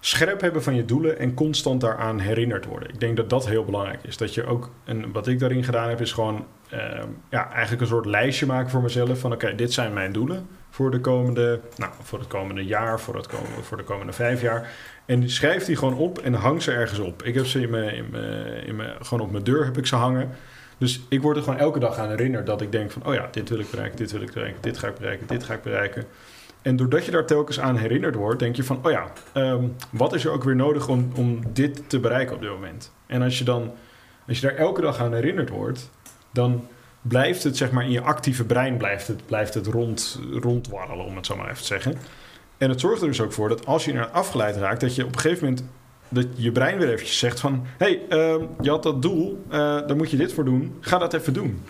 scherp 0.00 0.40
hebben 0.40 0.62
van 0.62 0.74
je 0.74 0.84
doelen 0.84 1.18
en 1.18 1.34
constant 1.34 1.80
daaraan 1.80 2.18
herinnerd 2.18 2.64
worden. 2.64 2.88
Ik 2.88 3.00
denk 3.00 3.16
dat 3.16 3.30
dat 3.30 3.48
heel 3.48 3.64
belangrijk 3.64 4.02
is. 4.02 4.16
Dat 4.16 4.34
je 4.34 4.46
ook... 4.46 4.70
En 4.84 5.12
wat 5.12 5.26
ik 5.26 5.38
daarin 5.38 5.64
gedaan 5.64 5.88
heb, 5.88 6.00
is 6.00 6.12
gewoon... 6.12 6.46
ehm, 6.68 7.08
ja, 7.30 7.50
eigenlijk 7.50 7.80
een 7.82 7.88
soort 7.88 8.06
lijstje 8.06 8.46
maken 8.46 8.70
voor 8.70 8.82
mezelf. 8.82 9.18
Van 9.18 9.32
oké, 9.32 9.54
dit 9.54 9.72
zijn 9.72 9.92
mijn 9.92 10.12
doelen 10.12 10.46
voor 10.74 10.90
de 10.90 11.00
komende... 11.00 11.60
Nou, 11.76 11.92
voor 12.02 12.18
het 12.18 12.28
komende 12.28 12.64
jaar, 12.64 13.00
voor, 13.00 13.16
het 13.16 13.26
komende, 13.26 13.62
voor 13.62 13.76
de 13.76 13.82
komende 13.82 14.12
vijf 14.12 14.40
jaar. 14.40 14.70
En 15.06 15.30
schrijf 15.30 15.64
die 15.64 15.76
gewoon 15.76 15.94
op 15.94 16.18
en 16.18 16.34
hang 16.34 16.62
ze 16.62 16.72
ergens 16.72 16.98
op. 16.98 17.22
Ik 17.22 17.34
heb 17.34 17.46
ze 17.46 17.60
in 17.60 17.74
in 18.66 18.76
mijn, 18.76 18.92
gewoon 19.00 19.24
op 19.24 19.30
mijn 19.30 19.44
deur 19.44 19.64
heb 19.64 19.78
ik 19.78 19.86
ze 19.86 19.96
hangen. 19.96 20.30
Dus 20.78 21.00
ik 21.08 21.22
word 21.22 21.36
er 21.36 21.42
gewoon 21.42 21.58
elke 21.58 21.78
dag 21.78 21.98
aan 21.98 22.08
herinnerd 22.08 22.46
dat 22.46 22.60
ik 22.60 22.72
denk 22.72 22.90
van... 22.90 23.06
oh 23.06 23.14
ja, 23.14 23.28
dit 23.30 23.48
wil 23.48 23.58
ik 23.58 23.70
bereiken, 23.70 23.96
dit 23.96 24.12
wil 24.12 24.20
ik 24.20 24.32
bereiken, 24.32 24.62
dit 24.62 24.78
ga 24.78 24.88
ik 24.88 24.94
bereiken, 24.94 25.26
dit 25.26 25.44
ga 25.44 25.54
ik 25.54 25.62
bereiken. 25.62 26.04
En 26.62 26.76
doordat 26.76 27.04
je 27.04 27.10
daar 27.10 27.26
telkens 27.26 27.60
aan 27.60 27.76
herinnerd 27.76 28.14
wordt, 28.14 28.38
denk 28.38 28.56
je 28.56 28.64
van... 28.64 28.80
oh 28.82 28.90
ja, 28.90 29.12
ehm, 29.32 29.64
wat 29.90 30.14
is 30.14 30.24
er 30.24 30.30
ook 30.30 30.44
weer 30.44 30.56
nodig 30.56 30.88
om, 30.88 31.12
om 31.16 31.40
dit 31.52 31.88
te 31.88 32.00
bereiken 32.00 32.34
op 32.34 32.40
dit 32.40 32.50
moment? 32.50 32.92
En 33.06 33.22
als 33.22 33.38
je 33.38 33.44
dan, 33.44 33.72
als 34.28 34.40
je 34.40 34.46
daar 34.46 34.56
elke 34.56 34.80
dag 34.80 34.98
aan 34.98 35.14
herinnerd 35.14 35.48
wordt... 35.48 35.90
dan 36.32 36.66
blijft 37.08 37.42
het 37.42 37.56
zeg 37.56 37.70
maar 37.70 37.84
in 37.84 37.90
je 37.90 38.00
actieve 38.00 38.44
brein 38.44 38.76
blijft 38.76 39.06
het, 39.06 39.26
blijft 39.26 39.54
het 39.54 39.66
rond, 39.66 40.20
rondwarrelen, 40.32 41.04
om 41.04 41.16
het 41.16 41.26
zo 41.26 41.36
maar 41.36 41.46
even 41.46 41.58
te 41.58 41.64
zeggen. 41.64 41.96
En 42.58 42.70
het 42.70 42.80
zorgt 42.80 43.02
er 43.02 43.08
dus 43.08 43.20
ook 43.20 43.32
voor 43.32 43.48
dat 43.48 43.66
als 43.66 43.84
je 43.84 43.92
naar 43.92 44.06
afgeleid 44.08 44.56
raakt... 44.56 44.80
dat 44.80 44.94
je 44.94 45.04
op 45.04 45.14
een 45.14 45.20
gegeven 45.20 45.44
moment 45.44 45.64
dat 46.08 46.26
je 46.34 46.52
brein 46.52 46.78
weer 46.78 46.88
eventjes 46.92 47.18
zegt 47.18 47.40
van... 47.40 47.66
hé, 47.78 47.86
hey, 47.86 48.00
ehm, 48.08 48.44
je 48.60 48.70
had 48.70 48.82
dat 48.82 49.02
doel, 49.02 49.44
eh 49.48 49.58
daar 49.58 49.96
moet 49.96 50.10
je 50.10 50.16
dit 50.16 50.32
voor 50.32 50.44
doen. 50.44 50.76
Ga 50.80 50.98
dat 50.98 51.12
even 51.12 51.32
doen. 51.32 51.62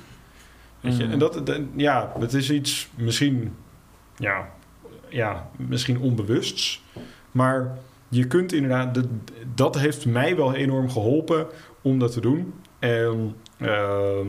Weet 0.81 0.97
je? 0.97 1.03
Mhm. 1.03 1.13
En 1.13 1.19
dat, 1.19 1.43
ja, 1.77 2.13
dat 2.19 2.33
is 2.33 2.51
iets 2.51 2.89
misschien... 2.95 3.57
Ja, 4.17 4.49
ja, 5.09 5.51
misschien 5.57 5.99
onbewusts. 5.99 6.83
Maar 7.31 7.79
je 8.09 8.27
kunt 8.27 8.53
inderdaad... 8.53 8.95
Dat, 8.95 9.07
dat 9.55 9.79
heeft 9.79 10.07
mij 10.07 10.37
wel 10.37 10.55
enorm 10.55 10.91
geholpen 10.91 11.47
om 11.83 11.99
dat 11.99 12.13
te 12.13 12.21
doen. 12.21 12.55
En... 12.79 13.37
ehm, 13.59 14.27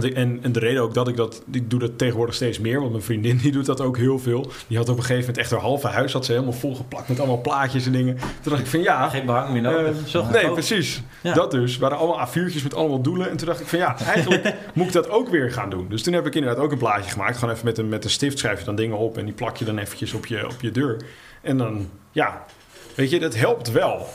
en, 0.00 0.38
en 0.42 0.52
de 0.52 0.58
reden 0.58 0.82
ook 0.82 0.94
dat 0.94 1.08
ik 1.08 1.16
dat... 1.16 1.42
Ik 1.50 1.70
doe 1.70 1.80
dat 1.80 1.98
tegenwoordig 1.98 2.34
steeds 2.34 2.58
meer. 2.58 2.78
Want 2.78 2.90
mijn 2.90 3.02
vriendin 3.02 3.36
die 3.42 3.52
doet 3.52 3.66
dat 3.66 3.80
ook 3.80 3.96
heel 3.96 4.18
veel. 4.18 4.50
Die 4.66 4.76
had 4.76 4.88
op 4.88 4.96
een 4.96 5.02
gegeven 5.02 5.20
moment 5.20 5.38
echt 5.38 5.50
haar 5.50 5.60
halve 5.60 5.88
huis... 5.88 6.12
had 6.12 6.24
ze 6.24 6.32
helemaal 6.32 6.52
volgeplakt 6.52 7.08
met 7.08 7.18
allemaal 7.18 7.40
plaatjes 7.40 7.86
en 7.86 7.92
dingen. 7.92 8.16
Toen 8.16 8.52
dacht 8.52 8.60
ik 8.60 8.66
van 8.66 8.82
ja... 8.82 9.08
Geen 9.08 9.26
behang 9.26 9.52
meer 9.52 9.62
nodig. 9.62 10.14
Eh, 10.14 10.30
Nee, 10.30 10.50
precies. 10.50 11.02
Ja. 11.22 11.34
Dat 11.34 11.50
dus. 11.50 11.78
waren 11.78 11.98
allemaal 11.98 12.28
A4'tjes 12.28 12.62
met 12.62 12.74
allemaal 12.74 13.00
doelen. 13.02 13.30
En 13.30 13.36
toen 13.36 13.46
dacht 13.46 13.60
ik 13.60 13.66
van 13.66 13.78
ja, 13.78 13.96
eigenlijk 14.14 14.54
moet 14.74 14.86
ik 14.86 14.92
dat 14.92 15.10
ook 15.10 15.28
weer 15.28 15.52
gaan 15.52 15.70
doen. 15.70 15.86
Dus 15.88 16.02
toen 16.02 16.12
heb 16.12 16.26
ik 16.26 16.34
inderdaad 16.34 16.64
ook 16.64 16.72
een 16.72 16.78
plaatje 16.78 17.10
gemaakt. 17.10 17.38
Gewoon 17.38 17.54
even 17.54 17.66
met 17.66 17.78
een, 17.78 17.88
met 17.88 18.04
een 18.04 18.10
stift 18.10 18.38
schrijf 18.38 18.58
je 18.58 18.64
dan 18.64 18.76
dingen 18.76 18.96
op. 18.96 19.18
En 19.18 19.24
die 19.24 19.34
plak 19.34 19.56
je 19.56 19.64
dan 19.64 19.78
eventjes 19.78 20.12
op 20.12 20.26
je, 20.26 20.46
op 20.46 20.60
je 20.60 20.70
deur. 20.70 21.04
En 21.40 21.58
dan, 21.58 21.90
ja, 22.12 22.44
weet 22.94 23.10
je, 23.10 23.20
dat 23.20 23.34
helpt 23.34 23.72
wel. 23.72 24.06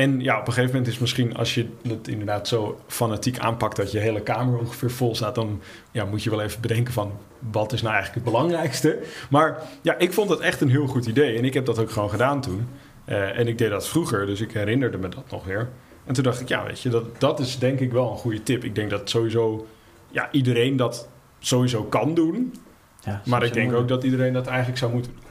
En 0.00 0.20
ja, 0.20 0.38
op 0.38 0.46
een 0.46 0.52
gegeven 0.52 0.74
moment 0.74 0.92
is 0.92 0.98
misschien 0.98 1.36
als 1.36 1.54
je 1.54 1.68
het 1.88 2.08
inderdaad 2.08 2.48
zo 2.48 2.80
fanatiek 2.86 3.38
aanpakt 3.38 3.76
dat 3.76 3.92
je 3.92 3.98
hele 3.98 4.20
kamer 4.20 4.58
ongeveer 4.58 4.90
vol 4.90 5.14
staat, 5.14 5.34
dan 5.34 5.62
ja, 5.90 6.04
moet 6.04 6.22
je 6.22 6.30
wel 6.30 6.40
even 6.40 6.60
bedenken 6.60 6.92
van 6.92 7.12
wat 7.52 7.72
is 7.72 7.82
nou 7.82 7.94
eigenlijk 7.94 8.24
het 8.24 8.34
belangrijkste. 8.34 8.98
Maar 9.30 9.62
ja, 9.82 9.98
ik 9.98 10.12
vond 10.12 10.28
dat 10.28 10.40
echt 10.40 10.60
een 10.60 10.70
heel 10.70 10.86
goed 10.86 11.06
idee 11.06 11.38
en 11.38 11.44
ik 11.44 11.54
heb 11.54 11.64
dat 11.64 11.78
ook 11.78 11.90
gewoon 11.90 12.10
gedaan 12.10 12.40
toen. 12.40 12.68
Eh, 13.04 13.38
en 13.38 13.48
ik 13.48 13.58
deed 13.58 13.70
dat 13.70 13.88
vroeger, 13.88 14.26
dus 14.26 14.40
ik 14.40 14.52
herinnerde 14.52 14.98
me 14.98 15.08
dat 15.08 15.30
nog 15.30 15.44
weer. 15.44 15.68
En 16.04 16.14
toen 16.14 16.24
dacht 16.24 16.40
ik, 16.40 16.48
ja, 16.48 16.64
weet 16.64 16.80
je, 16.80 16.88
dat, 16.88 17.20
dat 17.20 17.40
is 17.40 17.58
denk 17.58 17.80
ik 17.80 17.92
wel 17.92 18.10
een 18.10 18.16
goede 18.16 18.42
tip. 18.42 18.64
Ik 18.64 18.74
denk 18.74 18.90
dat 18.90 19.10
sowieso, 19.10 19.66
ja, 20.10 20.28
iedereen 20.32 20.76
dat 20.76 21.08
sowieso 21.38 21.84
kan 21.84 22.14
doen. 22.14 22.54
Ja, 23.00 23.22
Maar 23.24 23.42
ik 23.42 23.52
denk 23.52 23.72
ook 23.72 23.88
dat 23.88 24.04
iedereen 24.04 24.32
dat 24.32 24.46
eigenlijk 24.46 24.78
zou 24.78 24.92
moeten 24.92 25.12
doen. 25.12 25.22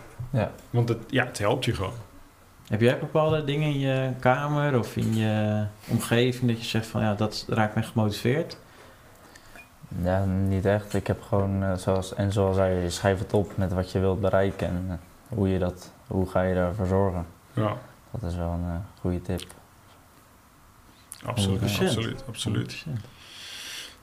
Ja. 0.41 0.51
Want 0.69 0.89
het, 0.89 0.99
ja, 1.07 1.25
het 1.25 1.37
helpt 1.37 1.65
je 1.65 1.73
gewoon. 1.73 2.07
Heb 2.69 2.81
jij 2.81 2.99
bepaalde 2.99 3.43
dingen 3.43 3.67
in 3.73 3.79
je 3.79 4.11
kamer 4.19 4.79
of 4.79 4.95
in 4.97 5.15
je 5.15 5.65
omgeving 5.87 6.51
dat 6.51 6.59
je 6.59 6.65
zegt 6.65 6.87
van 6.87 7.01
ja, 7.01 7.13
dat 7.13 7.45
raakt 7.47 7.75
mij 7.75 7.83
gemotiveerd? 7.83 8.57
ja, 10.03 10.25
niet 10.25 10.65
echt. 10.65 10.93
Ik 10.93 11.07
heb 11.07 11.21
gewoon, 11.21 11.63
eh, 11.63 11.73
zoals, 11.73 12.13
en 12.13 12.31
zoals 12.31 12.55
zei, 12.55 12.81
je 12.81 12.89
schrijft 12.89 13.19
het 13.19 13.33
op 13.33 13.57
met 13.57 13.73
wat 13.73 13.91
je 13.91 13.99
wilt 13.99 14.21
bereiken 14.21 14.67
en 14.67 14.85
eh, 14.89 14.95
hoe, 15.37 15.49
je 15.49 15.59
dat, 15.59 15.91
hoe 16.07 16.29
ga 16.29 16.41
je 16.41 16.55
daarvoor 16.55 16.85
zorgen. 16.85 17.25
Ja, 17.53 17.77
Dat 18.11 18.31
is 18.31 18.35
wel 18.35 18.49
een 18.49 18.65
eh, 18.65 18.99
goede 18.99 19.21
tip. 19.21 19.45
absoluut, 21.25 21.59
100%. 21.59 21.63
absoluut, 21.63 22.23
absoluut. 22.27 22.85
100%. 22.87 22.91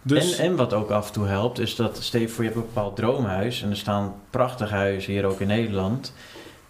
Dus 0.02 0.38
En, 0.38 0.44
en 0.44 0.56
wat 0.56 0.72
ook 0.72 0.90
af 0.90 1.06
en 1.06 1.12
toe 1.12 1.26
helpt, 1.26 1.58
is 1.58 1.76
dat 1.76 2.02
Steve 2.02 2.34
voor 2.34 2.44
je 2.44 2.50
hebt 2.50 2.62
een 2.62 2.66
bepaald 2.66 2.96
droomhuis. 2.96 3.62
En 3.62 3.70
er 3.70 3.76
staan 3.76 4.14
prachtige 4.30 4.74
huizen 4.74 5.12
hier 5.12 5.24
ook 5.24 5.40
in 5.40 5.46
Nederland. 5.46 6.12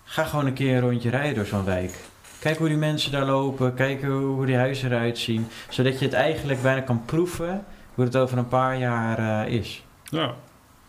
Ga 0.08 0.24
gewoon 0.24 0.46
een 0.46 0.52
keer 0.52 0.74
een 0.74 0.80
rondje 0.80 1.10
rijden 1.10 1.34
door 1.34 1.46
zo'n 1.46 1.64
wijk. 1.64 1.94
Kijk 2.38 2.58
hoe 2.58 2.68
die 2.68 2.76
mensen 2.76 3.12
daar 3.12 3.24
lopen. 3.24 3.74
Kijk 3.74 4.02
hoe 4.02 4.46
die 4.46 4.56
huizen 4.56 4.92
eruit 4.92 5.18
zien. 5.18 5.46
Zodat 5.68 5.98
je 5.98 6.04
het 6.04 6.14
eigenlijk 6.14 6.62
bijna 6.62 6.80
kan 6.80 7.04
proeven 7.04 7.64
hoe 7.94 8.04
het 8.04 8.16
over 8.16 8.38
een 8.38 8.48
paar 8.48 8.78
jaar 8.78 9.46
eh, 9.46 9.52
is. 9.54 9.84
ja, 10.04 10.34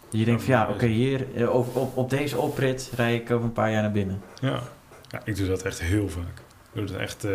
Je 0.09 0.25
denkt 0.25 0.43
van 0.43 0.53
ja, 0.53 0.67
oké, 0.69 0.85
hier 0.85 1.35
eh, 1.35 1.49
op, 1.49 1.75
op, 1.75 1.97
op 1.97 2.09
deze 2.09 2.37
oprit 2.37 2.91
rij 2.95 3.15
ik 3.15 3.31
over 3.31 3.45
een 3.45 3.53
paar 3.53 3.71
jaar 3.71 3.81
naar 3.81 3.91
binnen. 3.91 4.21
ja. 4.41 4.59
ja, 5.09 5.21
ik 5.23 5.35
doe 5.35 5.47
dat 5.47 5.61
echt 5.61 5.81
heel 5.81 6.09
vaak. 6.09 6.37
Ik 6.73 6.73
doe 6.73 6.83
het 6.83 6.95
echt, 6.95 7.23
eh, 7.23 7.31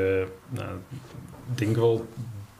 nou, 0.48 0.68
ik 1.50 1.58
denk 1.58 1.76
wel 1.76 2.06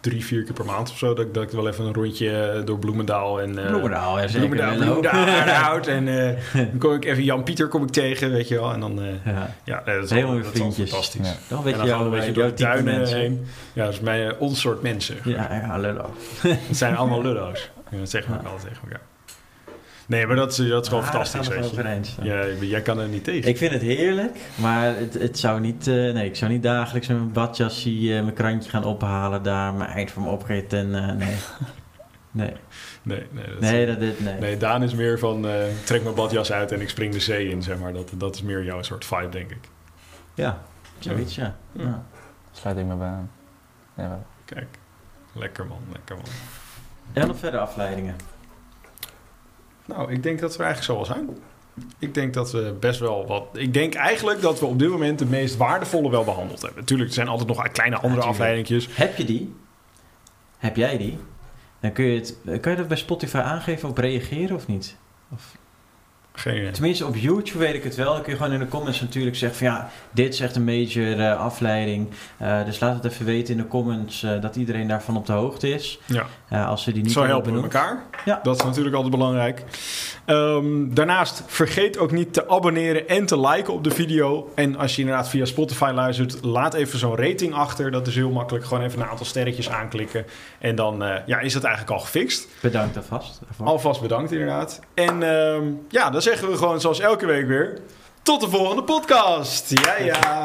drie, 0.03 0.25
vier 0.25 0.43
keer 0.43 0.53
per 0.53 0.65
maand 0.65 0.91
of 0.91 0.99
zo. 0.99 1.15
Dat, 1.15 1.27
ik- 1.27 1.35
dat 1.35 1.43
ik 1.43 1.51
wel 1.51 1.69
even 1.69 1.85
een 1.85 1.95
rondje 1.95 2.41
eh, 2.51 2.65
door 2.67 2.79
Bloemendaal 2.79 3.41
en... 3.41 3.59
eh, 3.59 3.67
Bloemendaal, 3.67 4.21
ja 4.21 4.27
zeker. 4.29 4.49
Bloemendaal. 4.49 4.77
Bloemendaal, 4.77 5.13
Aardehout. 5.27 5.87
En 5.97 6.09
eh, 6.29 6.37
dan 6.55 6.79
kom 6.79 6.93
ik 6.93 7.05
even 7.05 7.23
Jan-Pieter 7.25 7.69
kom 7.69 7.83
ik 7.83 7.91
tegen, 7.91 8.31
weet 8.31 8.49
je 8.49 8.55
wel. 8.55 8.73
En 8.73 8.81
dan, 8.81 9.01
Ja, 9.25 9.55
ja, 9.65 9.83
dat 9.85 10.05
is 10.05 10.11
Helemaal 10.11 10.35
al- 10.35 10.41
is 10.53 10.61
fantastisch. 10.61 11.27
Ja. 11.29 11.35
dan 11.49 11.59
En 11.59 11.65
weet 11.65 11.75
dan 11.77 11.85
je 11.85 11.91
gaan 11.91 11.99
we 11.99 12.05
jouw, 12.05 12.05
een 12.05 12.11
beetje 12.27 12.33
door 12.33 12.55
duinen 12.57 12.85
mensen. 12.99 13.19
heen. 13.19 13.47
Ja, 13.73 13.85
dat 13.85 13.93
is 13.93 14.01
mijn 14.01 14.31
eh, 14.31 14.41
ons 14.41 14.61
soort 14.61 14.83
mensen. 14.83 15.17
Ja, 15.25 15.49
ja, 15.55 15.79
lullo. 15.79 16.11
Het 16.43 16.77
zijn 16.77 16.97
allemaal 16.97 17.23
lullo's. 17.29 17.71
Ja, 17.91 17.99
dat 17.99 18.11
zeggen 18.11 18.33
we 18.33 18.39
ook 18.39 18.45
altijd 18.47 18.63
tegen 18.69 18.83
elkaar. 18.83 19.01
Nee, 20.07 20.27
maar 20.27 20.37
dat 20.37 20.51
is, 20.59 20.69
dat 20.69 20.83
is 20.83 20.89
gewoon 20.89 21.05
Ah, 21.05 21.11
fantastisch, 21.11 21.49
weet 21.49 21.71
je. 21.71 21.85
eens. 21.89 22.17
Ja, 22.23 22.45
jij 22.61 22.83
kan 22.83 22.99
er 22.99 23.09
niet 23.09 23.25
tegen. 23.25 23.49
Ik 23.51 23.57
vind 23.57 23.73
het 23.73 23.83
heerlijk, 23.83 24.37
maar 24.55 24.97
het, 24.97 25.15
het 25.15 25.39
zou 25.39 25.61
niet, 25.61 25.87
eh, 25.87 25.95
nee, 25.95 26.27
ik 26.27 26.37
zou 26.37 26.51
niet 26.53 26.63
dagelijks 26.63 27.09
met 27.09 27.17
mijn 27.17 27.33
badjasje 27.33 27.91
eh, 27.91 28.23
mijn 28.23 28.33
krantje 28.33 28.71
gaan 28.71 28.85
ophalen 28.85 29.43
daar, 29.43 29.75
mijn 29.75 29.91
eind 29.91 30.11
van 30.11 30.23
me 30.23 30.29
opgeten 30.29 30.79
en 30.95 31.09
eh, 31.09 31.17
nee. 31.17 31.37
Nee, 32.35 32.53
Nee, 33.03 33.27
nee, 33.31 33.45
dat 33.47 33.63
is- 33.63 33.71
nee, 33.71 33.87
dat, 33.87 34.01
dit, 34.01 34.21
nee. 34.21 34.39
nee, 34.39 34.57
Daan 34.57 34.83
is 34.83 34.95
meer 34.95 35.19
van 35.19 35.47
eh, 35.47 35.53
trek 35.85 36.03
mijn 36.03 36.15
badjas 36.15 36.53
uit 36.53 36.73
en 36.73 36.81
ik 36.81 36.89
spring 36.89 37.13
de 37.13 37.21
zee 37.21 37.49
in, 37.49 37.63
zeg 37.63 37.79
maar. 37.79 37.93
Dat, 37.93 38.11
dat 38.17 38.35
is 38.35 38.43
meer 38.43 38.65
jouw 38.65 38.83
soort 38.83 39.05
vibe, 39.05 39.29
denk 39.29 39.51
ik. 39.51 39.59
Ja, 40.35 40.63
zoiets, 40.99 41.35
ja. 41.35 41.57
Ja. 41.73 41.83
ja. 41.83 42.03
Sluit 42.53 42.77
ik 42.77 42.85
me 42.85 42.95
bij 42.95 43.07
aan. 43.09 43.31
Ja, 43.97 44.09
wel. 44.09 44.25
Kijk, 44.45 44.79
lekker 45.33 45.67
man, 45.67 45.79
lekker 45.93 46.17
man. 46.17 46.25
En 47.13 47.27
nog 47.27 47.39
verder 47.39 47.61
afleidingen. 47.61 48.15
Nou, 49.97 50.13
ik 50.13 50.23
denk 50.23 50.41
dat 50.41 50.57
we 50.57 50.63
eigenlijk 50.63 50.93
zo 50.93 50.95
wel 50.95 51.25
zijn. 51.25 51.37
Ik 51.99 52.15
denk 52.15 52.35
dat 52.35 52.53
we 52.53 52.77
best 52.81 53.01
wel 53.01 53.27
wat... 53.27 53.45
Ik 53.53 53.75
denk 53.75 53.95
eigenlijk 53.95 54.41
dat 54.41 54.61
we 54.61 54.67
op 54.67 54.79
dit 54.79 54.89
moment 54.89 55.19
de 55.19 55.27
meest 55.27 55.57
waardevolle 55.57 56.11
wel 56.11 56.25
behandeld 56.25 56.63
hebben. 56.63 56.81
Natuurlijk, 56.81 57.09
er 57.09 57.15
zijn 57.15 57.29
altijd 57.29 57.49
nog 57.49 57.71
kleine 57.73 57.97
andere 57.97 58.13
tuurlijk. 58.13 58.33
afleidingjes. 58.33 58.89
Heb 58.97 59.17
je 59.17 59.25
die? 59.25 59.55
Heb 60.59 60.77
jij 60.77 60.99
die? 60.99 61.19
Dan 61.81 61.93
kun 61.93 62.05
je 62.05 62.19
het, 62.19 62.61
kan 62.61 62.73
je 62.73 62.79
dat 62.79 62.89
bij 62.89 62.97
Spotify 62.97 63.37
aangeven 63.37 63.89
op 63.89 63.99
reageren 63.99 64.57
of 64.57 64.67
niet? 64.67 64.97
Of, 65.33 65.57
Geen 66.35 66.57
idee. 66.57 66.71
tenminste, 66.71 67.07
op 67.07 67.17
YouTube 67.17 67.59
weet 67.59 67.75
ik 67.75 67.85
het 67.85 67.95
wel. 67.95 68.13
Dan 68.13 68.23
kun 68.23 68.33
je 68.33 68.39
gewoon 68.39 68.53
in 68.53 68.59
de 68.59 68.69
comments 68.69 69.01
natuurlijk 69.01 69.37
zeggen 69.37 69.59
van 69.59 69.67
ja, 69.67 69.91
dit 70.11 70.33
is 70.33 70.41
echt 70.41 70.57
een 70.57 70.65
major 70.65 71.35
afleiding. 71.35 72.09
Eh, 72.37 72.65
dus 72.65 72.81
laat 72.81 73.03
het 73.03 73.13
even 73.13 73.25
weten 73.25 73.55
in 73.55 73.61
de 73.61 73.69
comments 73.69 74.23
eh, 74.23 74.41
dat 74.41 74.57
iedereen 74.57 74.89
daarvan 74.89 75.17
op 75.17 75.27
de 75.27 75.33
hoogte 75.33 75.69
is. 75.69 75.99
Ja. 76.07 76.27
Eh, 76.49 76.69
als 76.69 76.83
ze 76.83 76.93
die 76.93 77.03
niet 77.03 77.13
Zo 77.13 77.25
helpen 77.25 77.53
we 77.55 77.63
elkaar. 77.63 78.03
Ja. 78.25 78.41
Dat 78.43 78.57
is 78.57 78.65
natuurlijk 78.65 78.95
altijd 78.95 79.15
belangrijk. 79.15 79.65
Ehm, 80.25 80.95
daarnaast 80.95 81.43
vergeet 81.47 81.99
ook 81.99 82.11
niet 82.11 82.33
te 82.33 82.49
abonneren 82.49 83.09
en 83.09 83.27
te 83.27 83.41
liken 83.41 83.73
op 83.73 83.85
de 83.85 83.91
video. 83.91 84.53
En 84.55 84.77
als 84.77 84.95
je 84.95 85.01
inderdaad 85.01 85.29
via 85.29 85.45
Spotify 85.45 85.91
luistert, 85.95 86.45
laat 86.45 86.75
even 86.75 86.99
zo'n 86.99 87.17
rating 87.17 87.55
achter. 87.55 87.91
Dat 87.91 88.07
is 88.07 88.15
heel 88.15 88.31
makkelijk. 88.31 88.65
Gewoon 88.65 88.85
even 88.85 89.01
een 89.01 89.09
aantal 89.09 89.27
sterretjes 89.27 89.71
aanklikken. 89.71 90.27
En 90.59 90.75
dan 90.75 91.05
ja, 91.27 91.41
is 91.41 91.53
dat 91.53 91.65
eigenlijk 91.65 91.95
al 91.95 92.01
gefixt. 92.01 92.49
Bedankt 92.61 92.97
alvast. 92.97 93.41
Alvast 93.59 94.01
bedankt 94.01 94.33
inderdaad. 94.33 94.81
En 94.95 95.23
ehm, 95.23 95.65
ja, 95.89 96.11
zeggen 96.23 96.51
we 96.51 96.57
gewoon 96.57 96.81
zoals 96.81 97.01
elke 97.01 97.27
week 97.27 97.47
weer... 97.47 97.79
Tot 98.23 98.41
de 98.41 98.49
volgende 98.49 98.83
podcast. 98.83 99.71
Ja, 99.85 99.99
ja. 99.99 100.45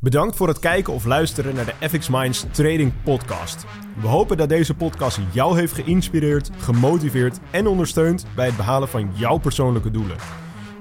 Bedankt 0.00 0.36
voor 0.36 0.48
het 0.48 0.58
kijken 0.58 0.92
of 0.92 1.04
luisteren 1.04 1.54
naar 1.54 1.64
de 1.64 1.88
FX 1.88 2.08
Minds 2.08 2.44
Trading 2.50 2.92
Podcast. 3.04 3.64
We 4.00 4.06
hopen 4.06 4.36
dat 4.36 4.48
deze 4.48 4.74
podcast 4.74 5.18
jou 5.32 5.58
heeft 5.58 5.72
geïnspireerd, 5.72 6.50
gemotiveerd 6.58 7.38
en 7.50 7.66
ondersteund 7.66 8.26
bij 8.34 8.46
het 8.46 8.56
behalen 8.56 8.88
van 8.88 9.10
jouw 9.14 9.38
persoonlijke 9.38 9.90
doelen. 9.90 10.43